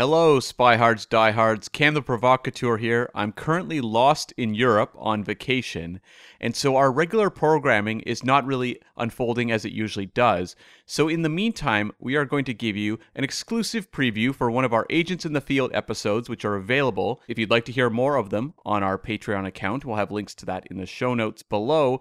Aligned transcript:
Hello, 0.00 0.40
Spyhards, 0.40 1.06
Diehards. 1.06 1.68
Cam 1.68 1.92
the 1.92 2.00
Provocateur 2.00 2.78
here. 2.78 3.10
I'm 3.14 3.32
currently 3.32 3.82
lost 3.82 4.32
in 4.38 4.54
Europe 4.54 4.94
on 4.96 5.22
vacation, 5.22 6.00
and 6.40 6.56
so 6.56 6.76
our 6.76 6.90
regular 6.90 7.28
programming 7.28 8.00
is 8.00 8.24
not 8.24 8.46
really 8.46 8.80
unfolding 8.96 9.52
as 9.52 9.66
it 9.66 9.72
usually 9.72 10.06
does. 10.06 10.56
So, 10.86 11.06
in 11.06 11.20
the 11.20 11.28
meantime, 11.28 11.92
we 11.98 12.16
are 12.16 12.24
going 12.24 12.46
to 12.46 12.54
give 12.54 12.78
you 12.78 12.98
an 13.14 13.24
exclusive 13.24 13.90
preview 13.90 14.34
for 14.34 14.50
one 14.50 14.64
of 14.64 14.72
our 14.72 14.86
Agents 14.88 15.26
in 15.26 15.34
the 15.34 15.40
Field 15.42 15.70
episodes, 15.74 16.30
which 16.30 16.46
are 16.46 16.56
available. 16.56 17.20
If 17.28 17.38
you'd 17.38 17.50
like 17.50 17.66
to 17.66 17.72
hear 17.72 17.90
more 17.90 18.16
of 18.16 18.30
them 18.30 18.54
on 18.64 18.82
our 18.82 18.96
Patreon 18.96 19.46
account, 19.46 19.84
we'll 19.84 19.96
have 19.96 20.10
links 20.10 20.34
to 20.36 20.46
that 20.46 20.66
in 20.70 20.78
the 20.78 20.86
show 20.86 21.12
notes 21.12 21.42
below. 21.42 22.00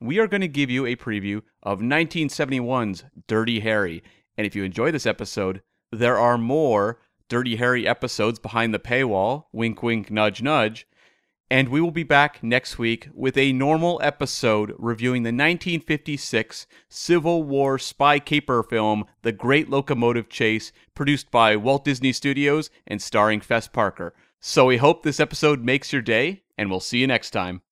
We 0.00 0.18
are 0.20 0.26
going 0.26 0.40
to 0.40 0.48
give 0.48 0.70
you 0.70 0.86
a 0.86 0.96
preview 0.96 1.42
of 1.62 1.80
1971's 1.80 3.04
Dirty 3.26 3.60
Harry. 3.60 4.02
And 4.38 4.46
if 4.46 4.56
you 4.56 4.64
enjoy 4.64 4.90
this 4.90 5.04
episode, 5.04 5.60
there 5.92 6.18
are 6.18 6.38
more 6.38 6.98
Dirty 7.28 7.56
Harry 7.56 7.86
episodes 7.86 8.38
behind 8.38 8.72
the 8.72 8.78
paywall. 8.78 9.44
Wink, 9.52 9.82
wink, 9.82 10.10
nudge, 10.10 10.42
nudge. 10.42 10.86
And 11.48 11.68
we 11.68 11.80
will 11.80 11.92
be 11.92 12.02
back 12.02 12.42
next 12.42 12.76
week 12.76 13.08
with 13.14 13.36
a 13.36 13.52
normal 13.52 14.00
episode 14.02 14.74
reviewing 14.78 15.22
the 15.22 15.28
1956 15.28 16.66
Civil 16.88 17.44
War 17.44 17.78
spy 17.78 18.18
caper 18.18 18.64
film, 18.64 19.04
The 19.22 19.32
Great 19.32 19.70
Locomotive 19.70 20.28
Chase, 20.28 20.72
produced 20.94 21.30
by 21.30 21.54
Walt 21.54 21.84
Disney 21.84 22.12
Studios 22.12 22.70
and 22.86 23.00
starring 23.00 23.40
Fess 23.40 23.68
Parker. 23.68 24.12
So 24.40 24.66
we 24.66 24.78
hope 24.78 25.02
this 25.02 25.20
episode 25.20 25.62
makes 25.62 25.92
your 25.92 26.02
day, 26.02 26.42
and 26.58 26.68
we'll 26.68 26.80
see 26.80 26.98
you 26.98 27.06
next 27.06 27.30
time. 27.30 27.62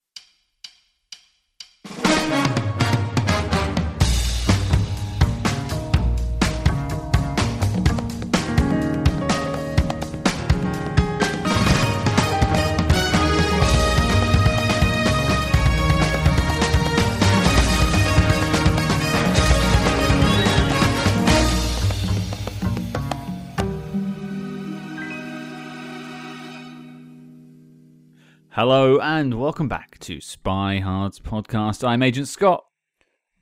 Hello 28.57 29.01
and 29.01 29.41
welcome 29.41 29.67
back 29.67 29.99
to 29.99 30.19
SpyHards 30.19 31.21
podcast. 31.21 31.83
I'm 31.83 32.05
Agent 32.05 32.29
Scott. 32.29 32.63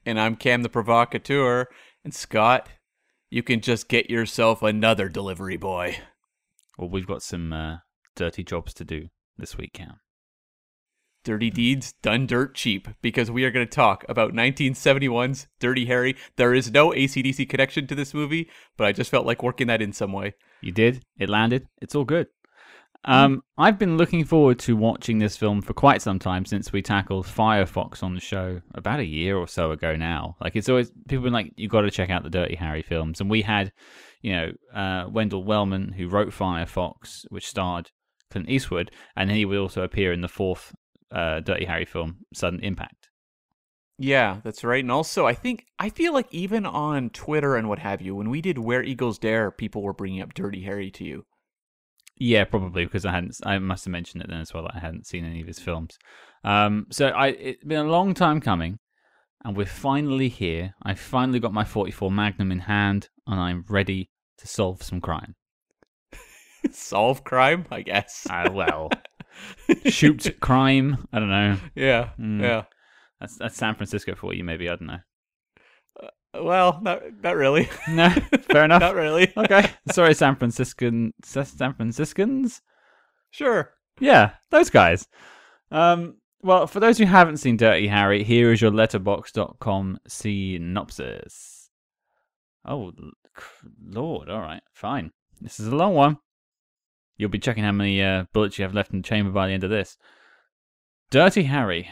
And 0.06 0.18
I'm 0.18 0.36
Cam 0.36 0.62
the 0.62 0.70
Provocateur. 0.70 1.66
And 2.02 2.14
Scott, 2.14 2.70
you 3.28 3.42
can 3.42 3.60
just 3.60 3.88
get 3.88 4.08
yourself 4.08 4.62
another 4.62 5.10
delivery 5.10 5.58
boy. 5.58 5.98
Well, 6.78 6.88
we've 6.88 7.06
got 7.06 7.22
some 7.22 7.52
uh, 7.52 7.76
dirty 8.16 8.42
jobs 8.42 8.72
to 8.72 8.86
do 8.86 9.08
this 9.36 9.54
week, 9.54 9.74
Cam. 9.74 10.00
Dirty 11.24 11.50
deeds 11.50 11.92
done 12.00 12.26
dirt 12.26 12.54
cheap 12.54 12.88
because 13.02 13.30
we 13.30 13.44
are 13.44 13.50
going 13.50 13.66
to 13.66 13.70
talk 13.70 14.06
about 14.08 14.32
1971's 14.32 15.46
Dirty 15.60 15.84
Harry. 15.84 16.16
There 16.36 16.54
is 16.54 16.70
no 16.70 16.94
AC/DC 16.94 17.50
connection 17.50 17.86
to 17.88 17.94
this 17.94 18.14
movie, 18.14 18.48
but 18.78 18.86
I 18.86 18.92
just 18.92 19.10
felt 19.10 19.26
like 19.26 19.42
working 19.42 19.66
that 19.66 19.82
in 19.82 19.92
some 19.92 20.12
way. 20.12 20.36
You 20.62 20.72
did. 20.72 21.04
It 21.18 21.28
landed. 21.28 21.66
It's 21.82 21.94
all 21.94 22.06
good. 22.06 22.28
Um, 23.04 23.42
I've 23.58 23.78
been 23.78 23.96
looking 23.96 24.24
forward 24.24 24.60
to 24.60 24.76
watching 24.76 25.18
this 25.18 25.36
film 25.36 25.60
for 25.60 25.74
quite 25.74 26.02
some 26.02 26.20
time 26.20 26.44
since 26.44 26.72
we 26.72 26.82
tackled 26.82 27.26
Firefox 27.26 28.02
on 28.02 28.14
the 28.14 28.20
show 28.20 28.60
about 28.74 29.00
a 29.00 29.04
year 29.04 29.36
or 29.36 29.48
so 29.48 29.72
ago 29.72 29.96
now. 29.96 30.36
Like 30.40 30.54
it's 30.54 30.68
always 30.68 30.92
people 31.08 31.24
been 31.24 31.32
like, 31.32 31.52
you 31.56 31.68
got 31.68 31.80
to 31.80 31.90
check 31.90 32.10
out 32.10 32.22
the 32.22 32.30
Dirty 32.30 32.54
Harry 32.54 32.82
films, 32.82 33.20
and 33.20 33.28
we 33.28 33.42
had, 33.42 33.72
you 34.20 34.32
know, 34.32 34.52
uh, 34.72 35.08
Wendell 35.10 35.44
Wellman 35.44 35.92
who 35.92 36.08
wrote 36.08 36.28
Firefox, 36.28 37.24
which 37.30 37.48
starred 37.48 37.90
Clint 38.30 38.48
Eastwood, 38.48 38.92
and 39.16 39.30
he 39.30 39.44
would 39.44 39.58
also 39.58 39.82
appear 39.82 40.12
in 40.12 40.20
the 40.20 40.28
fourth 40.28 40.72
uh, 41.10 41.40
Dirty 41.40 41.64
Harry 41.64 41.84
film, 41.84 42.18
Sudden 42.32 42.60
Impact. 42.60 43.08
Yeah, 43.98 44.40
that's 44.42 44.64
right. 44.64 44.82
And 44.82 44.90
also, 44.90 45.26
I 45.26 45.34
think 45.34 45.66
I 45.78 45.88
feel 45.88 46.12
like 46.12 46.26
even 46.30 46.66
on 46.66 47.10
Twitter 47.10 47.56
and 47.56 47.68
what 47.68 47.80
have 47.80 48.00
you, 48.00 48.14
when 48.14 48.30
we 48.30 48.40
did 48.40 48.58
Where 48.58 48.82
Eagles 48.82 49.18
Dare, 49.18 49.50
people 49.50 49.82
were 49.82 49.92
bringing 49.92 50.22
up 50.22 50.34
Dirty 50.34 50.62
Harry 50.62 50.90
to 50.92 51.04
you. 51.04 51.26
Yeah, 52.24 52.44
probably 52.44 52.84
because 52.84 53.04
I 53.04 53.10
hadn't. 53.10 53.36
I 53.44 53.58
must 53.58 53.84
have 53.84 53.90
mentioned 53.92 54.22
it 54.22 54.28
then 54.30 54.40
as 54.40 54.54
well. 54.54 54.62
That 54.62 54.76
I 54.76 54.78
hadn't 54.78 55.06
seen 55.08 55.24
any 55.24 55.40
of 55.40 55.46
his 55.48 55.58
films. 55.58 55.98
Um, 56.44 56.86
so 56.90 57.08
I 57.08 57.28
it's 57.28 57.64
been 57.64 57.84
a 57.86 57.90
long 57.90 58.14
time 58.14 58.40
coming, 58.40 58.78
and 59.44 59.56
we're 59.56 59.66
finally 59.66 60.28
here. 60.28 60.74
I 60.84 60.94
finally 60.94 61.40
got 61.40 61.52
my 61.52 61.64
44 61.64 62.12
Magnum 62.12 62.52
in 62.52 62.60
hand, 62.60 63.08
and 63.26 63.40
I'm 63.40 63.64
ready 63.68 64.08
to 64.38 64.46
solve 64.46 64.82
some 64.84 65.00
crime. 65.00 65.34
Solve 66.70 67.24
crime, 67.24 67.66
I 67.72 67.82
guess. 67.82 68.24
Ah, 68.30 68.48
well, 68.50 68.88
shoot 69.86 70.38
crime. 70.38 71.08
I 71.12 71.18
don't 71.18 71.28
know. 71.28 71.56
Yeah, 71.74 72.10
Mm. 72.20 72.40
yeah. 72.40 72.62
That's 73.20 73.36
that's 73.36 73.56
San 73.56 73.74
Francisco 73.74 74.14
for 74.14 74.32
you, 74.32 74.44
maybe. 74.44 74.68
I 74.68 74.76
don't 74.76 74.86
know. 74.86 75.00
Well, 76.34 76.78
not 76.82 77.02
not 77.22 77.36
really. 77.36 77.68
No, 77.88 78.08
fair 78.50 78.64
enough. 78.64 78.80
not 78.80 78.94
really. 78.94 79.32
okay, 79.36 79.70
sorry, 79.90 80.14
San 80.14 80.36
Franciscan, 80.36 81.12
San 81.22 81.74
Franciscans. 81.74 82.62
Sure. 83.30 83.70
Yeah, 84.00 84.32
those 84.50 84.70
guys. 84.70 85.06
Um, 85.70 86.16
well, 86.42 86.66
for 86.66 86.80
those 86.80 86.98
who 86.98 87.04
haven't 87.04 87.36
seen 87.36 87.56
Dirty 87.56 87.86
Harry, 87.88 88.24
here 88.24 88.52
is 88.52 88.60
your 88.60 88.70
Letterboxd.com 88.70 89.98
synopsis. 90.08 91.70
Oh, 92.64 92.92
Lord. 93.84 94.28
All 94.28 94.40
right, 94.40 94.62
fine. 94.72 95.12
This 95.40 95.60
is 95.60 95.68
a 95.68 95.76
long 95.76 95.94
one. 95.94 96.18
You'll 97.16 97.30
be 97.30 97.38
checking 97.38 97.64
how 97.64 97.72
many 97.72 98.02
uh, 98.02 98.24
bullets 98.32 98.58
you 98.58 98.64
have 98.64 98.74
left 98.74 98.92
in 98.92 98.98
the 99.02 99.08
chamber 99.08 99.30
by 99.30 99.46
the 99.46 99.52
end 99.52 99.64
of 99.64 99.70
this. 99.70 99.96
Dirty 101.10 101.44
Harry. 101.44 101.88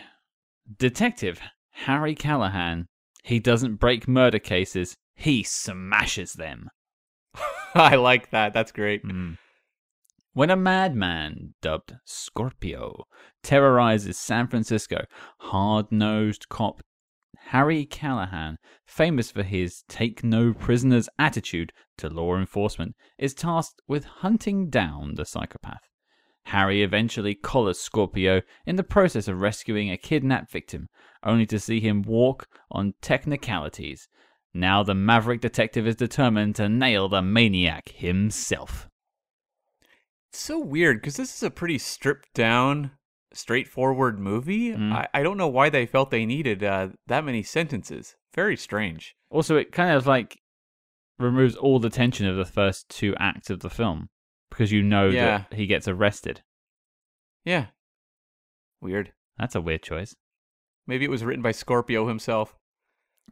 Detective 0.78 1.40
Harry 1.70 2.14
Callahan. 2.14 2.88
He 3.22 3.38
doesn't 3.38 3.76
break 3.76 4.08
murder 4.08 4.38
cases, 4.38 4.96
he 5.14 5.42
smashes 5.42 6.32
them. 6.34 6.68
I 7.74 7.96
like 7.96 8.30
that. 8.30 8.54
That's 8.54 8.72
great. 8.72 9.04
Mm. 9.04 9.36
When 10.32 10.50
a 10.50 10.56
madman 10.56 11.54
dubbed 11.60 11.96
Scorpio 12.04 13.04
terrorizes 13.42 14.18
San 14.18 14.48
Francisco, 14.48 15.04
hard 15.40 15.90
nosed 15.90 16.48
cop 16.48 16.80
Harry 17.46 17.84
Callahan, 17.84 18.56
famous 18.86 19.30
for 19.30 19.42
his 19.42 19.82
take 19.88 20.22
no 20.22 20.52
prisoners 20.52 21.08
attitude 21.18 21.72
to 21.98 22.08
law 22.08 22.36
enforcement, 22.36 22.94
is 23.18 23.34
tasked 23.34 23.80
with 23.88 24.04
hunting 24.04 24.70
down 24.70 25.14
the 25.16 25.24
psychopath. 25.24 25.89
Harry 26.50 26.82
eventually 26.82 27.36
collars 27.36 27.78
Scorpio 27.78 28.42
in 28.66 28.74
the 28.74 28.82
process 28.82 29.28
of 29.28 29.40
rescuing 29.40 29.88
a 29.88 29.96
kidnapped 29.96 30.50
victim, 30.50 30.88
only 31.22 31.46
to 31.46 31.60
see 31.60 31.78
him 31.78 32.02
walk 32.02 32.48
on 32.72 32.94
technicalities. 33.00 34.08
Now 34.52 34.82
the 34.82 34.94
maverick 34.94 35.40
detective 35.40 35.86
is 35.86 35.94
determined 35.94 36.56
to 36.56 36.68
nail 36.68 37.08
the 37.08 37.22
maniac 37.22 37.90
himself. 37.90 38.88
It's 40.30 40.40
so 40.40 40.58
weird 40.58 40.96
because 41.00 41.16
this 41.16 41.36
is 41.36 41.42
a 41.44 41.50
pretty 41.50 41.78
stripped 41.78 42.34
down, 42.34 42.90
straightforward 43.32 44.18
movie. 44.18 44.72
Mm. 44.72 44.92
I, 44.92 45.08
I 45.14 45.22
don't 45.22 45.38
know 45.38 45.46
why 45.46 45.70
they 45.70 45.86
felt 45.86 46.10
they 46.10 46.26
needed 46.26 46.64
uh, 46.64 46.88
that 47.06 47.24
many 47.24 47.44
sentences. 47.44 48.16
Very 48.34 48.56
strange. 48.56 49.14
Also, 49.30 49.56
it 49.56 49.70
kind 49.70 49.92
of 49.92 50.08
like 50.08 50.40
removes 51.16 51.54
all 51.54 51.78
the 51.78 51.90
tension 51.90 52.26
of 52.26 52.36
the 52.36 52.44
first 52.44 52.88
two 52.88 53.14
acts 53.20 53.50
of 53.50 53.60
the 53.60 53.70
film 53.70 54.08
because 54.50 54.70
you 54.72 54.82
know 54.82 55.08
Yeah. 55.08 55.44
that 55.50 55.56
he 55.56 55.66
gets 55.66 55.88
arrested. 55.88 56.42
Yeah. 57.44 57.66
Weird. 58.80 59.12
That's 59.38 59.54
a 59.54 59.60
weird 59.60 59.82
choice. 59.82 60.14
Maybe 60.86 61.04
it 61.04 61.10
was 61.10 61.24
written 61.24 61.42
by 61.42 61.52
Scorpio 61.52 62.06
himself. 62.08 62.56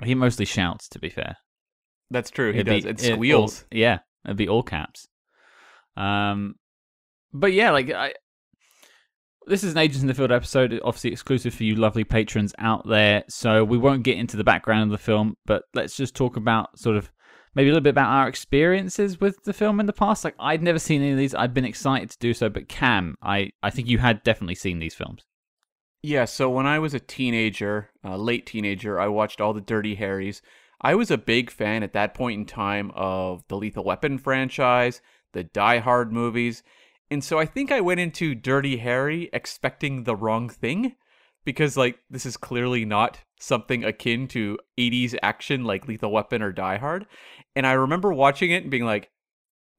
He 0.04 0.14
mostly 0.14 0.44
shouts, 0.44 0.88
to 0.90 0.98
be 0.98 1.10
fair. 1.10 1.36
That's 2.10 2.30
true. 2.30 2.52
He 2.52 2.60
It'd 2.60 2.66
be- 2.66 2.80
does. 2.80 2.84
It 2.84 3.02
it- 3.10 3.14
squeals. 3.14 3.62
all- 3.62 3.68
yeah, 3.78 3.98
it'd 4.24 4.36
be 4.36 4.48
all 4.48 4.62
caps. 4.62 5.08
Um, 5.96 6.54
but 7.32 7.52
yeah, 7.52 7.70
like 7.72 7.90
I, 7.90 8.14
this 9.46 9.64
is 9.64 9.72
an 9.72 9.78
Agents 9.78 10.02
in 10.02 10.06
the 10.08 10.14
Field 10.14 10.30
episode, 10.32 10.78
obviously 10.84 11.10
exclusive 11.12 11.54
for 11.54 11.64
you 11.64 11.74
lovely 11.74 12.04
patrons 12.04 12.54
out 12.58 12.86
there. 12.88 13.24
So 13.28 13.64
we 13.64 13.78
won't 13.78 14.04
get 14.04 14.16
into 14.18 14.36
the 14.36 14.44
background 14.44 14.84
of 14.84 14.90
the 14.90 15.02
film, 15.04 15.34
but 15.46 15.64
let's 15.74 15.96
just 15.96 16.14
talk 16.14 16.36
about 16.36 16.78
sort 16.78 16.96
of 16.96 17.10
maybe 17.58 17.70
a 17.70 17.72
little 17.72 17.82
bit 17.82 17.90
about 17.90 18.12
our 18.12 18.28
experiences 18.28 19.20
with 19.20 19.42
the 19.42 19.52
film 19.52 19.80
in 19.80 19.86
the 19.86 19.92
past. 19.92 20.22
Like 20.22 20.36
I'd 20.38 20.62
never 20.62 20.78
seen 20.78 21.02
any 21.02 21.10
of 21.10 21.18
these. 21.18 21.34
I've 21.34 21.52
been 21.52 21.64
excited 21.64 22.08
to 22.10 22.18
do 22.18 22.32
so, 22.32 22.48
but 22.48 22.68
Cam, 22.68 23.16
I 23.20 23.50
I 23.64 23.70
think 23.70 23.88
you 23.88 23.98
had 23.98 24.22
definitely 24.22 24.54
seen 24.54 24.78
these 24.78 24.94
films. 24.94 25.24
Yeah, 26.00 26.24
so 26.24 26.48
when 26.48 26.66
I 26.66 26.78
was 26.78 26.94
a 26.94 27.00
teenager, 27.00 27.90
uh, 28.04 28.16
late 28.16 28.46
teenager, 28.46 29.00
I 29.00 29.08
watched 29.08 29.40
all 29.40 29.52
the 29.52 29.60
Dirty 29.60 29.96
Harrys. 29.96 30.40
I 30.80 30.94
was 30.94 31.10
a 31.10 31.18
big 31.18 31.50
fan 31.50 31.82
at 31.82 31.92
that 31.94 32.14
point 32.14 32.38
in 32.38 32.46
time 32.46 32.92
of 32.94 33.42
the 33.48 33.56
Lethal 33.56 33.82
Weapon 33.82 34.18
franchise, 34.18 35.00
the 35.32 35.42
Die 35.42 35.78
Hard 35.78 36.12
movies, 36.12 36.62
and 37.10 37.24
so 37.24 37.40
I 37.40 37.46
think 37.46 37.72
I 37.72 37.80
went 37.80 37.98
into 37.98 38.36
Dirty 38.36 38.76
Harry 38.76 39.28
expecting 39.32 40.04
the 40.04 40.14
wrong 40.14 40.48
thing 40.48 40.94
because, 41.44 41.76
like, 41.76 41.98
this 42.08 42.24
is 42.24 42.36
clearly 42.36 42.84
not 42.84 43.18
something 43.40 43.84
akin 43.84 44.28
to 44.28 44.58
80s 44.78 45.14
action 45.22 45.64
like 45.64 45.88
Lethal 45.88 46.12
Weapon 46.12 46.42
or 46.42 46.52
Die 46.52 46.76
Hard. 46.78 47.06
And 47.54 47.66
I 47.66 47.72
remember 47.72 48.12
watching 48.12 48.50
it 48.50 48.62
and 48.62 48.70
being 48.70 48.84
like, 48.84 49.10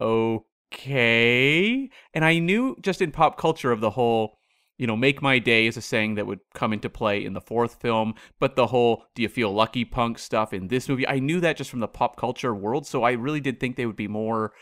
okay. 0.02 1.90
And 2.14 2.26
I 2.26 2.40
knew 2.40 2.76
just 2.82 3.02
in 3.02 3.12
pop 3.12 3.38
culture 3.38 3.72
of 3.72 3.82
the 3.82 3.92
whole, 3.92 4.38
you 4.78 4.88
know, 4.88 4.96
make 4.96 5.22
my 5.22 5.40
day 5.40 5.68
is 5.68 5.78
a 5.78 5.82
saying 5.82 6.16
that 6.16 6.26
would 6.26 6.40
come 6.54 6.72
into 6.72 6.90
play 6.90 7.24
in 7.24 7.34
the 7.34 7.42
fourth 7.42 7.82
film, 7.82 8.14
but 8.40 8.56
the 8.56 8.68
whole 8.68 9.06
do 9.14 9.22
you 9.22 9.30
feel 9.30 9.54
lucky 9.54 9.84
punk 9.84 10.18
stuff 10.18 10.54
in 10.54 10.70
this 10.70 10.88
movie, 10.88 11.08
I 11.08 11.20
knew 11.20 11.42
that 11.42 11.58
just 11.58 11.70
from 11.70 11.82
the 11.82 11.88
pop 11.88 12.16
culture 12.16 12.56
world. 12.56 12.88
So 12.88 13.04
I 13.04 13.12
really 13.12 13.42
did 13.42 13.60
think 13.60 13.76
they 13.76 13.86
would 13.86 13.98
be 13.98 14.08
more, 14.08 14.54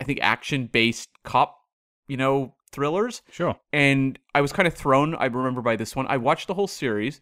I 0.00 0.04
think, 0.04 0.18
action 0.22 0.68
based 0.72 1.08
cop, 1.24 1.58
you 2.08 2.16
know, 2.16 2.54
thrillers. 2.72 3.22
Sure. 3.30 3.56
And 3.72 4.18
I 4.34 4.40
was 4.40 4.52
kind 4.52 4.66
of 4.66 4.74
thrown, 4.74 5.14
I 5.14 5.26
remember, 5.26 5.60
by 5.62 5.76
this 5.76 5.94
one. 5.94 6.06
I 6.08 6.16
watched 6.16 6.46
the 6.46 6.54
whole 6.54 6.66
series, 6.66 7.20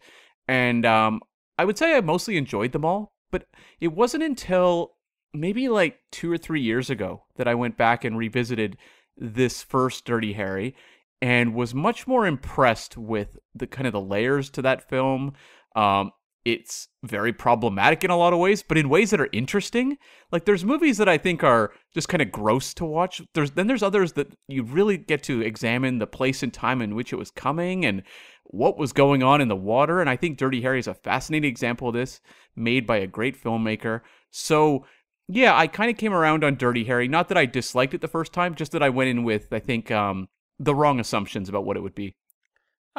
and 0.49 0.83
um, 0.83 1.21
I 1.59 1.65
would 1.65 1.77
say 1.77 1.95
I 1.95 2.01
mostly 2.01 2.35
enjoyed 2.35 2.71
them 2.71 2.83
all, 2.83 3.13
but 3.31 3.45
it 3.79 3.89
wasn't 3.89 4.23
until 4.23 4.95
maybe 5.31 5.69
like 5.69 5.99
two 6.11 6.31
or 6.31 6.39
three 6.39 6.59
years 6.59 6.89
ago 6.89 7.23
that 7.35 7.47
I 7.47 7.53
went 7.53 7.77
back 7.77 8.03
and 8.03 8.17
revisited 8.17 8.75
this 9.15 9.61
first 9.61 10.05
Dirty 10.05 10.33
Harry 10.33 10.75
and 11.21 11.53
was 11.53 11.75
much 11.75 12.07
more 12.07 12.25
impressed 12.25 12.97
with 12.97 13.37
the 13.53 13.67
kind 13.67 13.85
of 13.85 13.93
the 13.93 14.01
layers 14.01 14.49
to 14.51 14.63
that 14.63 14.89
film. 14.89 15.33
Um, 15.75 16.13
it's 16.45 16.87
very 17.03 17.33
problematic 17.33 18.03
in 18.03 18.11
a 18.11 18.17
lot 18.17 18.33
of 18.33 18.39
ways, 18.39 18.63
but 18.63 18.77
in 18.77 18.89
ways 18.89 19.11
that 19.11 19.21
are 19.21 19.29
interesting. 19.31 19.97
Like 20.31 20.45
there's 20.45 20.63
movies 20.63 20.97
that 20.97 21.09
I 21.09 21.17
think 21.17 21.43
are 21.43 21.71
just 21.93 22.09
kind 22.09 22.21
of 22.21 22.31
gross 22.31 22.73
to 22.75 22.85
watch. 22.85 23.21
There's 23.33 23.51
then 23.51 23.67
there's 23.67 23.83
others 23.83 24.13
that 24.13 24.33
you 24.47 24.63
really 24.63 24.97
get 24.97 25.21
to 25.23 25.41
examine 25.41 25.99
the 25.99 26.07
place 26.07 26.41
and 26.41 26.53
time 26.53 26.81
in 26.81 26.95
which 26.95 27.11
it 27.11 27.17
was 27.17 27.31
coming 27.31 27.85
and 27.85 28.03
what 28.45 28.77
was 28.77 28.93
going 28.93 29.21
on 29.21 29.41
in 29.41 29.47
the 29.47 29.55
water. 29.55 29.99
And 30.01 30.09
I 30.09 30.15
think 30.15 30.37
Dirty 30.37 30.61
Harry 30.61 30.79
is 30.79 30.87
a 30.87 30.93
fascinating 30.93 31.49
example 31.49 31.89
of 31.89 31.93
this, 31.93 32.21
made 32.55 32.87
by 32.87 32.97
a 32.97 33.07
great 33.07 33.41
filmmaker. 33.41 34.01
So 34.31 34.85
yeah, 35.27 35.55
I 35.55 35.67
kind 35.67 35.91
of 35.91 35.97
came 35.97 36.13
around 36.13 36.43
on 36.43 36.55
Dirty 36.55 36.85
Harry. 36.85 37.07
Not 37.07 37.27
that 37.27 37.37
I 37.37 37.45
disliked 37.45 37.93
it 37.93 38.01
the 38.01 38.07
first 38.07 38.33
time, 38.33 38.55
just 38.55 38.71
that 38.71 38.81
I 38.81 38.89
went 38.89 39.09
in 39.09 39.23
with 39.23 39.51
I 39.51 39.59
think 39.59 39.91
um, 39.91 40.29
the 40.57 40.73
wrong 40.73 40.99
assumptions 40.99 41.49
about 41.49 41.65
what 41.65 41.77
it 41.77 41.81
would 41.81 41.95
be. 41.95 42.15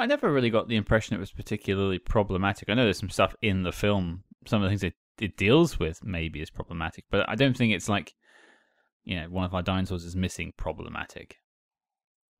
I 0.00 0.06
never 0.06 0.32
really 0.32 0.50
got 0.50 0.69
the 0.69 0.76
impression 0.76 1.14
it 1.14 1.20
was 1.20 1.31
particularly 1.31 1.99
problematic. 1.99 2.69
I 2.69 2.75
know 2.75 2.85
there's 2.85 2.99
some 2.99 3.11
stuff 3.11 3.35
in 3.43 3.64
the 3.64 3.73
film, 3.73 4.25
some 4.47 4.62
of 4.62 4.64
the 4.64 4.70
things 4.70 4.82
it, 4.82 4.94
it 5.20 5.37
deals 5.37 5.79
with 5.79 6.02
maybe 6.02 6.41
is 6.41 6.50
problematic, 6.50 7.05
but 7.11 7.29
I 7.29 7.35
don't 7.35 7.56
think 7.56 7.75
it's 7.75 7.88
like, 7.88 8.14
you 9.05 9.20
know, 9.20 9.29
one 9.29 9.44
of 9.44 9.55
our 9.55 9.62
dinosaurs 9.62 10.05
is 10.05 10.17
missing 10.17 10.55
problematic. 10.56 11.37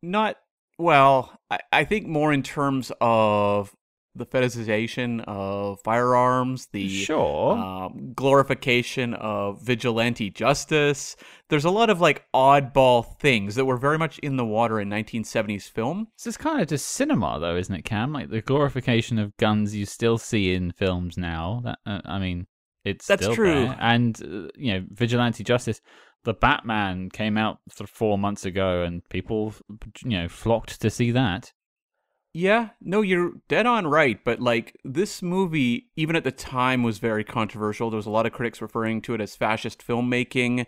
Not 0.03 0.37
well. 0.79 1.39
I, 1.51 1.59
I 1.71 1.85
think 1.85 2.07
more 2.07 2.33
in 2.33 2.43
terms 2.43 2.91
of 3.01 3.75
the 4.15 4.27
fetishization 4.27 5.23
of 5.27 5.81
firearms, 5.83 6.67
the 6.73 6.89
sure 6.89 7.57
um, 7.57 8.13
glorification 8.15 9.15
of 9.15 9.63
vigilante 9.63 10.31
justice. 10.31 11.17
There's 11.49 11.65
a 11.65 11.71
lot 11.71 11.91
of 11.91 12.01
like 12.01 12.25
oddball 12.35 13.19
things 13.21 13.55
that 13.55 13.65
were 13.65 13.77
very 13.77 13.99
much 13.99 14.19
in 14.19 14.37
the 14.37 14.45
water 14.45 14.81
in 14.81 14.89
1970s 14.89 15.71
film. 15.71 16.09
This 16.19 16.27
is 16.27 16.37
kind 16.37 16.61
of 16.61 16.69
just 16.69 16.87
cinema, 16.89 17.39
though, 17.41 17.57
isn't 17.57 17.75
it, 17.75 17.85
Cam? 17.85 18.13
Like 18.13 18.31
the 18.31 18.43
glorification 18.43 19.19
of 19.19 19.37
guns 19.37 19.75
you 19.75 19.87
still 19.87 20.19
see 20.19 20.55
in 20.55 20.73
films 20.73 21.17
now. 21.17 21.61
That 21.65 21.79
uh, 21.87 22.01
I 22.05 22.19
mean, 22.19 22.47
it's 22.85 23.07
That's 23.07 23.29
true. 23.29 23.67
there. 23.67 23.77
and 23.81 24.21
uh, 24.23 24.49
you 24.57 24.75
know, 24.75 24.85
vigilante 24.91 25.45
justice. 25.45 25.81
The 26.25 26.35
Batman 26.35 27.09
came 27.09 27.39
out 27.39 27.61
sort 27.71 27.89
of 27.89 27.97
four 27.97 28.19
months 28.19 28.45
ago, 28.45 28.83
and 28.83 29.03
people, 29.09 29.55
you 30.05 30.19
know, 30.19 30.29
flocked 30.29 30.79
to 30.83 30.91
see 30.91 31.13
that. 31.13 31.53
Yeah, 32.33 32.71
no, 32.81 33.03
you're 33.03 33.33
dead 33.49 33.67
on 33.67 33.87
right. 33.89 34.23
But 34.25 34.41
like 34.41 34.77
this 34.85 35.21
movie, 35.21 35.91
even 35.97 36.15
at 36.15 36.23
the 36.25 36.31
time, 36.31 36.83
was 36.83 36.99
very 36.99 37.25
controversial. 37.25 37.91
There 37.91 37.97
was 37.97 38.07
a 38.07 38.11
lot 38.11 38.27
of 38.27 38.33
critics 38.33 38.63
referring 38.63 39.03
to 39.03 39.15
it 39.15 39.21
as 39.21 39.35
fascist 39.35 39.85
filmmaking. 39.87 40.67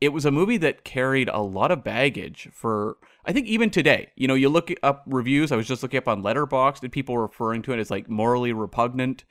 It 0.00 0.12
was 0.12 0.24
a 0.24 0.30
movie 0.30 0.58
that 0.58 0.84
carried 0.84 1.28
a 1.28 1.40
lot 1.40 1.70
of 1.72 1.84
baggage 1.84 2.48
for, 2.52 2.98
I 3.24 3.32
think, 3.32 3.46
even 3.48 3.70
today. 3.70 4.10
You 4.16 4.28
know, 4.28 4.34
you 4.34 4.48
look 4.48 4.70
up 4.82 5.02
reviews. 5.06 5.50
I 5.50 5.56
was 5.56 5.66
just 5.66 5.82
looking 5.82 5.98
up 5.98 6.08
on 6.08 6.22
Letterboxd, 6.22 6.82
and 6.82 6.92
people 6.92 7.18
referring 7.18 7.62
to 7.62 7.72
it 7.72 7.80
as 7.80 7.90
like 7.90 8.08
morally 8.08 8.52
repugnant, 8.52 9.24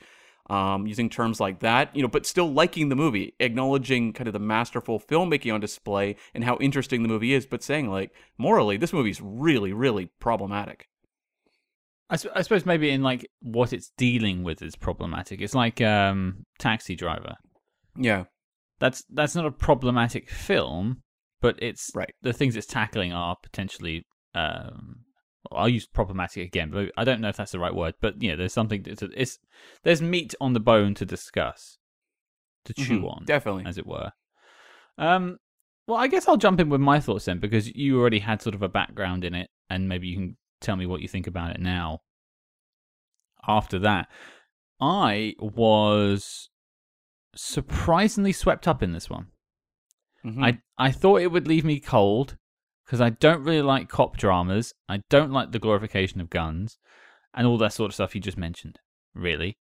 um, 0.49 0.87
using 0.87 1.09
terms 1.09 1.39
like 1.39 1.59
that. 1.59 1.95
You 1.95 2.01
know, 2.01 2.07
but 2.09 2.25
still 2.25 2.51
liking 2.51 2.89
the 2.89 2.95
movie, 2.97 3.33
acknowledging 3.39 4.11
kind 4.11 4.27
of 4.27 4.33
the 4.33 4.39
masterful 4.39 4.99
filmmaking 4.99 5.53
on 5.53 5.61
display 5.61 6.17
and 6.33 6.43
how 6.43 6.57
interesting 6.57 7.03
the 7.03 7.09
movie 7.09 7.33
is, 7.33 7.45
but 7.45 7.63
saying 7.63 7.89
like 7.89 8.11
morally, 8.37 8.75
this 8.75 8.93
movie's 8.93 9.21
really, 9.21 9.71
really 9.71 10.07
problematic. 10.19 10.89
I, 12.11 12.15
sp- 12.19 12.35
I 12.35 12.41
suppose 12.43 12.65
maybe 12.65 12.89
in 12.91 13.01
like 13.01 13.25
what 13.41 13.73
it's 13.73 13.91
dealing 13.97 14.43
with 14.43 14.61
is 14.61 14.75
problematic. 14.75 15.41
It's 15.41 15.55
like 15.55 15.81
um, 15.81 16.45
Taxi 16.59 16.95
Driver. 16.95 17.35
Yeah. 17.97 18.25
That's 18.79 19.03
that's 19.09 19.35
not 19.35 19.45
a 19.45 19.51
problematic 19.51 20.29
film, 20.29 21.03
but 21.41 21.55
it's 21.61 21.89
Right. 21.95 22.13
the 22.21 22.33
things 22.33 22.55
it's 22.55 22.67
tackling 22.67 23.13
are 23.13 23.35
potentially. 23.41 24.05
Um, 24.35 25.05
well, 25.49 25.61
I'll 25.61 25.69
use 25.69 25.87
problematic 25.87 26.45
again, 26.47 26.69
but 26.71 26.91
I 26.97 27.03
don't 27.03 27.21
know 27.21 27.29
if 27.29 27.37
that's 27.37 27.51
the 27.51 27.59
right 27.59 27.73
word. 27.73 27.95
But 28.01 28.21
you 28.21 28.29
know, 28.29 28.37
there's 28.37 28.53
something. 28.53 28.83
To, 28.83 29.09
it's 29.15 29.37
there's 29.83 30.01
meat 30.01 30.33
on 30.41 30.53
the 30.53 30.59
bone 30.59 30.93
to 30.95 31.05
discuss, 31.05 31.77
to 32.65 32.73
chew 32.73 33.01
Mhm, 33.01 33.11
on, 33.11 33.25
Definitely. 33.25 33.65
as 33.65 33.77
it 33.77 33.85
were. 33.87 34.11
Um, 34.97 35.37
well, 35.87 35.97
I 35.97 36.07
guess 36.07 36.27
I'll 36.27 36.37
jump 36.37 36.59
in 36.59 36.69
with 36.69 36.81
my 36.81 36.99
thoughts 36.99 37.25
then, 37.25 37.39
because 37.39 37.73
you 37.75 37.99
already 37.99 38.19
had 38.19 38.41
sort 38.41 38.55
of 38.55 38.61
a 38.61 38.69
background 38.69 39.23
in 39.25 39.33
it, 39.35 39.49
and 39.69 39.87
maybe 39.89 40.07
you 40.07 40.15
can 40.17 40.37
tell 40.61 40.75
me 40.75 40.85
what 40.85 41.01
you 41.01 41.07
think 41.07 41.27
about 41.27 41.51
it 41.51 41.59
now. 41.59 41.99
After 43.47 43.79
that, 43.79 44.07
I 44.79 45.35
was 45.39 46.49
surprisingly 47.35 48.31
swept 48.31 48.67
up 48.67 48.83
in 48.83 48.91
this 48.91 49.09
one. 49.09 49.27
Mhm. 50.23 50.43
I 50.43 50.61
I 50.77 50.91
thought 50.91 51.21
it 51.21 51.31
would 51.31 51.47
leave 51.47 51.65
me 51.65 51.79
cold 51.79 52.37
because 52.85 53.01
I 53.01 53.09
don't 53.09 53.43
really 53.43 53.61
like 53.61 53.89
cop 53.89 54.17
dramas. 54.17 54.73
I 54.87 55.01
don't 55.09 55.31
like 55.31 55.51
the 55.51 55.59
glorification 55.59 56.21
of 56.21 56.29
guns 56.29 56.77
and 57.33 57.47
all 57.47 57.57
that 57.57 57.73
sort 57.73 57.89
of 57.89 57.93
stuff 57.95 58.13
you 58.13 58.21
just 58.21 58.37
mentioned. 58.37 58.79
Really, 59.13 59.57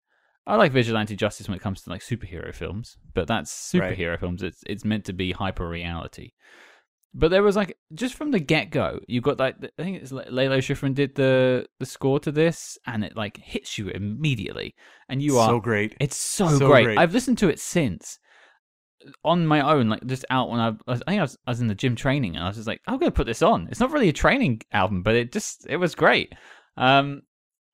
I 0.46 0.56
like 0.56 0.72
vigilante 0.72 1.16
justice 1.16 1.48
when 1.48 1.56
it 1.56 1.62
comes 1.62 1.82
to 1.82 1.90
like 1.90 2.02
superhero 2.02 2.54
films, 2.54 2.98
but 3.14 3.26
that's 3.26 3.72
Right. 3.74 3.96
superhero 3.96 4.18
films. 4.20 4.42
It's 4.42 4.62
it's 4.66 4.84
meant 4.84 5.04
to 5.06 5.12
be 5.12 5.32
hyper 5.32 5.68
reality. 5.68 6.32
But 7.12 7.30
there 7.32 7.42
was 7.42 7.56
like 7.56 7.76
just 7.92 8.14
from 8.14 8.30
the 8.30 8.38
get 8.38 8.70
go, 8.70 9.00
you 9.08 9.20
got 9.20 9.38
like 9.40 9.56
I 9.78 9.82
think 9.82 10.00
it's 10.00 10.12
Lalo 10.12 10.58
Schifrin 10.58 10.94
did 10.94 11.16
the 11.16 11.66
the 11.80 11.86
score 11.86 12.20
to 12.20 12.30
this, 12.30 12.78
and 12.86 13.04
it 13.04 13.16
like 13.16 13.36
hits 13.38 13.78
you 13.78 13.88
immediately, 13.88 14.74
and 15.08 15.20
you 15.20 15.36
are 15.38 15.48
so 15.48 15.60
great. 15.60 15.96
it's 16.00 16.16
so, 16.16 16.48
So 16.48 16.68
great. 16.68 16.84
great. 16.84 16.98
I've 16.98 17.12
listened 17.12 17.38
to 17.38 17.48
it 17.48 17.58
since 17.58 18.18
on 19.24 19.46
my 19.46 19.60
own, 19.60 19.88
like 19.88 20.06
just 20.06 20.24
out 20.30 20.50
when 20.50 20.60
I, 20.60 20.72
I 20.86 20.94
think 20.96 21.18
I 21.18 21.22
was, 21.22 21.36
I 21.46 21.50
was 21.50 21.60
in 21.60 21.66
the 21.66 21.74
gym 21.74 21.96
training, 21.96 22.36
and 22.36 22.44
I 22.44 22.48
was 22.48 22.56
just 22.56 22.68
like, 22.68 22.80
I'm 22.86 22.98
gonna 22.98 23.10
put 23.10 23.26
this 23.26 23.42
on. 23.42 23.66
It's 23.70 23.80
not 23.80 23.90
really 23.90 24.08
a 24.10 24.12
training 24.12 24.60
album, 24.72 25.02
but 25.02 25.16
it 25.16 25.32
just 25.32 25.66
it 25.68 25.78
was 25.78 25.94
great. 25.96 26.32
Um, 26.76 27.22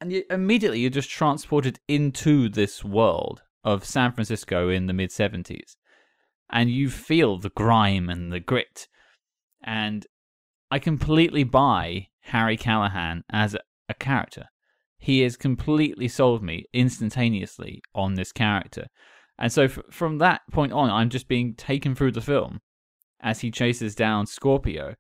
and 0.00 0.12
you, 0.12 0.22
immediately 0.30 0.80
you're 0.80 0.90
just 0.90 1.10
transported 1.10 1.78
into 1.88 2.48
this 2.48 2.82
world 2.84 3.42
of 3.64 3.84
San 3.84 4.12
Francisco 4.12 4.68
in 4.70 4.86
the 4.86 4.92
mid 4.94 5.10
'70s, 5.10 5.76
and 6.50 6.70
you 6.70 6.88
feel 6.88 7.38
the 7.38 7.50
grime 7.50 8.08
and 8.08 8.32
the 8.32 8.40
grit. 8.40 8.88
And 9.66 10.06
I 10.70 10.78
completely 10.78 11.44
buy 11.44 12.08
Harry 12.22 12.56
Callahan 12.56 13.24
as 13.30 13.54
a, 13.54 13.94
character. 13.94 14.46
He 14.98 15.20
has 15.20 15.36
completely 15.36 16.08
sold 16.08 16.42
me 16.42 16.64
instantaneously 16.72 17.82
on 17.94 18.14
this 18.14 18.32
character. 18.32 18.86
And 19.38 19.52
so 19.52 19.64
f- 19.64 19.78
from 19.90 20.18
that 20.18 20.40
point 20.50 20.72
on, 20.72 20.90
I'm 20.90 21.10
just 21.10 21.28
being 21.28 21.54
taken 21.54 21.94
through 21.94 22.12
the 22.12 22.20
film 22.20 22.60
as 23.20 23.40
he 23.40 23.50
chases 23.50 23.94
down 23.94 24.26
Scorpio. 24.26 24.96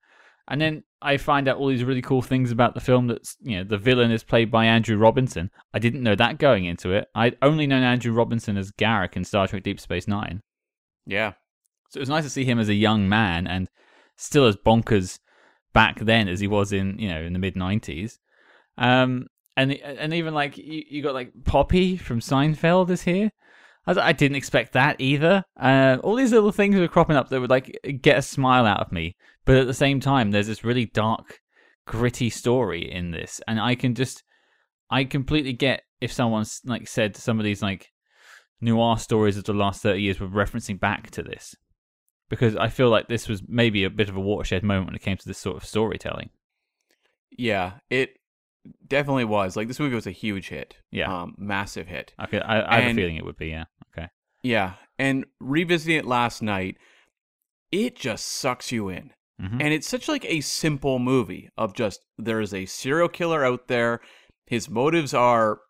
And 0.48 0.60
then 0.60 0.84
I 1.02 1.16
find 1.16 1.48
out 1.48 1.56
all 1.56 1.68
these 1.68 1.82
really 1.82 2.02
cool 2.02 2.22
things 2.22 2.52
about 2.52 2.74
the 2.74 2.80
film 2.80 3.08
that's, 3.08 3.36
you 3.40 3.56
know, 3.56 3.64
the 3.64 3.78
villain 3.78 4.12
is 4.12 4.22
played 4.22 4.50
by 4.50 4.66
Andrew 4.66 4.96
Robinson. 4.96 5.50
I 5.74 5.80
didn't 5.80 6.02
know 6.02 6.14
that 6.14 6.38
going 6.38 6.64
into 6.64 6.92
it. 6.92 7.08
I'd 7.14 7.36
only 7.42 7.66
known 7.66 7.82
Andrew 7.82 8.12
Robinson 8.12 8.56
as 8.56 8.70
Garak 8.70 9.16
in 9.16 9.24
Star 9.24 9.48
Trek 9.48 9.64
Deep 9.64 9.80
Space 9.80 10.06
Nine. 10.06 10.42
Yeah. 11.06 11.32
So 11.90 11.98
it 11.98 12.00
was 12.00 12.08
nice 12.08 12.24
to 12.24 12.30
see 12.30 12.44
him 12.44 12.58
as 12.58 12.68
a 12.68 12.74
young 12.74 13.08
man 13.08 13.46
and 13.46 13.68
still 14.16 14.46
as 14.46 14.56
bonkers 14.56 15.18
back 15.72 16.00
then 16.00 16.28
as 16.28 16.40
he 16.40 16.46
was 16.46 16.72
in, 16.72 16.98
you 16.98 17.08
know, 17.08 17.20
in 17.20 17.32
the 17.32 17.38
mid 17.38 17.54
90s. 17.54 18.18
Um, 18.78 19.26
and 19.56 19.72
and 19.72 20.12
even 20.12 20.34
like 20.34 20.58
you, 20.58 20.82
you 20.88 21.02
got 21.02 21.14
like 21.14 21.32
Poppie 21.44 21.98
from 21.98 22.20
Seinfeld 22.20 22.90
is 22.90 23.02
here. 23.02 23.30
I, 23.86 24.08
I 24.08 24.12
didn't 24.12 24.36
expect 24.36 24.72
that 24.72 25.00
either. 25.00 25.44
Uh, 25.58 25.98
all 26.02 26.14
these 26.14 26.32
little 26.32 26.52
things 26.52 26.76
were 26.76 26.88
cropping 26.88 27.16
up 27.16 27.28
that 27.28 27.40
would 27.40 27.50
like 27.50 27.78
get 28.02 28.18
a 28.18 28.22
smile 28.22 28.66
out 28.66 28.80
of 28.80 28.92
me, 28.92 29.16
but 29.44 29.56
at 29.56 29.66
the 29.66 29.74
same 29.74 30.00
time, 30.00 30.30
there's 30.30 30.48
this 30.48 30.64
really 30.64 30.86
dark, 30.86 31.40
gritty 31.86 32.30
story 32.30 32.90
in 32.90 33.10
this, 33.10 33.40
and 33.48 33.60
I 33.60 33.74
can 33.74 33.94
just, 33.94 34.22
I 34.90 35.04
completely 35.04 35.52
get 35.52 35.82
if 36.00 36.12
someone's 36.12 36.60
like 36.64 36.86
said 36.86 37.16
some 37.16 37.38
of 37.38 37.44
these 37.44 37.62
like 37.62 37.88
noir 38.60 38.98
stories 38.98 39.38
of 39.38 39.44
the 39.44 39.54
last 39.54 39.82
thirty 39.82 40.02
years 40.02 40.20
were 40.20 40.28
referencing 40.28 40.78
back 40.78 41.10
to 41.12 41.22
this, 41.22 41.54
because 42.28 42.56
I 42.56 42.68
feel 42.68 42.90
like 42.90 43.08
this 43.08 43.28
was 43.28 43.42
maybe 43.46 43.84
a 43.84 43.90
bit 43.90 44.08
of 44.08 44.16
a 44.16 44.20
watershed 44.20 44.62
moment 44.62 44.86
when 44.86 44.94
it 44.94 45.02
came 45.02 45.16
to 45.16 45.26
this 45.28 45.38
sort 45.38 45.56
of 45.56 45.64
storytelling. 45.64 46.30
Yeah. 47.30 47.74
It 47.90 48.18
definitely 48.86 49.24
was. 49.24 49.56
Like 49.56 49.68
this 49.68 49.78
movie 49.80 49.94
was 49.94 50.06
a 50.06 50.12
huge 50.12 50.48
hit. 50.48 50.76
Yeah. 50.90 51.22
Um, 51.22 51.34
massive 51.38 51.86
hit. 51.86 52.14
Okay, 52.22 52.40
I, 52.40 52.78
I 52.78 52.80
have 52.80 52.92
a 52.92 52.94
feeling 52.94 53.16
it 53.16 53.24
would 53.24 53.36
be. 53.36 53.48
Yeah. 53.48 53.64
Okay. 53.92 54.08
Yeah. 54.42 54.74
And 54.98 55.24
revisiting 55.40 55.96
it 55.96 56.06
last 56.06 56.42
night, 56.42 56.76
it 57.70 57.96
just 57.96 58.26
sucks 58.26 58.72
you 58.72 58.88
in. 58.88 59.12
Mhm. 59.40 59.60
And 59.60 59.74
it's 59.74 59.86
such 59.86 60.08
like 60.08 60.24
a 60.24 60.40
simple 60.40 60.98
movie 60.98 61.50
of 61.58 61.74
just 61.74 62.00
there 62.16 62.40
is 62.40 62.54
a 62.54 62.64
serial 62.66 63.08
killer 63.08 63.44
out 63.44 63.68
there. 63.68 64.00
His 64.46 64.70
motives 64.70 65.12
are 65.12 65.60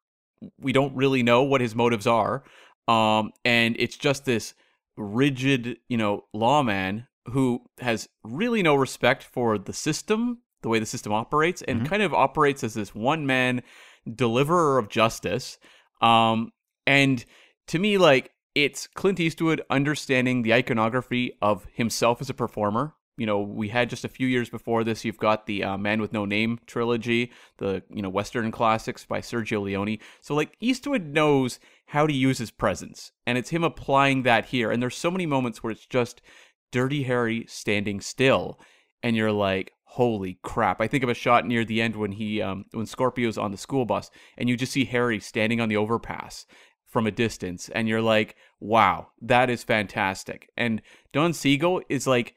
we 0.59 0.73
don't 0.73 0.95
really 0.95 1.23
know 1.23 1.43
what 1.43 1.61
his 1.61 1.75
motives 1.75 2.07
are. 2.07 2.45
Um 2.87 3.33
and 3.45 3.75
it's 3.79 3.97
just 3.97 4.25
this 4.25 4.55
rigid, 4.97 5.79
you 5.88 5.97
know, 5.97 6.25
lawman 6.33 7.07
who 7.31 7.61
has 7.81 8.09
really 8.25 8.62
no 8.62 8.75
respect 8.75 9.23
for 9.23 9.59
the 9.59 9.73
system, 9.73 10.38
the 10.62 10.69
way 10.69 10.79
the 10.79 10.87
system 10.87 11.12
operates 11.12 11.61
and 11.62 11.83
Mhm. 11.83 11.87
kind 11.87 12.03
of 12.03 12.15
operates 12.15 12.62
as 12.65 12.75
this 12.75 12.95
one 12.95 13.26
man 13.26 13.62
deliverer 14.12 14.79
of 14.79 14.88
justice. 14.88 15.59
Um 16.00 16.53
and 16.87 17.25
to 17.69 17.79
me 17.79 17.99
like 17.99 18.31
it's 18.55 18.87
Clint 18.87 19.21
Eastwood 19.21 19.61
understanding 19.69 20.43
the 20.43 20.55
iconography 20.55 21.33
of 21.43 21.67
himself 21.75 22.21
as 22.21 22.31
a 22.31 22.35
performer. 22.35 22.95
You 23.19 23.26
know, 23.26 23.41
we 23.41 23.69
had 23.69 23.91
just 23.91 24.05
a 24.05 24.09
few 24.09 24.26
years 24.26 24.49
before 24.50 24.85
this. 24.85 25.05
You've 25.05 25.19
got 25.19 25.47
the 25.47 25.65
uh, 25.65 25.76
Man 25.79 26.00
with 26.03 26.12
No 26.12 26.25
Name 26.26 26.61
trilogy, 26.67 27.33
the 27.59 27.83
you 27.91 28.03
know 28.03 28.09
Western 28.11 28.50
classics 28.50 29.05
by 29.05 29.21
Sergio 29.21 29.62
Leone. 29.62 29.99
So 30.21 30.35
like 30.35 30.57
Eastwood 30.61 31.07
knows 31.07 31.59
how 31.87 32.07
to 32.07 32.12
use 32.12 32.38
his 32.38 32.50
presence, 32.50 33.12
and 33.26 33.38
it's 33.38 33.50
him 33.50 33.64
applying 33.64 34.23
that 34.23 34.47
here. 34.47 34.71
And 34.71 34.83
there's 34.83 34.97
so 34.97 35.11
many 35.11 35.26
moments 35.26 35.62
where 35.62 35.71
it's 35.71 35.87
just 35.87 36.21
Dirty 36.73 37.05
Harry 37.05 37.45
standing 37.49 38.00
still, 38.00 38.61
and 39.02 39.16
you're 39.16 39.33
like, 39.33 39.73
holy 39.85 40.38
crap! 40.43 40.81
I 40.81 40.88
think 40.88 41.05
of 41.05 41.11
a 41.11 41.14
shot 41.14 41.47
near 41.47 41.64
the 41.64 41.81
end 41.81 41.97
when 41.97 42.12
he 42.12 42.43
um, 42.43 42.64
when 42.73 42.87
Scorpio's 42.87 43.38
on 43.38 43.52
the 43.52 43.57
school 43.57 43.85
bus, 43.85 44.11
and 44.37 44.49
you 44.49 44.57
just 44.57 44.73
see 44.73 44.85
Harry 44.85 45.21
standing 45.21 45.61
on 45.61 45.69
the 45.69 45.76
overpass 45.76 46.47
from 46.97 47.07
a 47.07 47.11
distance 47.11 47.69
and 47.75 47.88
you're 47.88 48.00
like 48.00 48.37
wow 48.61 49.09
that 49.21 49.50
is 49.50 49.62
fantastic 49.62 50.49
and 50.57 50.81
don 51.12 51.33
siegel 51.33 51.83
is 51.88 52.07
like 52.07 52.35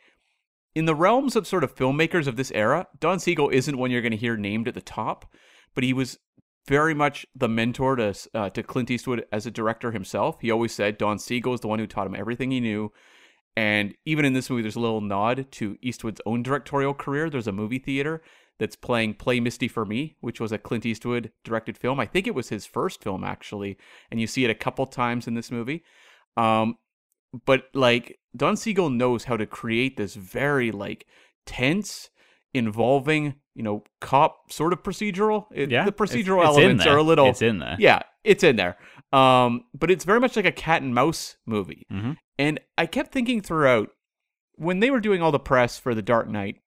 in 0.75 0.83
the 0.85 0.93
realms 0.93 1.35
of 1.35 1.47
sort 1.47 1.63
of 1.63 1.73
filmmakers 1.73 2.27
of 2.27 2.35
this 2.35 2.51
era 2.51 2.85
don 2.99 3.19
siegel 3.19 3.49
isn't 3.51 3.77
one 3.77 3.89
you're 3.89 4.01
going 4.01 4.11
to 4.11 4.17
hear 4.17 4.35
named 4.35 4.67
at 4.67 4.73
the 4.73 4.81
top 4.81 5.31
but 5.75 5.83
he 5.83 5.93
was 5.93 6.17
very 6.69 6.93
much 6.93 7.25
the 7.35 7.49
mentor 7.49 7.95
to 7.95 8.13
uh, 8.33 8.49
to 8.51 8.61
clint 8.63 8.91
eastwood 8.91 9.25
as 9.31 9.45
a 9.45 9.51
director 9.51 9.91
himself 9.91 10.37
he 10.39 10.51
always 10.51 10.71
said 10.71 10.97
don 10.97 11.17
siegel 11.17 11.53
is 11.53 11.61
the 11.61 11.67
one 11.67 11.79
who 11.79 11.87
taught 11.87 12.07
him 12.07 12.15
everything 12.15 12.51
he 12.51 12.59
knew 12.59 12.91
and 13.57 13.95
even 14.05 14.23
in 14.23 14.33
this 14.33 14.49
movie 14.49 14.61
there's 14.61 14.75
a 14.75 14.79
little 14.79 15.01
nod 15.01 15.47
to 15.51 15.75
eastwood's 15.81 16.21
own 16.27 16.43
directorial 16.43 16.93
career 16.93 17.27
there's 17.27 17.47
a 17.47 17.51
movie 17.51 17.79
theater 17.79 18.21
that's 18.59 18.75
playing 18.75 19.13
Play 19.13 19.39
Misty 19.39 19.69
for 19.69 19.85
Me, 19.85 20.17
which 20.19 20.39
was 20.39 20.51
a 20.51 20.57
Clint 20.57 20.85
Eastwood 20.85 21.31
directed 21.45 21.77
film. 21.77 21.97
I 21.99 22.05
think 22.05 22.27
it 22.27 22.35
was 22.35 22.49
his 22.49 22.65
first 22.65 23.01
film 23.01 23.23
actually, 23.23 23.77
and 24.11 24.19
you 24.19 24.27
see 24.27 24.43
it 24.43 24.51
a 24.51 24.55
couple 24.55 24.85
times 24.85 25.27
in 25.27 25.33
this 25.33 25.49
movie. 25.49 25.83
Um, 26.35 26.75
but 27.45 27.69
like 27.73 28.19
Don 28.35 28.57
Siegel 28.57 28.89
knows 28.89 29.23
how 29.23 29.37
to 29.37 29.45
create 29.45 29.97
this 29.97 30.15
very 30.15 30.71
like 30.71 31.07
tense, 31.45 32.09
involving 32.53 33.35
you 33.59 33.63
know 33.63 33.83
cop 33.99 34.49
sort 34.49 34.71
of 34.71 34.81
procedural. 34.83 35.47
It, 35.51 35.69
Yeah, 35.69 35.83
the 35.83 35.91
procedural 35.91 36.47
it's 36.47 36.57
in 36.57 36.63
elements 36.63 36.85
are 36.85 36.97
a 36.97 37.03
little. 37.03 37.27
It's 37.27 37.41
in 37.41 37.59
there. 37.59 37.75
Yeah, 37.77 37.99
it's 38.23 38.41
in 38.41 38.55
there. 38.55 38.77
Um, 39.11 39.65
but 39.77 39.91
it's 39.91 40.05
very 40.05 40.21
much 40.21 40.37
like 40.37 40.45
a 40.45 40.51
cat 40.51 40.81
and 40.81 40.95
mouse 40.95 41.35
movie. 41.45 41.85
Mhm. 41.91 42.15
And 42.37 42.61
I 42.77 42.85
kept 42.85 43.11
thinking 43.11 43.41
throughout 43.41 43.89
when 44.55 44.79
they 44.79 44.89
were 44.89 45.01
doing 45.01 45.21
all 45.21 45.33
the 45.33 45.39
press 45.39 45.77
for 45.77 45.93
The 45.93 46.01
Dark 46.01 46.29
Knight, 46.29 46.61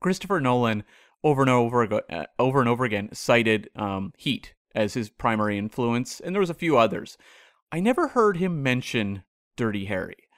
Christopher 0.00 0.40
Nolan 0.40 0.84
over 1.22 1.40
and 1.40 1.50
over 1.50 1.80
ago, 1.82 2.02
uh, 2.10 2.26
over 2.38 2.60
and 2.60 2.68
over 2.68 2.84
again 2.84 3.08
cited 3.14 3.70
um, 3.74 4.12
Heat 4.18 4.52
as 4.74 4.92
his 4.92 5.08
primary 5.08 5.56
influence, 5.56 6.20
and 6.20 6.34
there 6.34 6.40
was 6.40 6.50
a 6.50 6.54
few 6.54 6.76
others. 6.76 7.16
I 7.72 7.80
never 7.80 8.08
heard 8.08 8.36
him 8.36 8.62
mention 8.62 9.22
Dirty 9.56 9.86
Harry, 9.86 10.28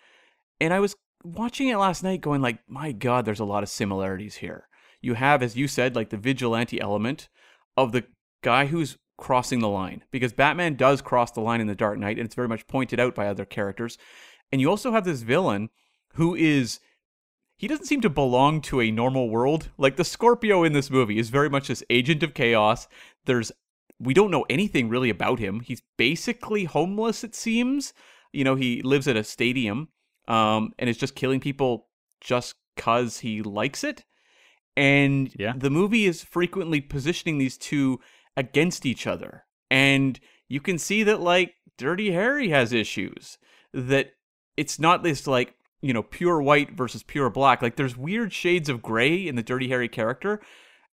and 0.61 0.73
I 0.73 0.79
was 0.79 0.95
watching 1.25 1.69
it 1.69 1.77
last 1.77 2.05
night, 2.05 2.21
going 2.21 2.41
like, 2.41 2.61
"My 2.69 2.93
God, 2.93 3.25
there's 3.25 3.41
a 3.41 3.45
lot 3.45 3.65
of 3.65 3.69
similarities 3.69 4.37
here." 4.37 4.66
You 5.01 5.15
have, 5.15 5.43
as 5.43 5.57
you 5.57 5.69
said, 5.69 5.95
like 5.95 6.11
the 6.11 6.17
vigilante 6.17 6.81
element 6.81 7.29
of 7.77 7.93
the 7.93 8.05
guy 8.43 8.67
who's 8.67 8.97
crossing 9.19 9.61
the 9.61 9.69
line, 9.69 10.05
because 10.11 10.33
Batman 10.33 10.75
does 10.75 11.01
cross 11.01 11.31
the 11.31 11.41
line 11.41 11.61
in 11.61 11.67
the 11.67 11.75
Dark 11.75 11.99
Knight, 11.99 12.19
and 12.19 12.27
it's 12.27 12.35
very 12.35 12.49
much 12.49 12.67
pointed 12.67 13.01
out 13.01 13.15
by 13.15 13.27
other 13.27 13.45
characters. 13.45 13.99
And 14.53 14.61
you 14.61 14.71
also 14.71 14.93
have 14.93 15.05
this 15.05 15.23
villain 15.23 15.71
who 16.15 16.35
is 16.35 16.81
he 17.59 17.69
doesn't 17.69 17.87
seem 17.87 18.03
to 18.03 18.11
belong 18.11 18.61
to 18.63 18.81
a 18.81 18.91
normal 18.91 19.31
world. 19.31 19.71
Like 19.79 19.97
the 19.97 20.05
Scorpio 20.05 20.63
in 20.63 20.75
this 20.75 20.91
movie 20.91 21.19
is 21.19 21.31
very 21.31 21.49
much 21.49 21.69
this 21.69 21.83
agent 21.89 22.23
of 22.23 22.35
chaos. 22.35 22.87
There's 23.25 23.51
we 23.99 24.13
don't 24.13 24.31
know 24.31 24.45
anything 24.51 24.91
really 24.91 25.09
about 25.09 25.39
him. 25.39 25.61
He's 25.61 25.83
basically 25.97 26.65
homeless 26.65 27.25
it 27.25 27.35
seems. 27.35 27.95
You 28.33 28.45
know, 28.45 28.55
he 28.55 28.83
lives 28.83 29.09
at 29.09 29.17
a 29.17 29.25
stadium 29.25 29.89
um 30.29 30.73
and 30.79 30.91
is 30.91 30.99
just 30.99 31.15
killing 31.15 31.41
people 31.41 31.89
just 32.21 32.57
cuz 32.77 33.21
he 33.21 33.43
likes 33.43 33.85
it. 33.85 34.05
And 34.77 35.35
Yeah. 35.39 35.55
the 35.57 35.71
movie 35.71 36.05
is 36.07 36.23
frequently 36.23 36.81
positioning 36.81 37.39
these 37.39 37.57
two 37.57 38.01
against 38.37 38.85
each 38.85 39.07
other. 39.07 39.45
And 39.71 40.21
you 40.49 40.61
can 40.61 40.79
see 40.79 41.03
that 41.05 41.21
like 41.21 41.55
Dirty 41.79 42.13
Harry 42.13 42.51
has 42.51 42.73
issues 42.73 43.39
that 43.73 44.13
it's 44.57 44.79
not 44.79 45.03
this 45.03 45.27
like 45.27 45.55
you 45.83 45.93
know 45.93 46.03
pure 46.03 46.41
white 46.41 46.73
versus 46.73 47.03
pure 47.03 47.29
black 47.29 47.61
like 47.61 47.77
there's 47.77 47.97
weird 47.97 48.33
shades 48.33 48.69
of 48.71 48.81
gray 48.81 49.29
in 49.29 49.37
the 49.37 49.43
dirty 49.43 49.69
harry 49.69 49.89
character 49.91 50.41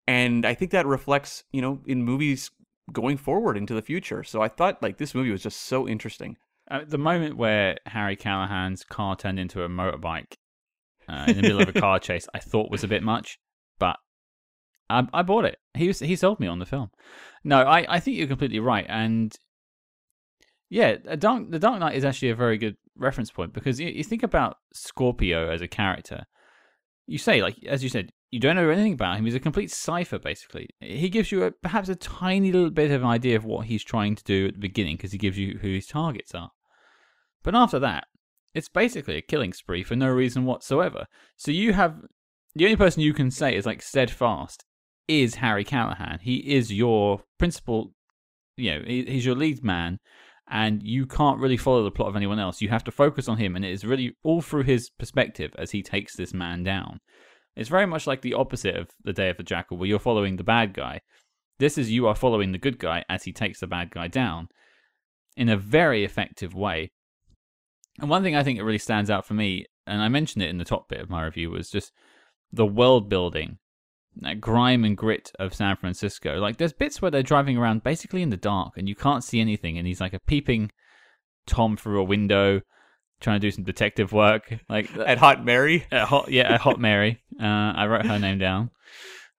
and 0.08 0.46
i 0.46 0.54
think 0.54 0.72
that 0.72 0.86
reflects 0.86 1.44
you 1.52 1.62
know 1.62 1.82
in 1.86 2.02
movies 2.02 2.50
going 2.94 3.18
forward 3.18 3.58
into 3.58 3.74
the 3.74 3.82
future 3.82 4.24
so 4.24 4.42
i 4.42 4.48
thought 4.48 4.82
like 4.82 4.98
this 4.98 5.14
movie 5.14 5.32
was 5.32 5.44
just 5.44 5.64
so 5.64 5.86
interesting 5.86 6.38
Uh, 6.72 6.80
the 6.88 6.98
moment 6.98 7.36
where 7.36 7.76
Harry 7.88 8.16
Callahan's 8.16 8.86
car 8.86 9.18
turned 9.18 9.40
into 9.40 9.64
a 9.64 9.68
motorbike 9.68 10.36
uh, 11.10 11.26
in 11.28 11.36
the 11.36 11.42
middle 11.42 11.62
of 11.62 11.68
a 11.70 11.74
car 11.74 12.00
chase, 12.08 12.28
I 12.34 12.40
thought 12.40 12.72
was 12.72 12.84
a 12.84 12.88
bit 12.88 13.04
much, 13.04 13.38
but 13.80 13.98
I, 14.90 15.08
I 15.14 15.22
bought 15.22 15.46
it. 15.46 15.58
He 15.74 15.88
was, 15.88 16.00
he 16.00 16.16
sold 16.16 16.40
me 16.40 16.48
on 16.48 16.60
the 16.60 16.66
film. 16.66 16.92
No, 17.44 17.62
I, 17.62 17.86
I 17.88 18.00
think 18.00 18.18
you're 18.18 18.28
completely 18.28 18.60
right, 18.60 18.86
and 18.90 19.34
yeah, 20.70 20.98
Dark, 21.18 21.50
the 21.50 21.60
Dark 21.60 21.80
Knight 21.80 21.96
is 21.96 22.06
actually 22.06 22.30
a 22.30 22.36
very 22.36 22.58
good 22.58 22.78
reference 22.96 23.32
point 23.32 23.54
because 23.54 23.80
you, 23.80 23.88
you 23.88 24.04
think 24.04 24.24
about 24.24 24.58
Scorpio 24.74 25.50
as 25.50 25.62
a 25.62 25.68
character. 25.68 26.26
You 27.08 27.18
say, 27.18 27.42
like 27.42 27.58
as 27.66 27.82
you 27.82 27.90
said, 27.90 28.12
you 28.30 28.40
don't 28.40 28.56
know 28.56 28.70
anything 28.70 28.94
about 28.94 29.18
him. 29.18 29.26
He's 29.26 29.36
a 29.36 29.40
complete 29.40 29.72
cipher, 29.72 30.20
basically. 30.20 30.70
He 30.80 31.10
gives 31.10 31.32
you 31.32 31.44
a, 31.44 31.52
perhaps 31.52 31.90
a 31.90 31.96
tiny 31.96 32.52
little 32.52 32.70
bit 32.70 32.92
of 32.92 33.02
an 33.02 33.08
idea 33.08 33.36
of 33.36 33.46
what 33.46 33.66
he's 33.66 33.84
trying 33.84 34.16
to 34.16 34.24
do 34.24 34.48
at 34.48 34.54
the 34.54 34.60
beginning 34.60 34.98
because 34.98 35.12
he 35.12 35.18
gives 35.18 35.38
you 35.38 35.58
who 35.62 35.70
his 35.70 35.88
targets 35.88 36.36
are. 36.36 36.52
But 37.42 37.56
after 37.56 37.80
that, 37.80 38.06
it's 38.54 38.70
basically 38.70 39.16
a 39.16 39.22
killing 39.22 39.54
spree 39.54 39.84
for 39.84 39.96
no 39.96 40.10
reason 40.10 40.46
whatsoever. 40.46 41.06
So 41.38 41.50
you 41.50 41.74
have 41.74 41.96
the 42.60 42.66
only 42.66 42.76
person 42.76 43.02
you 43.02 43.14
can 43.14 43.32
say 43.32 43.56
is 43.56 43.66
like 43.66 43.82
steadfast 43.82 44.66
is 45.08 45.36
Harry 45.36 45.64
Callahan. 45.64 46.20
He 46.22 46.56
is 46.56 46.74
your 46.74 47.22
principal, 47.38 47.94
you 48.58 48.72
know, 48.72 48.84
he- 48.86 49.06
he's 49.06 49.26
your 49.26 49.36
lead 49.36 49.64
man, 49.64 50.00
and 50.46 50.84
you 50.84 51.06
can't 51.06 51.40
really 51.40 51.56
follow 51.56 51.86
the 51.86 51.92
plot 51.92 52.10
of 52.10 52.18
anyone 52.18 52.38
else. 52.38 52.62
You 52.62 52.68
have 52.68 52.84
to 52.84 52.92
focus 52.92 53.30
on 53.30 53.38
him, 53.38 53.56
and 53.56 53.64
it 53.64 53.72
is 53.72 53.86
really 53.86 54.18
all 54.24 54.42
through 54.42 54.64
his 54.64 54.90
perspective 54.90 55.56
as 55.58 55.72
he 55.72 55.82
takes 55.82 56.18
this 56.18 56.34
man 56.34 56.64
down. 56.64 57.00
It's 57.56 57.70
very 57.70 57.86
much 57.86 58.06
like 58.06 58.24
the 58.24 58.34
opposite 58.34 58.76
of 58.76 58.90
the 59.06 59.14
Day 59.14 59.30
of 59.30 59.38
the 59.38 59.44
Jackal, 59.44 59.78
where 59.78 59.88
you're 59.88 59.98
following 59.98 60.36
the 60.36 60.44
bad 60.44 60.74
guy. 60.74 61.00
This 61.60 61.78
is 61.78 61.90
you 61.90 62.08
are 62.08 62.16
following 62.16 62.52
the 62.52 62.58
good 62.58 62.78
guy 62.78 63.06
as 63.08 63.24
he 63.24 63.32
takes 63.32 63.62
the 63.62 63.68
bad 63.68 63.90
guy 63.90 64.10
down 64.10 64.50
in 65.38 65.48
a 65.48 65.56
very 65.56 66.04
effective 66.04 66.54
way. 66.54 66.92
And 68.02 68.10
one 68.10 68.22
thing 68.22 68.36
I 68.36 68.44
think 68.44 68.60
that 68.60 68.66
really 68.66 68.78
stands 68.80 69.10
out 69.10 69.26
for 69.26 69.34
me, 69.34 69.66
and 69.88 70.02
I 70.02 70.10
mentioned 70.10 70.44
it 70.44 70.50
in 70.50 70.58
the 70.58 70.66
top 70.66 70.90
bit 70.90 71.00
of 71.00 71.10
my 71.10 71.24
review, 71.24 71.52
was 71.52 71.70
just 71.72 71.94
the 72.52 72.66
world 72.66 73.10
building, 73.10 73.58
that 74.18 74.42
grime 74.42 74.84
and 74.84 74.98
grit 74.98 75.32
of 75.40 75.54
San 75.54 75.76
Francisco. 75.76 76.40
Like, 76.40 76.58
there's 76.58 76.74
bits 76.74 77.02
where 77.02 77.12
they're 77.12 77.24
driving 77.24 77.58
around 77.58 77.84
basically 77.84 78.22
in 78.22 78.30
the 78.30 78.38
dark 78.38 78.74
and 78.78 78.88
you 78.90 78.96
can't 78.96 79.24
see 79.24 79.40
anything, 79.40 79.78
and 79.78 79.88
he's 79.88 80.02
like 80.02 80.14
a 80.14 80.20
peeping 80.20 80.72
Tom 81.48 81.78
through 81.78 82.00
a 82.00 82.04
window, 82.04 82.62
trying 83.20 83.40
to 83.40 83.48
do 83.48 83.52
some 83.52 83.64
detective 83.64 84.12
work. 84.12 84.54
Like, 84.70 84.96
at 85.06 85.18
hot 85.18 85.44
mary 85.44 85.86
uh, 85.92 86.06
hot, 86.06 86.30
yeah, 86.30 86.56
uh, 86.56 86.58
Hot 86.58 86.80
Mary. 86.80 87.22
Uh, 87.42 87.46
I 87.46 87.88
wrote 87.88 88.06
her 88.06 88.20
name 88.20 88.40
down. 88.40 88.72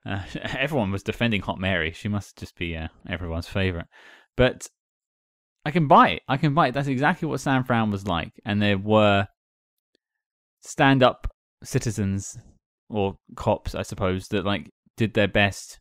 Uh, 0.07 0.23
everyone 0.59 0.91
was 0.91 1.03
defending 1.03 1.43
Hot 1.43 1.59
Mary. 1.59 1.93
She 1.93 2.09
must 2.09 2.39
just 2.39 2.57
be 2.57 2.77
uh, 2.77 2.89
everyone's 3.09 3.49
favorite. 3.49 3.87
But 4.37 4.69
I 5.65 5.71
can 5.71 5.89
buy 5.89 6.11
it. 6.11 6.23
I 6.29 6.37
can 6.37 6.55
buy 6.55 6.69
it. 6.69 6.75
That's 6.75 6.89
exactly 6.89 7.29
what 7.29 7.41
San 7.41 7.65
Fran 7.65 7.91
was 7.91 8.07
like. 8.07 8.33
And 8.45 8.63
there 8.63 8.79
were 8.79 9.27
stand 10.63 11.03
up 11.03 11.31
citizens 11.63 12.39
or 12.91 13.17
cops, 13.37 13.75
I 13.75 13.83
suppose, 13.83 14.29
that 14.29 14.45
like 14.45 14.71
did 14.97 15.15
their 15.15 15.29
best 15.29 15.79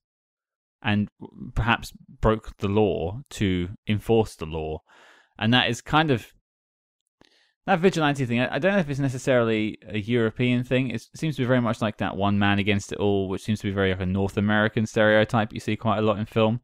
and 0.82 1.10
perhaps 1.56 1.92
broke 2.22 2.56
the 2.58 2.68
law 2.68 3.22
to 3.32 3.70
enforce 3.88 4.36
the 4.36 4.46
law. 4.46 4.82
And 5.38 5.54
that 5.54 5.70
is 5.70 5.82
kind 5.82 6.12
of 6.12 6.28
that 7.66 7.80
vigilante 7.80 8.26
thing. 8.26 8.40
I 8.40 8.60
don't 8.60 8.74
know 8.74 8.80
if 8.80 8.90
it's 8.90 9.00
necessarily 9.00 9.78
a 9.88 10.00
European 10.00 10.64
thing. 10.64 10.90
It 10.90 11.06
seems 11.16 11.36
to 11.36 11.42
be 11.42 11.48
very 11.48 11.62
much 11.62 11.82
like 11.82 11.98
that 11.98 12.18
one 12.18 12.40
man 12.40 12.60
against 12.60 12.92
it 12.92 12.98
all, 12.98 13.30
which 13.30 13.44
seems 13.44 13.60
to 13.60 13.68
be 13.68 13.74
very 13.74 13.92
like 13.92 14.02
a 14.02 14.06
North 14.06 14.38
American 14.38 14.86
stereotype 14.86 15.54
you 15.54 15.60
see 15.60 15.76
quite 15.76 16.00
a 16.00 16.02
lot 16.02 16.18
in 16.18 16.26
film. 16.26 16.62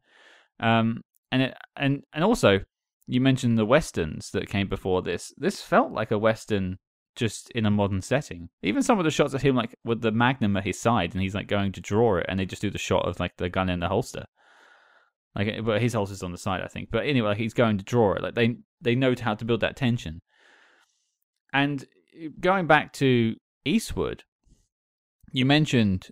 Um, 0.58 1.02
and 1.30 1.42
it, 1.42 1.54
and 1.76 2.02
and 2.12 2.24
also 2.24 2.60
you 3.06 3.20
mentioned 3.20 3.56
the 3.56 3.66
westerns 3.66 4.30
that 4.32 4.48
came 4.48 4.68
before 4.68 5.02
this. 5.02 5.32
This 5.36 5.62
felt 5.62 5.92
like 5.92 6.10
a 6.10 6.18
western 6.18 6.78
just 7.16 7.50
in 7.50 7.66
a 7.66 7.70
modern 7.70 8.02
setting. 8.02 8.48
Even 8.62 8.82
some 8.82 8.98
of 8.98 9.04
the 9.04 9.10
shots 9.10 9.34
of 9.34 9.42
him 9.42 9.56
like 9.56 9.74
with 9.84 10.02
the 10.02 10.12
magnum 10.12 10.56
at 10.56 10.64
his 10.64 10.78
side 10.78 11.12
and 11.12 11.22
he's 11.22 11.34
like 11.34 11.48
going 11.48 11.72
to 11.72 11.80
draw 11.80 12.16
it 12.16 12.26
and 12.28 12.38
they 12.38 12.46
just 12.46 12.62
do 12.62 12.70
the 12.70 12.78
shot 12.78 13.06
of 13.08 13.18
like 13.18 13.36
the 13.38 13.48
gun 13.48 13.68
in 13.68 13.80
the 13.80 13.88
holster. 13.88 14.26
Like 15.34 15.64
but 15.64 15.82
his 15.82 15.94
holster's 15.94 16.22
on 16.22 16.32
the 16.32 16.38
side, 16.38 16.62
I 16.62 16.68
think. 16.68 16.90
But 16.90 17.06
anyway, 17.06 17.30
like, 17.30 17.38
he's 17.38 17.54
going 17.54 17.78
to 17.78 17.84
draw 17.84 18.14
it. 18.14 18.22
Like 18.22 18.34
they 18.34 18.56
they 18.80 18.94
know 18.94 19.14
how 19.20 19.34
to 19.34 19.44
build 19.44 19.60
that 19.60 19.76
tension. 19.76 20.20
And 21.52 21.84
going 22.40 22.66
back 22.66 22.92
to 22.94 23.34
Eastwood, 23.64 24.24
you 25.32 25.44
mentioned 25.44 26.08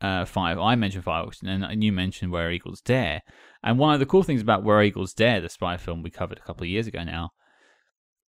uh, 0.00 0.24
five. 0.24 0.58
I 0.58 0.74
mentioned 0.74 1.04
Firefox, 1.04 1.42
and 1.42 1.82
you 1.82 1.92
mentioned 1.92 2.32
Where 2.32 2.50
Eagles 2.50 2.80
Dare. 2.80 3.22
And 3.62 3.78
one 3.78 3.94
of 3.94 4.00
the 4.00 4.06
cool 4.06 4.22
things 4.22 4.42
about 4.42 4.64
Where 4.64 4.82
Eagles 4.82 5.14
Dare, 5.14 5.40
the 5.40 5.48
spy 5.48 5.76
film 5.76 6.02
we 6.02 6.10
covered 6.10 6.38
a 6.38 6.42
couple 6.42 6.64
of 6.64 6.68
years 6.68 6.86
ago 6.86 7.02
now, 7.02 7.30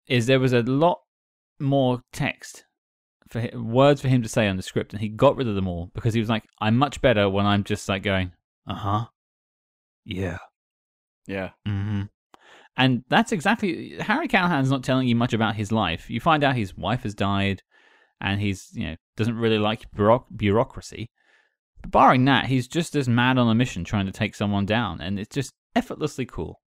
is 0.07 0.25
there 0.25 0.39
was 0.39 0.53
a 0.53 0.61
lot 0.61 0.99
more 1.59 2.01
text 2.11 2.65
for 3.29 3.39
him, 3.39 3.71
words 3.71 4.01
for 4.01 4.07
him 4.07 4.21
to 4.21 4.29
say 4.29 4.47
on 4.47 4.57
the 4.57 4.63
script, 4.63 4.93
and 4.93 5.01
he 5.01 5.09
got 5.09 5.35
rid 5.35 5.47
of 5.47 5.55
them 5.55 5.67
all 5.67 5.91
because 5.93 6.13
he 6.13 6.19
was 6.19 6.29
like, 6.29 6.43
"I'm 6.61 6.77
much 6.77 7.01
better 7.01 7.29
when 7.29 7.45
I'm 7.45 7.63
just 7.63 7.87
like 7.89 8.03
going, 8.03 8.31
uh 8.67 8.75
huh, 8.75 9.05
yeah, 10.05 10.37
yeah." 11.27 11.51
Mm-hmm. 11.67 12.03
And 12.77 13.03
that's 13.09 13.31
exactly 13.31 13.97
Harry 13.99 14.27
Callahan's 14.27 14.69
not 14.69 14.83
telling 14.83 15.07
you 15.07 15.15
much 15.15 15.33
about 15.33 15.55
his 15.55 15.71
life. 15.71 16.09
You 16.09 16.19
find 16.19 16.43
out 16.43 16.55
his 16.55 16.75
wife 16.77 17.03
has 17.03 17.15
died, 17.15 17.61
and 18.21 18.41
he's 18.41 18.69
you 18.73 18.87
know 18.87 18.95
doesn't 19.15 19.37
really 19.37 19.59
like 19.59 19.85
bureaucracy. 20.35 21.09
But 21.81 21.91
barring 21.91 22.25
that, 22.25 22.47
he's 22.47 22.67
just 22.67 22.95
as 22.95 23.07
mad 23.07 23.37
on 23.37 23.49
a 23.49 23.55
mission 23.55 23.83
trying 23.83 24.05
to 24.05 24.11
take 24.11 24.35
someone 24.35 24.65
down, 24.65 25.01
and 25.01 25.19
it's 25.19 25.33
just 25.33 25.53
effortlessly 25.75 26.25
cool. 26.25 26.61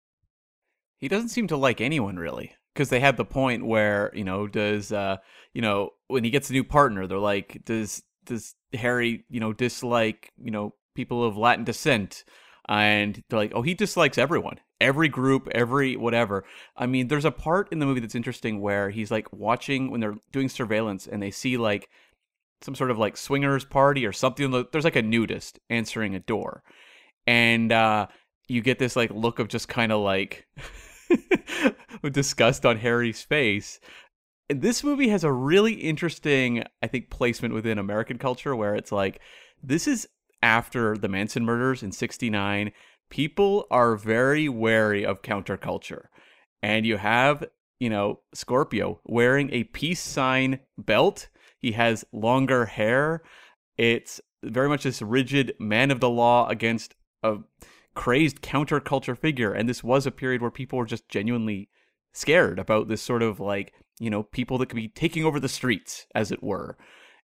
He 0.99 1.07
doesn't 1.07 1.29
seem 1.29 1.47
to 1.47 1.57
like 1.57 1.79
anyone 1.79 2.17
really, 2.17 2.55
because 2.77 2.89
they 2.89 2.99
had 2.99 3.17
the 3.17 3.25
point 3.25 3.65
where 3.65 4.11
you 4.13 4.23
know 4.23 4.47
does 4.47 4.91
uh 4.91 5.17
you 5.53 5.61
know 5.61 5.89
when 6.07 6.23
he 6.23 6.29
gets 6.29 6.49
a 6.51 6.53
new 6.53 6.63
partner, 6.63 7.07
they're 7.07 7.17
like 7.17 7.61
does 7.65 8.03
does 8.25 8.53
Harry 8.73 9.25
you 9.29 9.39
know 9.39 9.51
dislike 9.51 10.31
you 10.37 10.51
know 10.51 10.75
people 10.93 11.23
of 11.23 11.35
Latin 11.35 11.65
descent, 11.65 12.23
and 12.69 13.23
they're 13.29 13.39
like 13.39 13.53
oh 13.55 13.63
he 13.63 13.73
dislikes 13.73 14.17
everyone 14.17 14.59
every 14.79 15.07
group, 15.07 15.47
every 15.53 15.95
whatever. 15.95 16.43
I 16.75 16.85
mean, 16.85 17.07
there's 17.07 17.25
a 17.25 17.31
part 17.31 17.71
in 17.71 17.79
the 17.79 17.85
movie 17.87 17.99
that's 17.99 18.13
interesting 18.13 18.61
where 18.61 18.91
he's 18.91 19.09
like 19.09 19.31
watching 19.33 19.89
when 19.89 19.99
they're 19.99 20.17
doing 20.31 20.49
surveillance 20.49 21.07
and 21.07 21.19
they 21.19 21.31
see 21.31 21.57
like 21.57 21.89
some 22.61 22.75
sort 22.75 22.91
of 22.91 22.99
like 22.99 23.17
swingers 23.17 23.65
party 23.65 24.05
or 24.05 24.13
something. 24.13 24.65
There's 24.71 24.83
like 24.83 24.95
a 24.95 25.01
nudist 25.01 25.59
answering 25.71 26.13
a 26.13 26.19
door. 26.19 26.61
And 27.25 27.71
uh, 27.71 28.07
you 28.47 28.61
get 28.61 28.77
this 28.79 28.95
like 28.95 29.09
look 29.11 29.39
of 29.39 29.47
just 29.47 29.67
kind 29.67 29.91
of 29.91 30.01
like 30.01 30.47
disgust 32.03 32.65
on 32.65 32.77
Harry's 32.77 33.21
face. 33.21 33.79
And 34.49 34.61
this 34.61 34.83
movie 34.83 35.09
has 35.09 35.23
a 35.23 35.31
really 35.31 35.73
interesting, 35.73 36.63
I 36.81 36.87
think, 36.87 37.09
placement 37.09 37.53
within 37.53 37.77
American 37.77 38.17
culture 38.17 38.55
where 38.55 38.75
it's 38.75 38.91
like, 38.91 39.19
this 39.61 39.87
is 39.87 40.07
after 40.41 40.95
the 40.95 41.09
Manson 41.09 41.43
murders 41.43 41.83
in 41.83 41.91
69 41.91 42.71
people 43.09 43.65
are 43.71 43.95
very 43.95 44.49
wary 44.49 45.05
of 45.05 45.21
counterculture. 45.21 46.05
And 46.61 46.85
you 46.85 46.97
have, 46.97 47.45
you 47.79 47.89
know, 47.89 48.19
Scorpio 48.33 48.99
wearing 49.05 49.51
a 49.51 49.65
peace 49.65 50.01
sign 50.01 50.59
belt. 50.77 51.29
He 51.59 51.73
has 51.73 52.05
longer 52.11 52.65
hair. 52.65 53.23
It's 53.77 54.19
very 54.43 54.69
much 54.69 54.83
this 54.83 55.01
rigid 55.01 55.53
man 55.59 55.91
of 55.91 55.99
the 55.99 56.09
law 56.09 56.47
against 56.47 56.95
a 57.23 57.37
crazed 57.95 58.41
counterculture 58.41 59.17
figure. 59.17 59.53
And 59.53 59.67
this 59.67 59.83
was 59.83 60.05
a 60.05 60.11
period 60.11 60.41
where 60.41 60.51
people 60.51 60.77
were 60.77 60.85
just 60.85 61.09
genuinely 61.09 61.69
scared 62.17 62.59
about 62.59 62.87
this 62.87 63.01
sort 63.01 63.21
of 63.21 63.39
like, 63.39 63.73
you 63.99 64.09
know, 64.09 64.23
people 64.23 64.57
that 64.57 64.67
could 64.69 64.75
be 64.75 64.89
taking 64.89 65.23
over 65.23 65.39
the 65.39 65.49
streets, 65.49 66.07
as 66.15 66.31
it 66.31 66.43
were. 66.43 66.77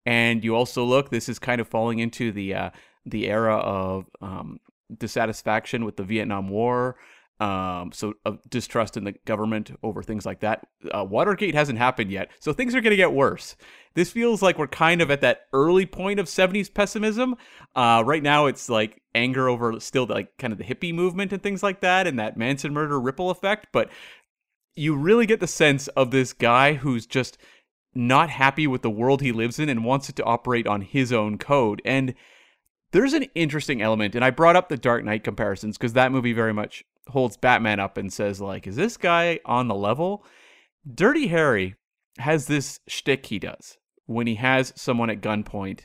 And 0.06 0.44
you 0.44 0.56
also 0.56 0.84
look, 0.84 1.10
this 1.10 1.30
is 1.30 1.40
kind 1.40 1.62
of 1.62 1.68
falling 1.68 2.00
into 2.00 2.32
the 2.32 2.54
uh, 2.54 2.70
the 3.06 3.28
era 3.28 3.58
of 3.58 4.06
um, 4.22 4.60
dissatisfaction 4.96 5.86
with 5.86 5.98
the 5.98 6.04
Vietnam 6.04 6.50
War, 6.50 6.96
um, 7.40 7.92
so 7.94 8.16
uh, 8.26 8.34
distrust 8.50 8.98
in 8.98 9.06
the 9.06 9.14
government 9.26 9.72
over 9.82 10.04
things 10.04 10.26
like 10.26 10.42
that. 10.42 10.68
Uh, 10.92 11.06
Watergate 11.06 11.56
hasn't 11.56 11.78
happened 11.78 12.12
yet, 12.12 12.30
so 12.40 12.52
things 12.52 12.76
are 12.76 12.82
going 12.82 12.92
to 12.92 12.98
get 12.98 13.14
worse. 13.14 13.56
This 13.94 14.12
feels 14.12 14.42
like 14.42 14.58
we're 14.58 14.68
kind 14.68 15.02
of 15.02 15.10
at 15.10 15.22
that 15.22 15.44
early 15.54 15.86
point 15.86 16.20
of 16.20 16.26
70s 16.26 16.74
pessimism. 16.74 17.38
Uh, 17.76 18.04
right 18.06 18.22
now, 18.22 18.48
it's 18.48 18.70
like 18.70 19.02
anger 19.16 19.48
over 19.48 19.80
still 19.80 20.06
like 20.06 20.38
kind 20.38 20.52
of 20.52 20.60
the 20.60 20.66
hippie 20.66 20.94
movement 20.94 21.32
and 21.32 21.42
things 21.42 21.64
like 21.64 21.80
that, 21.80 22.08
and 22.08 22.20
that 22.20 22.36
Manson 22.36 22.74
murder 22.74 23.00
ripple 23.00 23.30
effect. 23.30 23.68
But 23.72 23.90
you 24.76 24.96
really 24.96 25.26
get 25.26 25.40
the 25.40 25.48
sense 25.48 25.88
of 25.90 26.12
this 26.12 26.34
guy 26.34 26.74
who's 26.74 27.06
just 27.06 27.38
not 27.94 28.30
happy 28.30 28.68
with 28.68 28.82
the 28.82 28.90
world 28.90 29.22
he 29.22 29.32
lives 29.32 29.60
in 29.60 29.70
and 29.70 29.84
wants 29.84 30.10
it 30.10 30.16
to 30.16 30.24
operate 30.24 30.68
on 30.68 30.82
his 30.82 31.12
own 31.12 31.38
code. 31.38 31.82
And 31.84 32.14
there's 32.92 33.14
an 33.14 33.26
interesting 33.36 33.82
element, 33.82 34.16
and 34.16 34.24
I 34.24 34.30
brought 34.30 34.56
up 34.56 34.70
the 34.70 34.78
Dark 34.78 35.04
Knight 35.04 35.24
comparisons 35.24 35.78
because 35.78 35.94
that 35.94 36.12
movie 36.12 36.34
very 36.34 36.54
much 36.54 36.84
holds 37.08 37.38
Batman 37.38 37.80
up 37.80 37.98
and 37.98 38.12
says, 38.12 38.40
like, 38.40 38.68
is 38.68 38.76
this 38.76 38.98
guy 38.98 39.40
on 39.46 39.68
the 39.68 39.76
level? 39.76 40.24
Dirty 40.92 41.28
Harry 41.28 41.76
has 42.18 42.48
this 42.48 42.80
shtick 42.88 43.28
he 43.28 43.40
does 43.40 43.78
when 44.06 44.28
he 44.28 44.36
has 44.36 44.74
someone 44.76 45.10
at 45.10 45.22
gunpoint 45.22 45.82